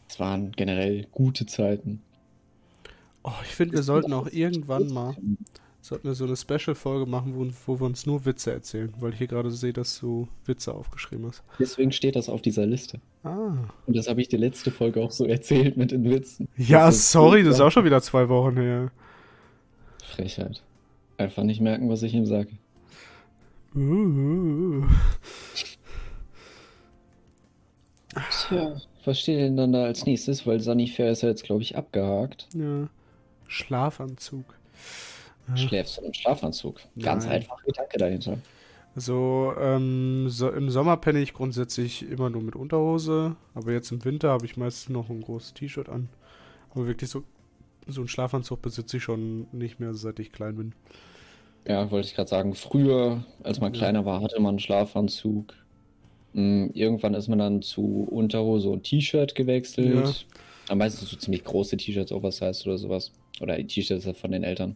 Es 0.08 0.20
waren 0.20 0.52
generell 0.52 1.08
gute 1.12 1.48
Zeiten. 1.48 2.04
Oh, 3.24 3.32
ich 3.44 3.50
finde, 3.50 3.76
wir 3.76 3.84
sollten 3.84 4.14
auch 4.14 4.28
irgendwann 4.28 4.90
mal 4.90 5.16
sollten 5.84 6.08
wir 6.08 6.16
so 6.16 6.24
eine 6.24 6.38
Special-Folge 6.38 7.06
machen, 7.06 7.36
wo, 7.36 7.46
wo, 7.68 7.80
wir 7.82 7.86
uns 7.86 8.06
nur 8.06 8.26
Witze 8.26 8.54
erzählen, 8.54 8.94
weil 9.00 9.12
ich 9.12 9.18
hier 9.18 9.28
gerade 9.28 9.52
sehe, 9.52 9.74
dass 9.74 10.00
du 10.00 10.30
Witze 10.46 10.74
aufgeschrieben 10.74 11.28
hast. 11.28 11.44
Deswegen 11.60 11.92
steht 11.92 12.16
das 12.16 12.30
auf 12.30 12.42
dieser 12.42 12.66
Liste. 12.66 13.02
Ah. 13.24 13.56
Und 13.86 13.98
das 13.98 14.08
habe 14.08 14.22
ich 14.22 14.30
die 14.30 14.38
letzte 14.38 14.72
Folge 14.72 15.02
auch 15.02 15.12
so 15.12 15.26
erzählt 15.26 15.76
mit 15.76 15.92
den 15.92 16.06
Witzen. 16.06 16.48
Ja, 16.56 16.86
das 16.86 17.12
sorry, 17.12 17.44
das 17.44 17.56
ist 17.56 17.62
auch 17.62 17.72
schon 17.72 17.84
wieder 17.84 18.02
zwei 18.02 18.30
Wochen 18.30 18.56
her. 18.56 18.92
Frechheit. 20.06 20.64
Einfach 21.18 21.44
nicht 21.44 21.60
merken, 21.60 21.90
was 21.90 22.02
ich 22.02 22.14
ihm 22.14 22.26
sage. 22.26 22.52
Uh. 23.76 24.86
Tja, 28.48 28.78
was 29.04 29.20
steht 29.20 29.40
denn 29.40 29.58
dann 29.58 29.74
da 29.74 29.84
als 29.84 30.06
nächstes? 30.06 30.48
Weil 30.48 30.62
Sunnyfair 30.62 31.12
ist 31.12 31.24
ja 31.24 31.30
jetzt, 31.30 31.44
glaube 31.44 31.62
ich, 31.62 31.76
abgehakt. 31.76 32.48
Ja. 32.56 32.88
Schlafanzug. 33.48 34.46
Schläfst 35.56 35.98
du 35.98 36.02
im 36.02 36.14
Schlafanzug? 36.14 36.80
Ganz 37.00 37.26
Nein. 37.26 37.36
einfach 37.36 37.62
Gedanke 37.64 37.98
dahinter. 37.98 38.38
Also 38.96 39.54
ähm, 39.60 40.30
so, 40.30 40.50
im 40.50 40.70
Sommer 40.70 40.98
penne 40.98 41.20
ich 41.20 41.34
grundsätzlich 41.34 42.08
immer 42.10 42.30
nur 42.30 42.42
mit 42.42 42.56
Unterhose, 42.56 43.36
aber 43.56 43.72
jetzt 43.72 43.92
im 43.92 44.06
Winter 44.06 44.30
habe 44.30 44.46
ich 44.46 44.56
meistens 44.56 44.90
noch 44.94 45.10
ein 45.10 45.22
großes 45.22 45.56
T-Shirt 45.56 45.90
an. 45.90 46.10
Aber 46.72 46.86
wirklich 46.86 47.10
so, 47.10 47.24
so 47.88 48.02
einen 48.02 48.08
Schlafanzug 48.08 48.62
besitze 48.62 48.98
ich 48.98 49.04
schon 49.04 49.48
nicht 49.52 49.80
mehr, 49.80 49.94
seit 49.94 50.20
ich 50.20 50.32
klein 50.32 50.56
bin. 50.58 50.74
Ja, 51.68 51.90
wollte 51.92 52.08
ich 52.08 52.16
gerade 52.16 52.30
sagen. 52.30 52.54
Früher, 52.54 53.24
als 53.42 53.60
man 53.60 53.74
ja. 53.74 53.80
kleiner 53.80 54.06
war, 54.06 54.22
hatte 54.22 54.40
man 54.40 54.50
einen 54.50 54.60
Schlafanzug. 54.60 55.54
Hm, 56.34 56.72
irgendwann 56.74 57.14
ist 57.14 57.28
man 57.28 57.40
dann 57.40 57.62
zu 57.62 58.08
Unterhose 58.12 58.70
und 58.70 58.84
T-Shirt 58.84 59.34
gewechselt. 59.34 60.26
Ja. 60.70 60.76
Meistens 60.76 61.10
so 61.10 61.18
ziemlich 61.18 61.44
große 61.44 61.78
T-Shirts, 61.78 62.12
Oversize 62.12 62.64
oder 62.66 62.78
sowas. 62.78 63.12
Oder 63.42 63.58
T-Shirts 63.66 64.08
von 64.20 64.32
den 64.32 64.44
Eltern. 64.44 64.76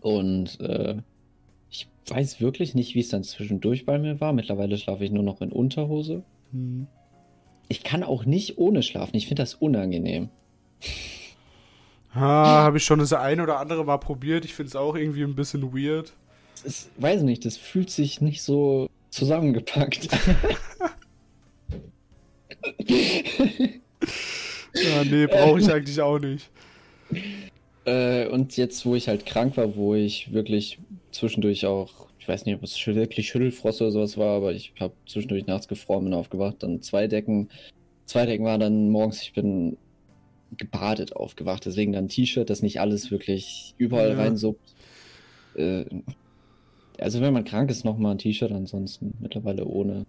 Und 0.00 0.60
äh, 0.60 0.96
ich 1.70 1.88
weiß 2.08 2.40
wirklich 2.40 2.74
nicht, 2.74 2.94
wie 2.94 3.00
es 3.00 3.08
dann 3.08 3.24
zwischendurch 3.24 3.86
bei 3.86 3.98
mir 3.98 4.20
war. 4.20 4.32
Mittlerweile 4.32 4.78
schlafe 4.78 5.04
ich 5.04 5.10
nur 5.10 5.22
noch 5.22 5.40
in 5.40 5.52
Unterhose. 5.52 6.22
Hm. 6.52 6.86
Ich 7.68 7.82
kann 7.82 8.02
auch 8.02 8.24
nicht 8.24 8.58
ohne 8.58 8.82
schlafen. 8.82 9.16
Ich 9.16 9.26
finde 9.26 9.42
das 9.42 9.54
unangenehm. 9.54 10.28
Ha, 12.14 12.62
habe 12.62 12.76
ich 12.76 12.84
schon 12.84 12.98
das 12.98 13.12
eine 13.12 13.42
oder 13.42 13.58
andere 13.58 13.84
Mal 13.84 13.98
probiert. 13.98 14.44
Ich 14.44 14.54
finde 14.54 14.68
es 14.68 14.76
auch 14.76 14.94
irgendwie 14.94 15.22
ein 15.22 15.34
bisschen 15.34 15.72
weird. 15.72 16.12
Ich 16.64 16.86
weiß 16.98 17.22
nicht, 17.22 17.44
das 17.44 17.56
fühlt 17.56 17.90
sich 17.90 18.20
nicht 18.20 18.42
so 18.42 18.88
zusammengepackt. 19.10 20.08
ja, 24.74 25.04
nee, 25.04 25.26
brauche 25.26 25.60
ich 25.60 25.70
eigentlich 25.72 26.00
auch 26.00 26.18
nicht. 26.18 26.50
Äh, 27.84 28.28
und 28.28 28.56
jetzt, 28.56 28.86
wo 28.86 28.94
ich 28.94 29.08
halt 29.08 29.26
krank 29.26 29.56
war, 29.56 29.76
wo 29.76 29.94
ich 29.94 30.32
wirklich 30.32 30.78
zwischendurch 31.10 31.66
auch 31.66 32.04
ich 32.24 32.28
weiß 32.28 32.46
nicht, 32.46 32.54
ob 32.54 32.62
es 32.62 32.86
wirklich 32.86 33.28
Schüttelfrost 33.28 33.82
oder 33.82 33.90
sowas 33.90 34.16
war, 34.16 34.34
aber 34.36 34.54
ich 34.54 34.72
habe 34.80 34.94
zwischendurch 35.06 35.46
nachts 35.46 35.68
gefroren, 35.68 36.04
bin 36.04 36.14
aufgewacht, 36.14 36.62
dann 36.62 36.80
zwei 36.80 37.06
Decken. 37.06 37.50
Zwei 38.06 38.24
Decken 38.24 38.46
war 38.46 38.56
dann 38.56 38.88
morgens, 38.88 39.20
ich 39.20 39.34
bin 39.34 39.76
gebadet 40.56 41.14
aufgewacht, 41.14 41.66
deswegen 41.66 41.92
dann 41.92 42.06
ein 42.06 42.08
T-Shirt, 42.08 42.48
das 42.48 42.62
nicht 42.62 42.80
alles 42.80 43.10
wirklich 43.10 43.74
überall 43.76 44.12
ja. 44.12 44.16
reinsuppt. 44.16 44.74
Äh, 45.54 45.84
also 46.98 47.20
wenn 47.20 47.34
man 47.34 47.44
krank 47.44 47.70
ist, 47.70 47.84
nochmal 47.84 48.12
ein 48.12 48.18
T-Shirt, 48.18 48.52
ansonsten 48.52 49.12
mittlerweile 49.20 49.66
ohne. 49.66 50.06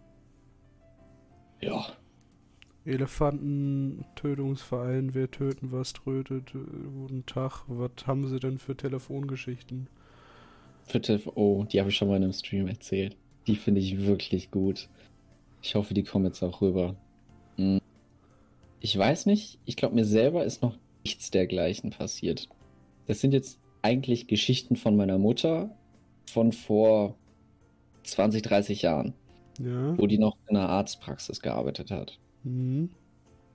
Ja. 1.60 1.86
Elefanten, 2.86 4.06
Tötungsverein, 4.16 5.14
wer 5.14 5.30
töten, 5.32 5.72
was 5.72 5.94
trötet, 5.94 6.54
äh, 6.54 6.88
guten 6.94 7.26
Tag, 7.26 7.64
was 7.68 8.06
haben 8.06 8.28
sie 8.28 8.40
denn 8.40 8.60
für 8.60 8.78
Telefongeschichten? 8.78 9.88
Für 10.86 11.02
Telef 11.02 11.28
oh, 11.34 11.66
die 11.66 11.80
habe 11.80 11.90
ich 11.90 11.96
schon 11.96 12.08
mal 12.08 12.18
in 12.18 12.24
einem 12.24 12.34
Stream 12.34 12.68
erzählt. 12.68 13.18
Die 13.48 13.56
finde 13.56 13.82
ich 13.82 14.06
wirklich 14.06 14.52
gut. 14.52 14.88
Ich 15.64 15.74
hoffe, 15.74 15.96
die 15.96 16.04
kommen 16.04 16.26
jetzt 16.26 16.44
auch 16.44 16.62
rüber. 16.62 16.96
Hm. 17.58 17.82
Ich 18.82 18.96
weiß 18.96 19.26
nicht, 19.26 19.58
ich 19.66 19.78
glaube, 19.78 19.96
mir 19.96 20.06
selber 20.06 20.46
ist 20.46 20.62
noch 20.62 20.78
nichts 21.04 21.32
dergleichen 21.32 21.90
passiert. 21.90 22.50
Das 23.08 23.20
sind 23.20 23.34
jetzt 23.34 23.60
eigentlich 23.82 24.28
Geschichten 24.28 24.76
von 24.76 24.96
meiner 24.96 25.18
Mutter 25.18 25.76
von 26.32 26.52
vor 26.52 27.16
20, 28.04 28.44
30 28.44 28.84
Jahren. 28.84 29.14
Ja. 29.60 29.98
Wo 29.98 30.06
die 30.06 30.20
noch 30.20 30.38
in 30.48 30.58
einer 30.58 30.70
Arztpraxis 30.70 31.40
gearbeitet 31.40 31.90
hat. 31.90 32.20
Mhm. 32.46 32.90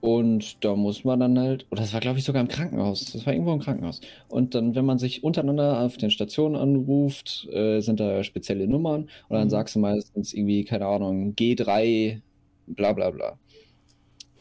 Und 0.00 0.64
da 0.64 0.76
muss 0.76 1.04
man 1.04 1.20
dann 1.20 1.38
halt, 1.38 1.66
oder 1.70 1.82
das 1.82 1.92
war 1.92 2.00
glaube 2.00 2.18
ich 2.18 2.24
sogar 2.24 2.40
im 2.40 2.48
Krankenhaus, 2.48 3.12
das 3.12 3.26
war 3.26 3.34
irgendwo 3.34 3.52
im 3.52 3.60
Krankenhaus. 3.60 4.00
Und 4.28 4.54
dann, 4.54 4.74
wenn 4.74 4.86
man 4.86 4.98
sich 4.98 5.22
untereinander 5.22 5.80
auf 5.80 5.98
den 5.98 6.10
Stationen 6.10 6.56
anruft, 6.56 7.46
äh, 7.52 7.80
sind 7.80 8.00
da 8.00 8.24
spezielle 8.24 8.66
Nummern 8.66 9.02
und 9.28 9.36
dann 9.36 9.44
mhm. 9.44 9.50
sagst 9.50 9.74
du 9.74 9.78
meistens 9.78 10.32
irgendwie, 10.32 10.64
keine 10.64 10.86
Ahnung, 10.86 11.34
G3, 11.34 12.20
bla 12.66 12.92
bla 12.94 13.10
bla. 13.10 13.38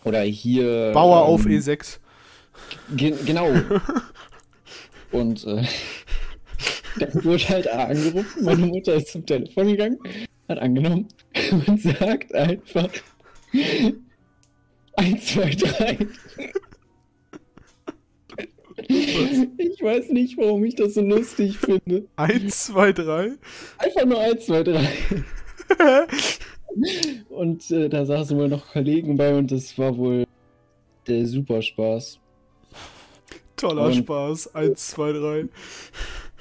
Oder 0.06 0.22
hier. 0.22 0.92
Bauer 0.94 1.24
ähm, 1.26 1.34
auf 1.34 1.46
E6. 1.46 2.00
Ge 2.96 3.14
genau. 3.26 3.50
und 5.12 5.46
äh, 5.46 5.64
dann 7.00 7.24
wurde 7.26 7.50
halt 7.50 7.68
angerufen, 7.68 8.46
meine 8.46 8.66
Mutter 8.66 8.94
ist 8.94 9.10
zum 9.10 9.26
Telefon 9.26 9.68
gegangen, 9.68 10.00
hat 10.48 10.60
angenommen 10.60 11.10
und 11.68 11.82
sagt 11.82 12.34
einfach 12.34 12.90
1, 14.96 15.26
2, 15.34 15.50
3. 15.56 16.08
Ich 18.88 19.82
weiß 19.84 20.10
nicht, 20.10 20.38
warum 20.38 20.64
ich 20.64 20.76
das 20.76 20.96
so 20.96 21.02
lustig 21.02 21.58
finde. 21.58 22.06
1, 22.16 22.66
2, 22.66 22.94
3? 22.94 23.32
Einfach 23.78 24.06
nur 24.06 24.20
1, 24.20 24.46
2, 24.46 24.64
3. 24.64 24.88
und 27.30 27.72
äh, 27.72 27.90
da 27.90 28.06
saßen 28.06 28.38
wohl 28.38 28.48
noch 28.48 28.72
Kollegen 28.72 29.18
bei 29.18 29.36
und 29.36 29.52
das 29.52 29.78
war 29.78 29.98
wohl 29.98 30.26
der 31.08 31.26
Superspaß. 31.26 32.20
Toller 33.56 33.88
und, 33.88 33.96
Spaß. 33.96 34.56
1, 34.56 34.88
2, 34.88 35.12
3. 35.12 35.46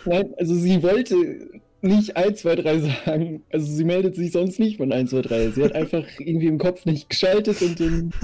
Nein, 0.04 0.34
also 0.38 0.54
sie 0.54 0.82
wollte 0.82 1.60
nicht 1.80 2.16
1, 2.16 2.40
2, 2.40 2.56
3 2.56 2.78
sagen. 2.80 3.42
Also 3.50 3.66
sie 3.66 3.84
meldet 3.84 4.16
sich 4.16 4.32
sonst 4.32 4.58
nicht 4.58 4.78
von 4.78 4.92
1, 4.92 5.10
2, 5.10 5.22
3. 5.22 5.50
Sie 5.50 5.64
hat 5.64 5.72
einfach 5.74 6.04
irgendwie 6.18 6.46
im 6.46 6.58
Kopf 6.58 6.84
nicht 6.84 7.08
geschaltet 7.08 7.62
und 7.62 7.78
den. 7.78 8.12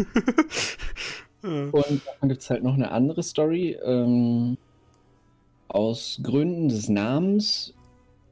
Und 1.42 2.00
dann 2.20 2.30
gibt 2.30 2.40
es 2.40 2.48
halt 2.48 2.62
noch 2.62 2.72
eine 2.72 2.90
andere 2.90 3.22
Story. 3.22 3.76
Ähm, 3.84 4.56
aus 5.68 6.20
Gründen 6.22 6.70
des 6.70 6.88
Namens 6.88 7.74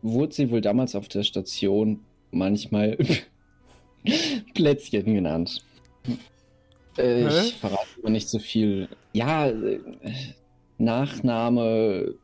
wurde 0.00 0.32
sie 0.32 0.50
wohl 0.50 0.62
damals 0.62 0.94
auf 0.94 1.08
der 1.08 1.22
Station 1.22 2.00
manchmal 2.30 2.96
Plätzchen 4.54 5.14
genannt. 5.14 5.62
Äh, 6.96 7.28
ich 7.28 7.54
verrate 7.56 7.86
aber 8.00 8.10
nicht 8.10 8.28
so 8.28 8.38
viel. 8.38 8.88
Ja, 9.12 9.46
äh, 9.48 9.80
Nachname 10.78 12.14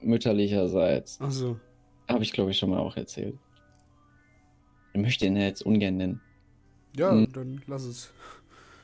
mütterlicherseits. 0.00 1.18
Ach 1.20 1.30
so. 1.30 1.56
Habe 2.08 2.22
ich, 2.22 2.32
glaube 2.32 2.50
ich, 2.50 2.58
schon 2.58 2.70
mal 2.70 2.78
auch 2.78 2.96
erzählt. 2.96 3.36
Ich 4.92 5.00
möchte 5.00 5.26
ihn 5.26 5.36
jetzt 5.36 5.62
ungern 5.62 5.96
nennen. 5.96 6.20
Ja, 6.96 7.12
hm. 7.12 7.32
dann 7.32 7.62
lass 7.66 7.84
es. 7.84 8.12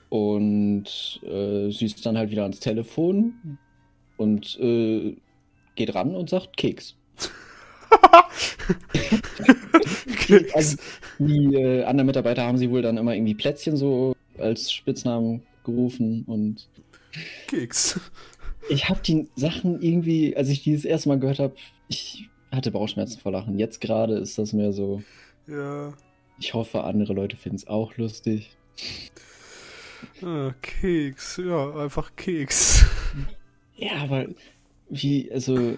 Und 0.08 1.20
äh, 1.22 1.70
sie 1.70 1.84
ist 1.84 2.04
dann 2.06 2.16
halt 2.16 2.30
wieder 2.30 2.42
ans 2.42 2.60
Telefon 2.60 3.58
und 4.16 4.58
äh, 4.58 5.16
geht 5.74 5.94
ran 5.94 6.14
und 6.14 6.30
sagt 6.30 6.56
Keks. 6.56 6.96
Keks. 10.26 10.54
Also, 10.54 10.76
die 11.18 11.54
äh, 11.54 11.84
anderen 11.84 12.06
Mitarbeiter 12.06 12.42
haben 12.42 12.56
sie 12.56 12.70
wohl 12.70 12.80
dann 12.80 12.96
immer 12.96 13.14
irgendwie 13.14 13.34
Plätzchen 13.34 13.76
so 13.76 14.14
als 14.38 14.72
Spitznamen 14.72 15.42
gerufen 15.64 16.24
und 16.26 16.68
Keks. 17.48 18.00
Ich 18.70 18.88
habe 18.88 19.00
die 19.02 19.28
Sachen 19.36 19.82
irgendwie, 19.82 20.36
als 20.36 20.48
ich 20.48 20.62
dieses 20.62 20.84
erste 20.84 21.10
Mal 21.10 21.18
gehört 21.18 21.38
habe, 21.38 21.54
ich 21.88 22.28
hatte 22.52 22.70
Bauchschmerzen 22.70 23.20
vor 23.20 23.32
Lachen. 23.32 23.58
Jetzt 23.58 23.80
gerade 23.80 24.16
ist 24.18 24.38
das 24.38 24.52
mehr 24.52 24.72
so. 24.72 25.02
Ja. 25.46 25.92
Ich 26.38 26.54
hoffe, 26.54 26.84
andere 26.84 27.12
Leute 27.12 27.36
finden 27.36 27.56
es 27.56 27.66
auch 27.66 27.96
lustig. 27.96 28.56
Ah, 30.22 30.52
Keks, 30.62 31.40
ja, 31.44 31.74
einfach 31.74 32.14
Keks. 32.16 32.84
Ja, 33.76 33.96
aber 34.02 34.26
wie, 34.88 35.30
also, 35.32 35.76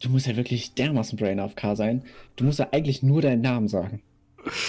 du 0.00 0.08
musst 0.08 0.26
ja 0.26 0.36
wirklich 0.36 0.74
dermaßen 0.74 1.18
Brain 1.18 1.40
AFK 1.40 1.74
sein. 1.74 2.04
Du 2.36 2.44
musst 2.44 2.58
ja 2.58 2.68
eigentlich 2.72 3.02
nur 3.02 3.22
deinen 3.22 3.42
Namen 3.42 3.68
sagen. 3.68 4.02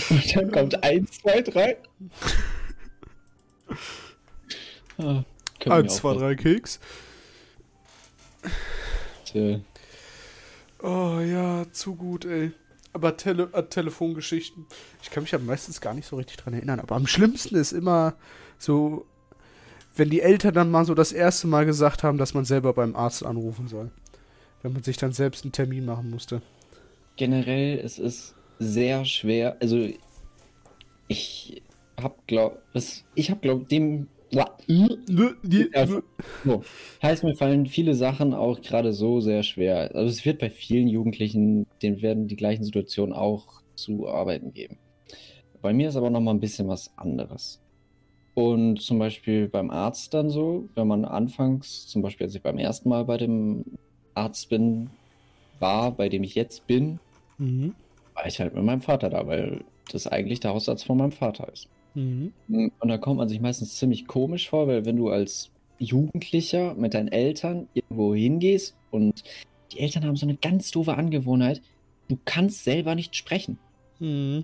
Und 0.09 0.35
dann 0.35 0.51
kommt 0.51 0.83
1, 0.83 1.11
2, 1.21 1.41
3. 1.41 1.77
1, 5.65 5.95
2, 5.95 6.13
3 6.13 6.35
Keks. 6.35 6.79
Tja. 9.25 9.59
Oh 10.84 11.19
ja, 11.21 11.65
zu 11.71 11.95
gut, 11.95 12.25
ey. 12.25 12.51
Aber 12.91 13.15
Tele 13.15 13.49
äh, 13.53 13.63
Telefongeschichten. 13.63 14.65
Ich 15.01 15.09
kann 15.09 15.23
mich 15.23 15.31
ja 15.31 15.39
meistens 15.39 15.79
gar 15.79 15.93
nicht 15.93 16.05
so 16.05 16.17
richtig 16.17 16.38
dran 16.38 16.53
erinnern. 16.53 16.81
Aber 16.81 16.95
am 16.95 17.07
schlimmsten 17.07 17.55
ist 17.55 17.71
immer 17.71 18.15
so, 18.57 19.05
wenn 19.95 20.09
die 20.09 20.21
Eltern 20.21 20.53
dann 20.53 20.69
mal 20.69 20.84
so 20.84 20.93
das 20.93 21.13
erste 21.13 21.47
Mal 21.47 21.65
gesagt 21.65 22.03
haben, 22.03 22.17
dass 22.17 22.34
man 22.34 22.43
selber 22.43 22.73
beim 22.73 22.97
Arzt 22.97 23.25
anrufen 23.25 23.69
soll. 23.69 23.91
Wenn 24.61 24.73
man 24.73 24.84
sich 24.84 24.97
dann 24.97 25.13
selbst 25.13 25.45
einen 25.45 25.53
Termin 25.53 25.86
machen 25.86 26.09
musste. 26.09 26.41
Generell, 27.15 27.79
es 27.79 27.97
ist 27.97 28.36
sehr 28.59 29.05
schwer. 29.05 29.55
Also, 29.61 29.88
ich 31.07 31.61
hab 31.99 32.27
glaub, 32.27 32.61
ich 33.15 33.31
hab 33.31 33.41
glaub, 33.41 33.69
dem 33.69 34.07
so. 36.43 36.63
Heißt, 37.01 37.23
mir 37.23 37.36
fallen 37.36 37.67
viele 37.67 37.93
Sachen 37.93 38.34
auch 38.34 38.61
gerade 38.61 38.93
so 38.93 39.19
sehr 39.19 39.43
schwer. 39.43 39.91
Also 39.93 40.09
es 40.09 40.25
wird 40.25 40.39
bei 40.39 40.49
vielen 40.49 40.88
Jugendlichen, 40.88 41.67
denen 41.81 42.01
werden 42.01 42.27
die 42.27 42.36
gleichen 42.36 42.63
Situationen 42.63 43.13
auch 43.13 43.61
zu 43.75 44.07
arbeiten 44.07 44.53
geben. 44.53 44.77
Bei 45.61 45.73
mir 45.73 45.89
ist 45.89 45.95
aber 45.95 46.09
noch 46.09 46.19
mal 46.19 46.31
ein 46.31 46.39
bisschen 46.39 46.67
was 46.67 46.91
anderes. 46.97 47.61
Und 48.34 48.81
zum 48.81 48.97
Beispiel 48.97 49.47
beim 49.47 49.69
Arzt 49.69 50.13
dann 50.13 50.29
so, 50.29 50.67
wenn 50.73 50.88
man 50.88 51.05
anfangs, 51.05 51.88
zum 51.88 52.01
Beispiel 52.01 52.25
als 52.25 52.36
ich 52.36 52.41
beim 52.41 52.57
ersten 52.57 52.89
Mal 52.89 53.05
bei 53.05 53.17
dem 53.17 53.63
Arzt 54.15 54.49
bin, 54.49 54.89
war, 55.59 55.91
bei 55.91 56.09
dem 56.09 56.23
ich 56.23 56.34
jetzt 56.34 56.65
bin, 56.65 56.99
mhm. 57.38 57.75
war 58.15 58.25
ich 58.25 58.39
halt 58.39 58.55
mit 58.55 58.63
meinem 58.63 58.81
Vater 58.81 59.09
da, 59.09 59.27
weil 59.27 59.63
das 59.91 60.07
eigentlich 60.07 60.39
der 60.39 60.51
Hausarzt 60.51 60.86
von 60.86 60.97
meinem 60.97 61.11
Vater 61.11 61.51
ist. 61.53 61.69
Mhm. 61.95 62.33
Und 62.47 62.87
da 62.87 62.97
kommt 62.97 63.17
man 63.17 63.29
sich 63.29 63.39
meistens 63.39 63.77
ziemlich 63.77 64.07
komisch 64.07 64.49
vor, 64.49 64.67
weil 64.67 64.85
wenn 64.85 64.97
du 64.97 65.09
als 65.09 65.51
Jugendlicher 65.79 66.75
mit 66.75 66.93
deinen 66.93 67.09
Eltern 67.09 67.67
irgendwo 67.73 68.15
hingehst 68.15 68.75
und 68.91 69.23
die 69.71 69.79
Eltern 69.79 70.05
haben 70.05 70.15
so 70.15 70.25
eine 70.25 70.35
ganz 70.35 70.71
doofe 70.71 70.95
Angewohnheit, 70.95 71.61
du 72.07 72.17
kannst 72.25 72.63
selber 72.63 72.95
nicht 72.95 73.15
sprechen. 73.15 73.57
Mhm. 73.99 74.43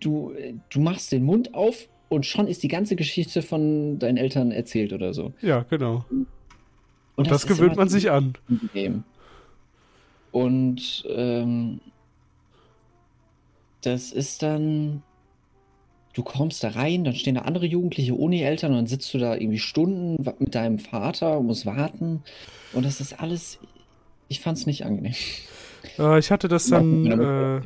Du, 0.00 0.32
du 0.70 0.80
machst 0.80 1.10
den 1.10 1.24
Mund 1.24 1.54
auf 1.54 1.88
und 2.08 2.24
schon 2.24 2.46
ist 2.46 2.62
die 2.62 2.68
ganze 2.68 2.96
Geschichte 2.96 3.42
von 3.42 3.98
deinen 3.98 4.16
Eltern 4.16 4.50
erzählt 4.50 4.92
oder 4.92 5.12
so. 5.12 5.32
Ja, 5.40 5.64
genau. 5.68 6.04
Und 7.16 7.30
das, 7.30 7.42
das 7.42 7.46
gewöhnt 7.46 7.76
man 7.76 7.88
sich 7.88 8.10
an. 8.10 8.34
Und 10.30 11.04
ähm, 11.08 11.80
das 13.80 14.12
ist 14.12 14.42
dann 14.42 15.02
du 16.14 16.22
kommst 16.22 16.64
da 16.64 16.70
rein, 16.70 17.04
dann 17.04 17.14
stehen 17.14 17.36
da 17.36 17.42
andere 17.42 17.66
Jugendliche 17.66 18.16
ohne 18.16 18.42
Eltern 18.42 18.72
und 18.72 18.78
dann 18.78 18.86
sitzt 18.86 19.12
du 19.14 19.18
da 19.18 19.34
irgendwie 19.34 19.58
Stunden 19.58 20.16
mit 20.38 20.54
deinem 20.54 20.78
Vater 20.78 21.38
und 21.38 21.46
musst 21.46 21.66
warten. 21.66 22.22
Und 22.72 22.84
das 22.84 23.00
ist 23.00 23.20
alles, 23.20 23.58
ich 24.28 24.40
fand's 24.40 24.66
nicht 24.66 24.84
angenehm. 24.84 25.14
Äh, 25.98 26.18
ich 26.18 26.30
hatte 26.30 26.48
das 26.48 26.68
dann, 26.68 27.06
äh, 27.06 27.60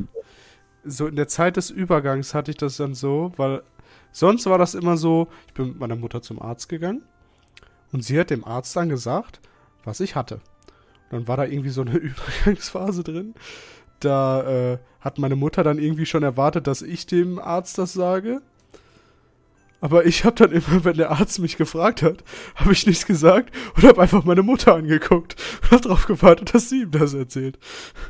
so 0.84 1.06
in 1.06 1.16
der 1.16 1.28
Zeit 1.28 1.56
des 1.56 1.70
Übergangs 1.70 2.34
hatte 2.34 2.50
ich 2.50 2.56
das 2.56 2.76
dann 2.76 2.94
so, 2.94 3.32
weil 3.36 3.62
sonst 4.10 4.46
war 4.46 4.58
das 4.58 4.74
immer 4.74 4.96
so, 4.96 5.28
ich 5.46 5.54
bin 5.54 5.68
mit 5.68 5.78
meiner 5.78 5.96
Mutter 5.96 6.22
zum 6.22 6.42
Arzt 6.42 6.68
gegangen 6.68 7.02
und 7.92 8.04
sie 8.04 8.18
hat 8.18 8.30
dem 8.30 8.44
Arzt 8.44 8.76
dann 8.76 8.88
gesagt, 8.88 9.40
was 9.84 10.00
ich 10.00 10.16
hatte. 10.16 10.36
Und 11.10 11.12
dann 11.12 11.28
war 11.28 11.36
da 11.36 11.44
irgendwie 11.44 11.70
so 11.70 11.82
eine 11.82 11.96
Übergangsphase 11.96 13.04
drin 13.04 13.34
da 14.04 14.72
äh, 14.72 14.78
hat 15.00 15.18
meine 15.18 15.36
Mutter 15.36 15.62
dann 15.62 15.78
irgendwie 15.78 16.06
schon 16.06 16.22
erwartet, 16.22 16.66
dass 16.66 16.82
ich 16.82 17.06
dem 17.06 17.38
Arzt 17.38 17.78
das 17.78 17.92
sage. 17.92 18.40
Aber 19.82 20.06
ich 20.06 20.24
habe 20.24 20.36
dann 20.36 20.52
immer, 20.52 20.84
wenn 20.84 20.96
der 20.96 21.10
Arzt 21.10 21.40
mich 21.40 21.56
gefragt 21.56 22.02
hat, 22.02 22.22
habe 22.54 22.72
ich 22.72 22.86
nichts 22.86 23.04
gesagt 23.04 23.52
und 23.74 23.82
habe 23.82 24.00
einfach 24.00 24.24
meine 24.24 24.44
Mutter 24.44 24.74
angeguckt 24.76 25.36
und 25.62 25.70
habe 25.72 25.82
darauf 25.82 26.06
gewartet, 26.06 26.54
dass 26.54 26.68
sie 26.68 26.82
ihm 26.82 26.92
das 26.92 27.14
erzählt. 27.14 27.58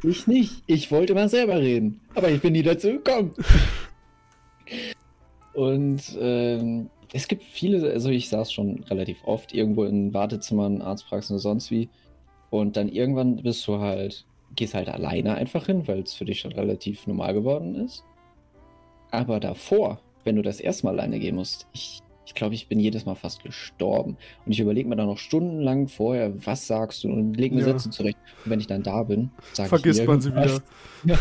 Ich 0.02 0.26
nicht. 0.26 0.62
Ich 0.66 0.90
wollte 0.92 1.14
mal 1.14 1.30
selber 1.30 1.58
reden. 1.58 2.00
Aber 2.14 2.28
ich 2.30 2.42
bin 2.42 2.52
nie 2.52 2.62
dazu 2.62 2.88
gekommen. 2.88 3.32
und 5.54 6.02
ähm, 6.20 6.90
es 7.14 7.26
gibt 7.26 7.42
viele, 7.42 7.90
also 7.90 8.10
ich 8.10 8.28
saß 8.28 8.52
schon 8.52 8.84
relativ 8.90 9.18
oft 9.24 9.54
irgendwo 9.54 9.84
in 9.84 10.12
Wartezimmern, 10.12 10.82
Arztpraxen 10.82 11.36
oder 11.36 11.42
sonst 11.42 11.70
wie. 11.70 11.88
Und 12.50 12.76
dann 12.76 12.90
irgendwann 12.90 13.36
bist 13.36 13.66
du 13.66 13.78
halt, 13.78 14.26
gehst 14.54 14.74
halt 14.74 14.88
alleine 14.88 15.34
einfach 15.34 15.66
hin, 15.66 15.86
weil 15.88 16.00
es 16.00 16.14
für 16.14 16.24
dich 16.24 16.40
schon 16.40 16.52
relativ 16.52 17.06
normal 17.06 17.34
geworden 17.34 17.74
ist. 17.74 18.04
Aber 19.10 19.40
davor 19.40 20.00
wenn 20.24 20.36
du 20.36 20.42
das 20.42 20.60
erste 20.60 20.86
Mal 20.86 20.98
alleine 20.98 21.18
gehen 21.18 21.36
musst, 21.36 21.66
ich, 21.72 22.00
ich 22.26 22.34
glaube, 22.34 22.54
ich 22.54 22.68
bin 22.68 22.78
jedes 22.78 23.04
Mal 23.06 23.14
fast 23.14 23.42
gestorben. 23.42 24.16
Und 24.44 24.52
ich 24.52 24.60
überlege 24.60 24.88
mir 24.88 24.96
dann 24.96 25.06
noch 25.06 25.18
stundenlang 25.18 25.88
vorher, 25.88 26.32
was 26.46 26.66
sagst 26.66 27.04
du 27.04 27.08
und 27.08 27.34
lege 27.34 27.54
mir 27.54 27.62
ja. 27.62 27.66
Sätze 27.66 27.90
zurecht. 27.90 28.18
Und 28.44 28.50
wenn 28.50 28.60
ich 28.60 28.66
dann 28.66 28.82
da 28.82 29.02
bin, 29.02 29.30
sage 29.52 29.66
ich 29.66 29.68
Vergisst 29.68 30.06
man 30.06 30.20
sie 30.20 30.30
wieder. 30.30 30.62
Ja. 31.04 31.18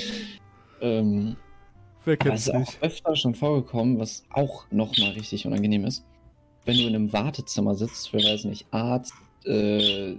ähm, 0.80 1.36
Wer 2.04 2.16
kennt 2.16 2.34
es 2.34 2.48
ist 2.48 2.54
auch 2.54 2.82
öfter 2.82 3.16
schon 3.16 3.34
vorgekommen, 3.34 3.98
was 3.98 4.24
auch 4.30 4.66
nochmal 4.70 5.12
richtig 5.12 5.46
unangenehm 5.46 5.84
ist. 5.84 6.04
Wenn 6.66 6.76
du 6.76 6.82
in 6.82 6.94
einem 6.94 7.12
Wartezimmer 7.12 7.74
sitzt, 7.74 8.10
für, 8.10 8.18
weiß 8.18 8.44
nicht, 8.44 8.66
Arzt, 8.70 9.14
äh, 9.44 10.14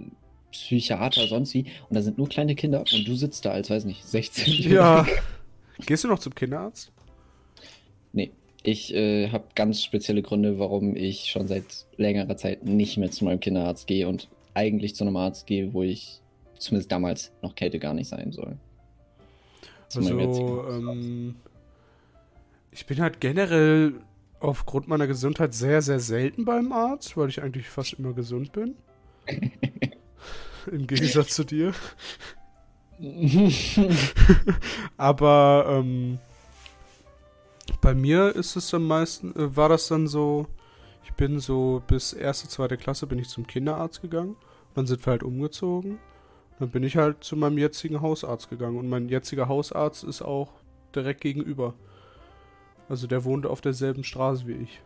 Psychiater, 0.52 1.26
sonst 1.26 1.54
wie, 1.54 1.66
und 1.88 1.94
da 1.96 2.02
sind 2.02 2.18
nur 2.18 2.28
kleine 2.28 2.54
Kinder 2.54 2.80
und 2.80 3.06
du 3.06 3.14
sitzt 3.14 3.44
da 3.44 3.50
als, 3.50 3.70
weiß 3.70 3.84
nicht, 3.84 4.04
16 4.04 4.70
Ja. 4.70 5.06
Gehst 5.86 6.04
du 6.04 6.08
noch 6.08 6.18
zum 6.18 6.34
Kinderarzt? 6.34 6.90
Nee, 8.12 8.32
ich 8.62 8.94
äh, 8.94 9.28
habe 9.30 9.44
ganz 9.54 9.82
spezielle 9.82 10.22
Gründe, 10.22 10.58
warum 10.58 10.96
ich 10.96 11.30
schon 11.30 11.46
seit 11.46 11.86
längerer 11.96 12.36
Zeit 12.36 12.64
nicht 12.64 12.96
mehr 12.96 13.10
zu 13.10 13.24
meinem 13.24 13.40
Kinderarzt 13.40 13.86
gehe 13.86 14.08
und 14.08 14.28
eigentlich 14.54 14.94
zu 14.94 15.04
einem 15.04 15.16
Arzt 15.16 15.46
gehe, 15.46 15.74
wo 15.74 15.82
ich 15.82 16.22
zumindest 16.58 16.90
damals 16.90 17.32
noch 17.42 17.54
Kälte 17.54 17.78
gar 17.78 17.92
nicht 17.92 18.08
sein 18.08 18.32
soll. 18.32 18.56
Zu 19.88 20.00
also, 20.00 20.64
ähm, 20.70 21.36
ich 22.70 22.86
bin 22.86 23.00
halt 23.00 23.20
generell 23.20 24.00
aufgrund 24.40 24.88
meiner 24.88 25.06
Gesundheit 25.06 25.54
sehr, 25.54 25.82
sehr 25.82 26.00
selten 26.00 26.44
beim 26.44 26.72
Arzt, 26.72 27.16
weil 27.16 27.28
ich 27.28 27.42
eigentlich 27.42 27.68
fast 27.68 27.94
immer 27.94 28.12
gesund 28.12 28.52
bin. 28.52 28.74
Im 30.70 30.86
Gegensatz 30.86 31.34
zu 31.34 31.44
dir. 31.44 31.72
Aber 34.96 35.66
ähm, 35.68 36.18
bei 37.80 37.94
mir 37.94 38.34
ist 38.34 38.56
es 38.56 38.72
am 38.74 38.86
meisten, 38.86 39.34
äh, 39.36 39.56
war 39.56 39.68
das 39.68 39.88
dann 39.88 40.06
so, 40.06 40.46
ich 41.04 41.12
bin 41.12 41.38
so 41.38 41.82
bis 41.86 42.12
erste, 42.12 42.48
zweite 42.48 42.76
Klasse 42.76 43.06
bin 43.06 43.18
ich 43.18 43.28
zum 43.28 43.46
Kinderarzt 43.46 44.02
gegangen. 44.02 44.36
Dann 44.74 44.86
sind 44.86 45.04
wir 45.06 45.12
halt 45.12 45.22
umgezogen. 45.22 45.98
Dann 46.58 46.70
bin 46.70 46.82
ich 46.82 46.96
halt 46.96 47.22
zu 47.22 47.36
meinem 47.36 47.58
jetzigen 47.58 48.00
Hausarzt 48.00 48.50
gegangen. 48.50 48.78
Und 48.78 48.88
mein 48.88 49.08
jetziger 49.08 49.48
Hausarzt 49.48 50.04
ist 50.04 50.22
auch 50.22 50.52
direkt 50.94 51.20
gegenüber. 51.20 51.74
Also 52.88 53.06
der 53.06 53.24
wohnt 53.24 53.46
auf 53.46 53.60
derselben 53.60 54.04
Straße 54.04 54.46
wie 54.46 54.54
ich. 54.54 54.80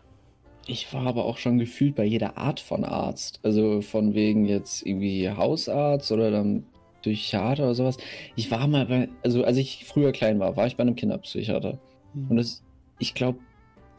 Ich 0.71 0.95
war 0.95 1.05
aber 1.05 1.25
auch 1.25 1.37
schon 1.37 1.59
gefühlt 1.59 1.97
bei 1.97 2.05
jeder 2.05 2.39
Art 2.39 2.61
von 2.61 2.85
Arzt. 2.85 3.41
Also 3.43 3.81
von 3.81 4.15
wegen 4.15 4.45
jetzt 4.45 4.87
irgendwie 4.87 5.29
Hausarzt 5.29 6.13
oder 6.13 6.31
dann 6.31 6.63
Psychiater 7.03 7.65
oder 7.65 7.75
sowas. 7.75 7.97
Ich 8.37 8.53
war 8.53 8.69
mal 8.69 8.87
bei, 8.87 9.09
also 9.25 9.43
als 9.43 9.57
ich 9.57 9.85
früher 9.85 10.13
klein 10.13 10.39
war, 10.39 10.57
war 10.57 10.69
ich 10.69 10.77
bei 10.77 10.83
einem 10.83 10.95
Kinderpsychiater. 10.95 11.81
Hm. 12.15 12.27
Und 12.31 12.37
das 12.37 12.63
ich 13.01 13.15
glaube, 13.15 13.41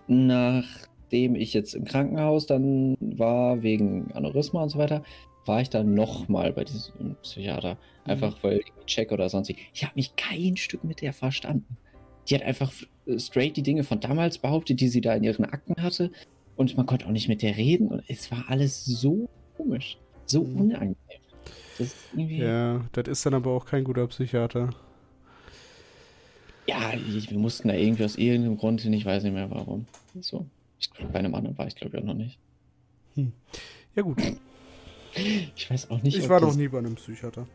nachdem 0.08 1.36
ich 1.36 1.54
jetzt 1.54 1.74
im 1.74 1.84
Krankenhaus 1.84 2.46
dann 2.46 2.96
war, 3.02 3.64
wegen 3.64 4.10
Aneurysma 4.14 4.64
und 4.64 4.70
so 4.70 4.80
weiter, 4.80 5.04
war 5.46 5.60
ich 5.60 5.70
dann 5.70 5.94
nochmal 5.94 6.54
bei 6.54 6.64
diesem 6.64 7.16
Psychiater. 7.22 7.78
Einfach 8.06 8.38
mhm. 8.38 8.44
weil 8.44 8.62
check 8.86 9.12
oder 9.12 9.28
sonst. 9.28 9.50
Ich 9.50 9.84
habe 9.84 9.96
mich 9.96 10.16
kein 10.16 10.56
Stück 10.56 10.86
mit 10.86 11.02
der 11.02 11.12
verstanden. 11.12 11.76
Die 12.30 12.36
hat 12.36 12.44
einfach 12.44 12.72
straight 13.18 13.58
die 13.58 13.64
Dinge 13.64 13.84
von 13.84 14.00
damals 14.00 14.38
behauptet, 14.38 14.80
die 14.80 14.88
sie 14.88 15.02
da 15.02 15.14
in 15.16 15.26
ihren 15.26 15.44
Akten 15.44 15.84
hatte. 15.84 16.12
Und 16.56 16.76
man 16.78 16.86
konnte 16.86 17.06
auch 17.06 17.12
nicht 17.12 17.28
mit 17.28 17.42
der 17.42 17.58
reden. 17.58 17.88
Und 17.88 18.04
es 18.08 18.32
war 18.32 18.46
alles 18.50 18.86
so 18.86 19.30
komisch. 19.58 19.98
So 20.26 20.44
mhm. 20.44 20.62
unangenehm. 20.62 20.96
Das 21.78 21.96
ja, 22.16 22.82
das 22.92 23.08
ist 23.08 23.26
dann 23.26 23.34
aber 23.34 23.52
auch 23.52 23.66
kein 23.66 23.84
guter 23.84 24.06
Psychiater. 24.08 24.70
Ja, 26.68 26.94
wir 26.94 27.38
mussten 27.38 27.70
da 27.70 27.74
irgendwie 27.74 28.06
aus 28.06 28.16
irgendeinem 28.16 28.58
Grund 28.58 28.82
hin, 28.82 28.94
ich 28.94 29.06
weiß 29.06 29.24
nicht 29.24 29.34
mehr 29.34 29.50
warum. 29.50 29.88
So. 30.20 30.46
bei 31.12 31.20
einem 31.20 31.34
anderen 31.34 31.58
war 31.58 31.68
ich 31.68 31.76
glaube 31.76 31.98
ich 31.98 32.04
auch 32.04 32.08
noch 32.08 32.14
nicht. 32.14 32.38
Hm. 33.16 33.32
Ja, 33.96 34.04
gut. 34.04 34.18
Ich 35.58 35.70
weiß 35.70 35.92
auch 35.92 36.02
nicht. 36.02 36.18
Ich 36.18 36.30
war 36.30 36.40
noch 36.40 36.56
nie 36.56 36.70
bei 36.70 36.78
einem 36.78 36.96
Psychiater. 36.96 37.46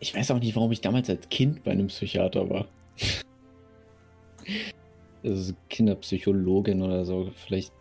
Ich 0.00 0.14
weiß 0.14 0.30
auch 0.32 0.38
nicht, 0.38 0.54
warum 0.54 0.70
ich 0.70 0.82
damals 0.82 1.08
als 1.08 1.30
Kind 1.30 1.64
bei 1.64 1.70
einem 1.70 1.86
Psychiater 1.86 2.50
war. 2.50 2.68
Also 5.26 5.54
Kinderpsychologin 5.68 6.82
oder 6.82 7.04
so. 7.04 7.30
Vielleicht 7.34 7.72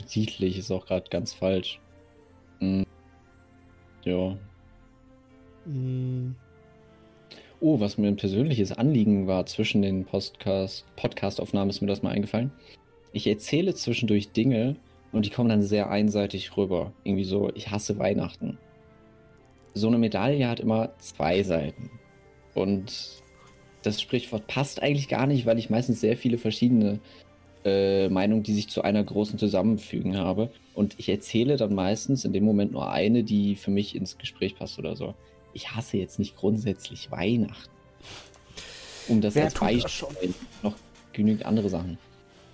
besiedlich 0.00 0.58
ist 0.58 0.70
auch 0.70 0.86
gerade 0.86 1.08
ganz 1.10 1.32
falsch. 1.32 1.80
Hm. 2.60 2.86
Ja. 4.04 4.36
Hm. 5.64 6.34
Oh, 7.60 7.78
was 7.78 7.96
mir 7.96 8.08
ein 8.08 8.16
persönliches 8.16 8.72
Anliegen 8.72 9.28
war 9.28 9.46
zwischen 9.46 9.82
den 9.82 10.04
Podcast, 10.04 10.84
Podcast-Aufnahmen, 10.96 11.70
ist 11.70 11.80
mir 11.80 11.86
das 11.86 12.02
mal 12.02 12.10
eingefallen. 12.10 12.50
Ich 13.12 13.26
erzähle 13.26 13.74
zwischendurch 13.74 14.32
Dinge 14.32 14.76
und 15.12 15.26
die 15.26 15.30
kommen 15.30 15.50
dann 15.50 15.62
sehr 15.62 15.90
einseitig 15.90 16.56
rüber. 16.56 16.92
Irgendwie 17.04 17.24
so, 17.24 17.50
ich 17.54 17.70
hasse 17.70 17.98
Weihnachten. 17.98 18.58
So 19.74 19.86
eine 19.86 19.98
Medaille 19.98 20.48
hat 20.48 20.58
immer 20.58 20.98
zwei 20.98 21.42
Seiten. 21.42 21.90
Und 22.54 23.21
das 23.82 24.00
Sprichwort 24.00 24.46
passt 24.46 24.82
eigentlich 24.82 25.08
gar 25.08 25.26
nicht, 25.26 25.46
weil 25.46 25.58
ich 25.58 25.70
meistens 25.70 26.00
sehr 26.00 26.16
viele 26.16 26.38
verschiedene 26.38 27.00
äh, 27.64 28.08
Meinungen, 28.08 28.42
die 28.42 28.54
sich 28.54 28.68
zu 28.68 28.82
einer 28.82 29.02
großen 29.02 29.38
zusammenfügen 29.38 30.16
habe. 30.16 30.50
Und 30.74 30.94
ich 30.98 31.08
erzähle 31.08 31.56
dann 31.56 31.74
meistens 31.74 32.24
in 32.24 32.32
dem 32.32 32.44
Moment 32.44 32.72
nur 32.72 32.90
eine, 32.90 33.24
die 33.24 33.56
für 33.56 33.70
mich 33.70 33.94
ins 33.94 34.18
Gespräch 34.18 34.56
passt 34.56 34.78
oder 34.78 34.96
so 34.96 35.14
ich 35.54 35.74
hasse 35.74 35.96
jetzt 35.96 36.18
nicht 36.18 36.36
grundsätzlich 36.36 37.10
Weihnachten. 37.10 37.70
Um 39.08 39.20
das 39.20 39.34
Wer 39.34 39.44
als 39.44 39.54
Beispiel 39.54 40.34
noch 40.62 40.76
genügend 41.12 41.44
andere 41.44 41.68
Sachen. 41.68 41.98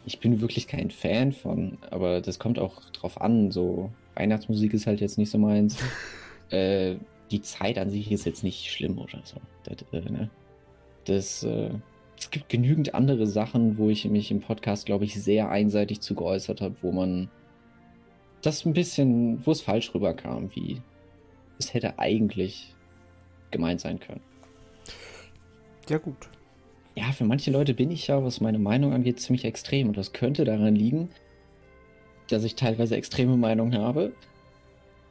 Ich 0.06 0.20
bin 0.20 0.40
wirklich 0.40 0.66
kein 0.66 0.90
Fan 0.90 1.32
von, 1.32 1.76
aber 1.90 2.20
das 2.20 2.38
kommt 2.38 2.58
auch 2.58 2.80
drauf 2.90 3.20
an. 3.20 3.50
So, 3.50 3.90
Weihnachtsmusik 4.14 4.72
ist 4.72 4.86
halt 4.86 5.00
jetzt 5.00 5.18
nicht 5.18 5.30
so 5.30 5.38
meins. 5.38 5.76
äh, 6.50 6.96
die 7.30 7.42
Zeit 7.42 7.76
an 7.76 7.90
sich 7.90 8.10
ist 8.10 8.24
jetzt 8.24 8.42
nicht 8.42 8.70
schlimm 8.70 8.98
oder 8.98 9.20
so. 9.24 9.36
Das, 9.64 9.76
äh, 9.92 10.10
ne? 10.10 10.30
Das 11.08 11.42
äh, 11.42 11.70
es 12.18 12.30
gibt 12.30 12.48
genügend 12.48 12.94
andere 12.94 13.26
Sachen, 13.26 13.78
wo 13.78 13.90
ich 13.90 14.04
mich 14.06 14.30
im 14.30 14.40
Podcast, 14.40 14.86
glaube 14.86 15.04
ich, 15.04 15.22
sehr 15.22 15.50
einseitig 15.50 16.00
zu 16.00 16.14
geäußert 16.14 16.60
habe, 16.60 16.74
wo 16.82 16.90
man 16.90 17.30
das 18.42 18.64
ein 18.64 18.72
bisschen, 18.72 19.44
wo 19.46 19.52
es 19.52 19.60
falsch 19.60 19.94
rüberkam, 19.94 20.54
wie 20.54 20.82
es 21.58 21.74
hätte 21.74 21.98
eigentlich 21.98 22.74
gemeint 23.50 23.80
sein 23.80 24.00
können. 24.00 24.20
Ja, 25.88 25.98
gut. 25.98 26.28
Ja, 26.96 27.12
für 27.12 27.24
manche 27.24 27.50
Leute 27.50 27.74
bin 27.74 27.90
ich 27.90 28.08
ja, 28.08 28.22
was 28.24 28.40
meine 28.40 28.58
Meinung 28.58 28.92
angeht, 28.92 29.20
ziemlich 29.20 29.44
extrem. 29.44 29.88
Und 29.88 29.96
das 29.96 30.12
könnte 30.12 30.44
daran 30.44 30.74
liegen, 30.74 31.10
dass 32.28 32.44
ich 32.44 32.56
teilweise 32.56 32.96
extreme 32.96 33.36
Meinungen 33.36 33.78
habe. 33.78 34.12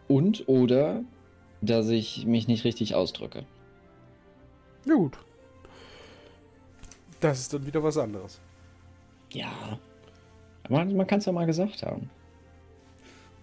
Und 0.07 0.47
oder 0.47 1.03
dass 1.61 1.89
ich 1.89 2.25
mich 2.25 2.47
nicht 2.47 2.65
richtig 2.65 2.95
ausdrücke. 2.95 3.45
Ja, 4.85 4.95
gut. 4.95 5.17
Das 7.19 7.39
ist 7.39 7.53
dann 7.53 7.65
wieder 7.65 7.81
was 7.83 7.97
anderes. 7.97 8.39
Ja. 9.31 9.79
Man, 10.69 10.95
man 10.95 11.07
kann 11.07 11.19
es 11.19 11.25
ja 11.25 11.31
mal 11.31 11.45
gesagt 11.45 11.83
haben. 11.83 12.09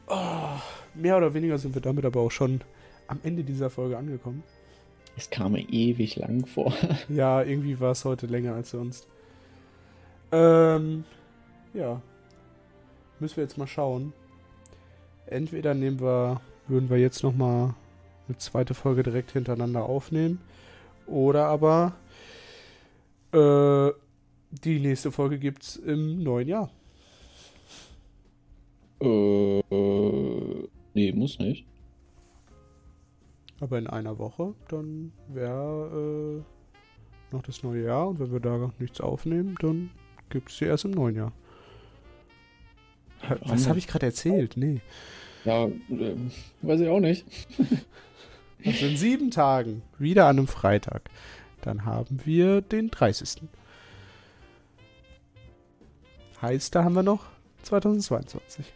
Oh, 0.06 0.60
mehr 0.94 1.16
oder 1.16 1.32
weniger 1.32 1.58
sind 1.58 1.74
wir 1.74 1.82
damit 1.82 2.04
aber 2.04 2.20
auch 2.20 2.30
schon 2.30 2.60
am 3.08 3.20
Ende 3.22 3.42
dieser 3.42 3.70
Folge 3.70 3.96
angekommen. 3.96 4.42
Es 5.16 5.30
kam 5.30 5.52
mir 5.52 5.66
ewig 5.68 6.16
lang 6.16 6.46
vor. 6.46 6.74
Ja, 7.08 7.42
irgendwie 7.42 7.78
war 7.80 7.92
es 7.92 8.04
heute 8.04 8.26
länger 8.26 8.54
als 8.54 8.70
sonst. 8.70 9.06
Ähm, 10.32 11.04
ja. 11.72 12.00
Müssen 13.20 13.36
wir 13.36 13.44
jetzt 13.44 13.58
mal 13.58 13.66
schauen. 13.66 14.12
Entweder 15.26 15.74
nehmen 15.74 16.00
wir, 16.00 16.40
würden 16.66 16.90
wir 16.90 16.98
jetzt 16.98 17.22
nochmal 17.22 17.74
eine 18.28 18.38
zweite 18.38 18.74
Folge 18.74 19.02
direkt 19.02 19.32
hintereinander 19.32 19.84
aufnehmen. 19.84 20.40
Oder 21.06 21.46
aber 21.46 21.94
äh, 23.34 23.92
die 24.50 24.80
nächste 24.80 25.10
Folge 25.10 25.38
gibt's 25.38 25.76
im 25.76 26.22
neuen 26.22 26.48
Jahr. 26.48 26.70
Äh, 29.00 29.60
nee, 30.94 31.12
muss 31.12 31.38
nicht. 31.38 31.66
Aber 33.60 33.78
in 33.78 33.86
einer 33.86 34.18
Woche, 34.18 34.54
dann 34.68 35.12
wäre 35.28 36.42
äh, 36.42 37.34
noch 37.34 37.42
das 37.42 37.62
neue 37.62 37.84
Jahr 37.84 38.08
und 38.08 38.20
wenn 38.20 38.32
wir 38.32 38.40
da 38.40 38.70
nichts 38.78 39.00
aufnehmen, 39.00 39.56
dann 39.60 39.90
gibt 40.28 40.50
es 40.50 40.58
die 40.58 40.64
erst 40.66 40.84
im 40.84 40.92
neuen 40.92 41.16
Jahr. 41.16 41.32
Was 43.42 43.68
habe 43.68 43.78
ich 43.78 43.86
gerade 43.86 44.06
erzählt? 44.06 44.56
Nee. 44.56 44.80
Ja, 45.44 45.66
äh, 45.66 46.16
weiß 46.62 46.80
ich 46.80 46.88
auch 46.88 47.00
nicht. 47.00 47.24
also 48.64 48.86
in 48.86 48.96
sieben 48.96 49.30
Tagen, 49.30 49.82
wieder 49.98 50.26
an 50.26 50.38
einem 50.38 50.46
Freitag, 50.46 51.10
dann 51.66 51.84
haben 51.84 52.20
wir 52.24 52.60
den 52.60 52.90
30. 52.90 53.42
Heißt, 56.42 56.74
da 56.74 56.84
haben 56.84 56.94
wir 56.94 57.02
noch 57.02 57.24
2022. 57.62 58.72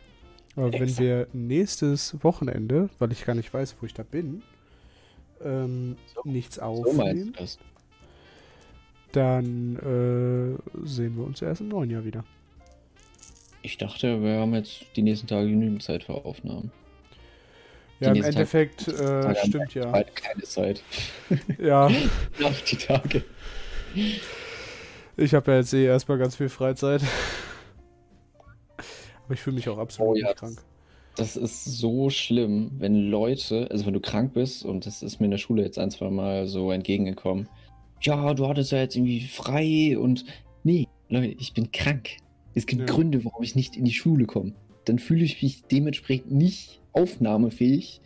Aber 0.56 0.68
Exakt. 0.68 0.80
wenn 0.80 0.98
wir 0.98 1.28
nächstes 1.32 2.16
Wochenende, 2.24 2.88
weil 2.98 3.12
ich 3.12 3.24
gar 3.24 3.34
nicht 3.34 3.52
weiß, 3.52 3.76
wo 3.80 3.86
ich 3.86 3.94
da 3.94 4.02
bin, 4.02 4.42
ähm, 5.44 5.96
so, 6.14 6.22
nichts 6.24 6.58
aufnehmen, 6.58 7.34
so 7.38 7.58
dann 9.12 9.76
äh, 9.76 10.86
sehen 10.86 11.16
wir 11.16 11.24
uns 11.24 11.40
erst 11.40 11.60
im 11.60 11.68
neuen 11.68 11.90
Jahr 11.90 12.04
wieder. 12.04 12.24
Ich 13.62 13.78
dachte, 13.78 14.22
wir 14.22 14.40
haben 14.40 14.54
jetzt 14.54 14.84
die 14.96 15.02
nächsten 15.02 15.26
Tage 15.26 15.48
genügend 15.48 15.82
Zeit 15.82 16.04
für 16.04 16.14
Aufnahmen. 16.14 16.70
Ja, 18.00 18.12
im 18.12 18.22
Endeffekt 18.22 18.86
äh, 18.86 19.34
stimmt 19.46 19.74
ja. 19.74 19.90
Halt 19.90 20.14
keine 20.14 20.42
Zeit. 20.42 20.82
Ja. 21.58 21.90
Nach 22.40 22.60
die 22.60 22.76
Tage. 22.76 23.24
Ich 25.16 25.34
habe 25.34 25.50
ja 25.50 25.58
jetzt 25.58 25.74
eh 25.74 25.84
erstmal 25.84 26.18
ganz 26.18 26.36
viel 26.36 26.48
Freizeit. 26.48 27.02
Aber 29.24 29.34
ich 29.34 29.40
fühle 29.40 29.56
mich 29.56 29.68
auch 29.68 29.78
absolut 29.78 30.12
oh, 30.12 30.14
ja, 30.14 30.28
nicht 30.28 30.38
krank. 30.38 30.62
Das 31.16 31.36
ist 31.36 31.64
so 31.64 32.10
schlimm, 32.10 32.70
wenn 32.78 33.10
Leute, 33.10 33.66
also 33.72 33.84
wenn 33.84 33.92
du 33.92 34.00
krank 34.00 34.34
bist, 34.34 34.64
und 34.64 34.86
das 34.86 35.02
ist 35.02 35.18
mir 35.18 35.24
in 35.24 35.32
der 35.32 35.38
Schule 35.38 35.64
jetzt 35.64 35.78
ein, 35.78 35.90
zwei 35.90 36.10
Mal 36.10 36.46
so 36.46 36.70
entgegengekommen. 36.70 37.48
Ja, 38.00 38.32
du 38.34 38.46
hattest 38.46 38.70
ja 38.70 38.78
jetzt 38.78 38.94
irgendwie 38.94 39.22
frei 39.22 39.98
und. 39.98 40.24
Nee, 40.62 40.86
Leute, 41.08 41.34
ich 41.38 41.52
bin 41.52 41.72
krank. 41.72 42.10
Es 42.54 42.66
gibt 42.66 42.82
ja. 42.82 42.86
Gründe, 42.86 43.24
warum 43.24 43.42
ich 43.42 43.56
nicht 43.56 43.76
in 43.76 43.84
die 43.84 43.92
Schule 43.92 44.26
komme. 44.26 44.52
Dann 44.84 45.00
fühle 45.00 45.24
ich 45.24 45.42
mich 45.42 45.64
dementsprechend 45.64 46.30
nicht 46.30 46.80
aufnahmefähig. 46.98 48.00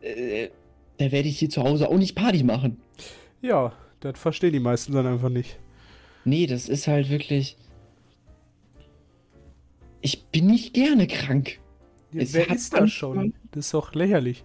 Äh, 0.00 0.48
da 0.98 1.12
werde 1.12 1.28
ich 1.28 1.38
hier 1.38 1.50
zu 1.50 1.62
Hause 1.62 1.88
auch 1.88 1.98
nicht 1.98 2.14
Party 2.14 2.42
machen. 2.42 2.80
Ja, 3.42 3.72
das 4.00 4.18
verstehen 4.18 4.52
die 4.52 4.60
meisten 4.60 4.92
dann 4.92 5.06
einfach 5.06 5.28
nicht. 5.28 5.58
Nee, 6.24 6.46
das 6.46 6.68
ist 6.68 6.86
halt 6.86 7.10
wirklich. 7.10 7.56
Ich 10.00 10.24
bin 10.26 10.46
nicht 10.46 10.74
gerne 10.74 11.06
krank. 11.06 11.58
Ja, 12.12 12.22
es 12.22 12.34
wer 12.34 12.48
ist 12.50 12.72
das 12.72 12.90
schon? 12.90 13.34
Das 13.52 13.66
ist 13.66 13.74
doch 13.74 13.94
lächerlich. 13.94 14.44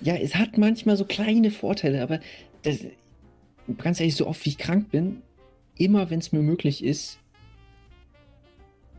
Ja, 0.00 0.14
es 0.14 0.34
hat 0.34 0.58
manchmal 0.58 0.96
so 0.96 1.04
kleine 1.04 1.50
Vorteile, 1.50 2.02
aber 2.02 2.20
das, 2.62 2.80
ganz 3.78 4.00
ehrlich, 4.00 4.16
so 4.16 4.26
oft 4.26 4.44
wie 4.44 4.50
ich 4.50 4.58
krank 4.58 4.90
bin, 4.90 5.22
immer 5.76 6.10
wenn 6.10 6.18
es 6.18 6.32
mir 6.32 6.42
möglich 6.42 6.84
ist, 6.84 7.18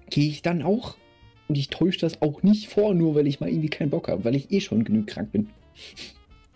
gehe 0.10 0.30
ich 0.30 0.42
dann 0.42 0.62
auch. 0.62 0.96
Und 1.48 1.58
ich 1.58 1.70
täusche 1.70 2.00
das 2.00 2.22
auch 2.22 2.44
nicht 2.44 2.68
vor, 2.68 2.94
nur 2.94 3.16
weil 3.16 3.28
ich 3.28 3.40
mal 3.40 3.50
irgendwie 3.50 3.70
keinen 3.70 3.90
Bock 3.90 4.10
habe, 4.10 4.26
weil 4.26 4.36
ich 4.36 4.52
eh 4.52 4.60
schon 4.60 4.84
genug 4.84 5.08
krank 5.08 5.32
bin. 5.32 5.50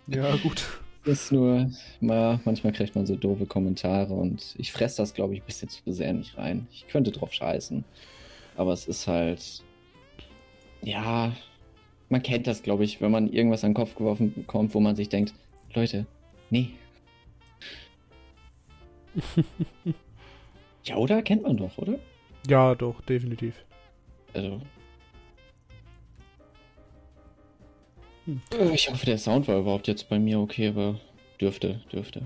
Ja, 0.06 0.36
gut. 0.36 0.66
Das 1.04 1.24
ist 1.24 1.32
nur, 1.32 1.70
mal, 2.00 2.38
manchmal 2.44 2.72
kriegt 2.72 2.94
man 2.94 3.06
so 3.06 3.16
doofe 3.16 3.46
Kommentare 3.46 4.14
und 4.14 4.54
ich 4.58 4.70
fresse 4.70 4.98
das, 4.98 5.14
glaube 5.14 5.34
ich, 5.34 5.40
ein 5.40 5.46
bisschen 5.46 5.68
zu 5.68 5.80
sehr 5.86 6.12
nicht 6.12 6.38
rein. 6.38 6.68
Ich 6.72 6.86
könnte 6.86 7.10
drauf 7.10 7.32
scheißen. 7.32 7.84
Aber 8.56 8.72
es 8.72 8.86
ist 8.86 9.08
halt. 9.08 9.62
Ja, 10.82 11.32
man 12.08 12.22
kennt 12.22 12.46
das, 12.46 12.62
glaube 12.62 12.84
ich, 12.84 13.00
wenn 13.00 13.10
man 13.10 13.32
irgendwas 13.32 13.64
an 13.64 13.70
den 13.70 13.76
Kopf 13.76 13.94
geworfen 13.96 14.32
bekommt, 14.34 14.74
wo 14.74 14.80
man 14.80 14.94
sich 14.94 15.08
denkt, 15.08 15.34
Leute, 15.74 16.06
nee. 16.50 16.70
ja, 20.84 20.96
oder? 20.96 21.22
Kennt 21.22 21.42
man 21.42 21.56
doch, 21.56 21.78
oder? 21.78 21.98
Ja, 22.46 22.74
doch, 22.74 23.00
definitiv. 23.02 23.54
Also. 24.34 24.60
Ich 28.72 28.90
hoffe, 28.90 29.06
der 29.06 29.18
Sound 29.18 29.48
war 29.48 29.58
überhaupt 29.58 29.88
jetzt 29.88 30.08
bei 30.08 30.18
mir 30.18 30.38
okay, 30.38 30.68
aber 30.68 31.00
dürfte, 31.40 31.80
dürfte. 31.92 32.22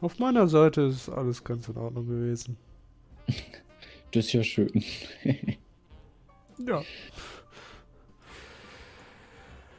Auf 0.00 0.18
meiner 0.18 0.48
Seite 0.48 0.82
ist 0.82 1.08
alles 1.08 1.44
ganz 1.44 1.68
in 1.68 1.76
Ordnung 1.76 2.06
gewesen. 2.06 2.56
das 4.12 4.26
ist 4.26 4.32
ja 4.32 4.42
schön. 4.42 4.84
ja. 6.66 6.82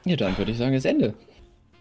Ja, 0.06 0.16
dann 0.16 0.38
würde 0.38 0.52
ich 0.52 0.58
sagen, 0.58 0.74
ist 0.74 0.86
Ende. 0.86 1.14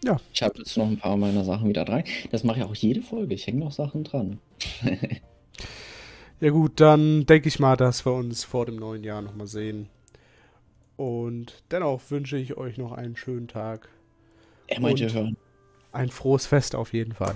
Ja. 0.03 0.19
Ich 0.33 0.43
habe 0.43 0.57
jetzt 0.57 0.77
noch 0.77 0.87
ein 0.87 0.97
paar 0.97 1.17
meiner 1.17 1.43
Sachen 1.43 1.69
wieder 1.69 1.85
dran. 1.85 2.03
Das 2.31 2.43
mache 2.43 2.59
ich 2.59 2.65
auch 2.65 2.75
jede 2.75 3.01
Folge. 3.01 3.33
Ich 3.33 3.47
hänge 3.47 3.59
noch 3.59 3.71
Sachen 3.71 4.03
dran. 4.03 4.39
Ja 6.39 6.49
gut, 6.49 6.81
dann 6.81 7.25
denke 7.25 7.47
ich 7.47 7.59
mal, 7.59 7.77
dass 7.77 8.05
wir 8.05 8.11
uns 8.11 8.43
vor 8.43 8.65
dem 8.65 8.75
neuen 8.75 9.05
Jahr 9.05 9.21
nochmal 9.21 9.47
sehen. 9.47 9.87
Und 11.03 11.65
dennoch 11.69 11.99
wünsche 12.11 12.37
ich 12.37 12.55
euch 12.55 12.77
noch 12.77 12.93
einen 12.93 13.17
schönen 13.17 13.49
Tag. 13.49 13.89
Er 14.67 14.79
meinte 14.79 15.11
hören. 15.11 15.35
Ein 15.91 16.07
frohes 16.07 16.45
Fest 16.45 16.75
auf 16.75 16.93
jeden 16.93 17.11
Fall. 17.11 17.35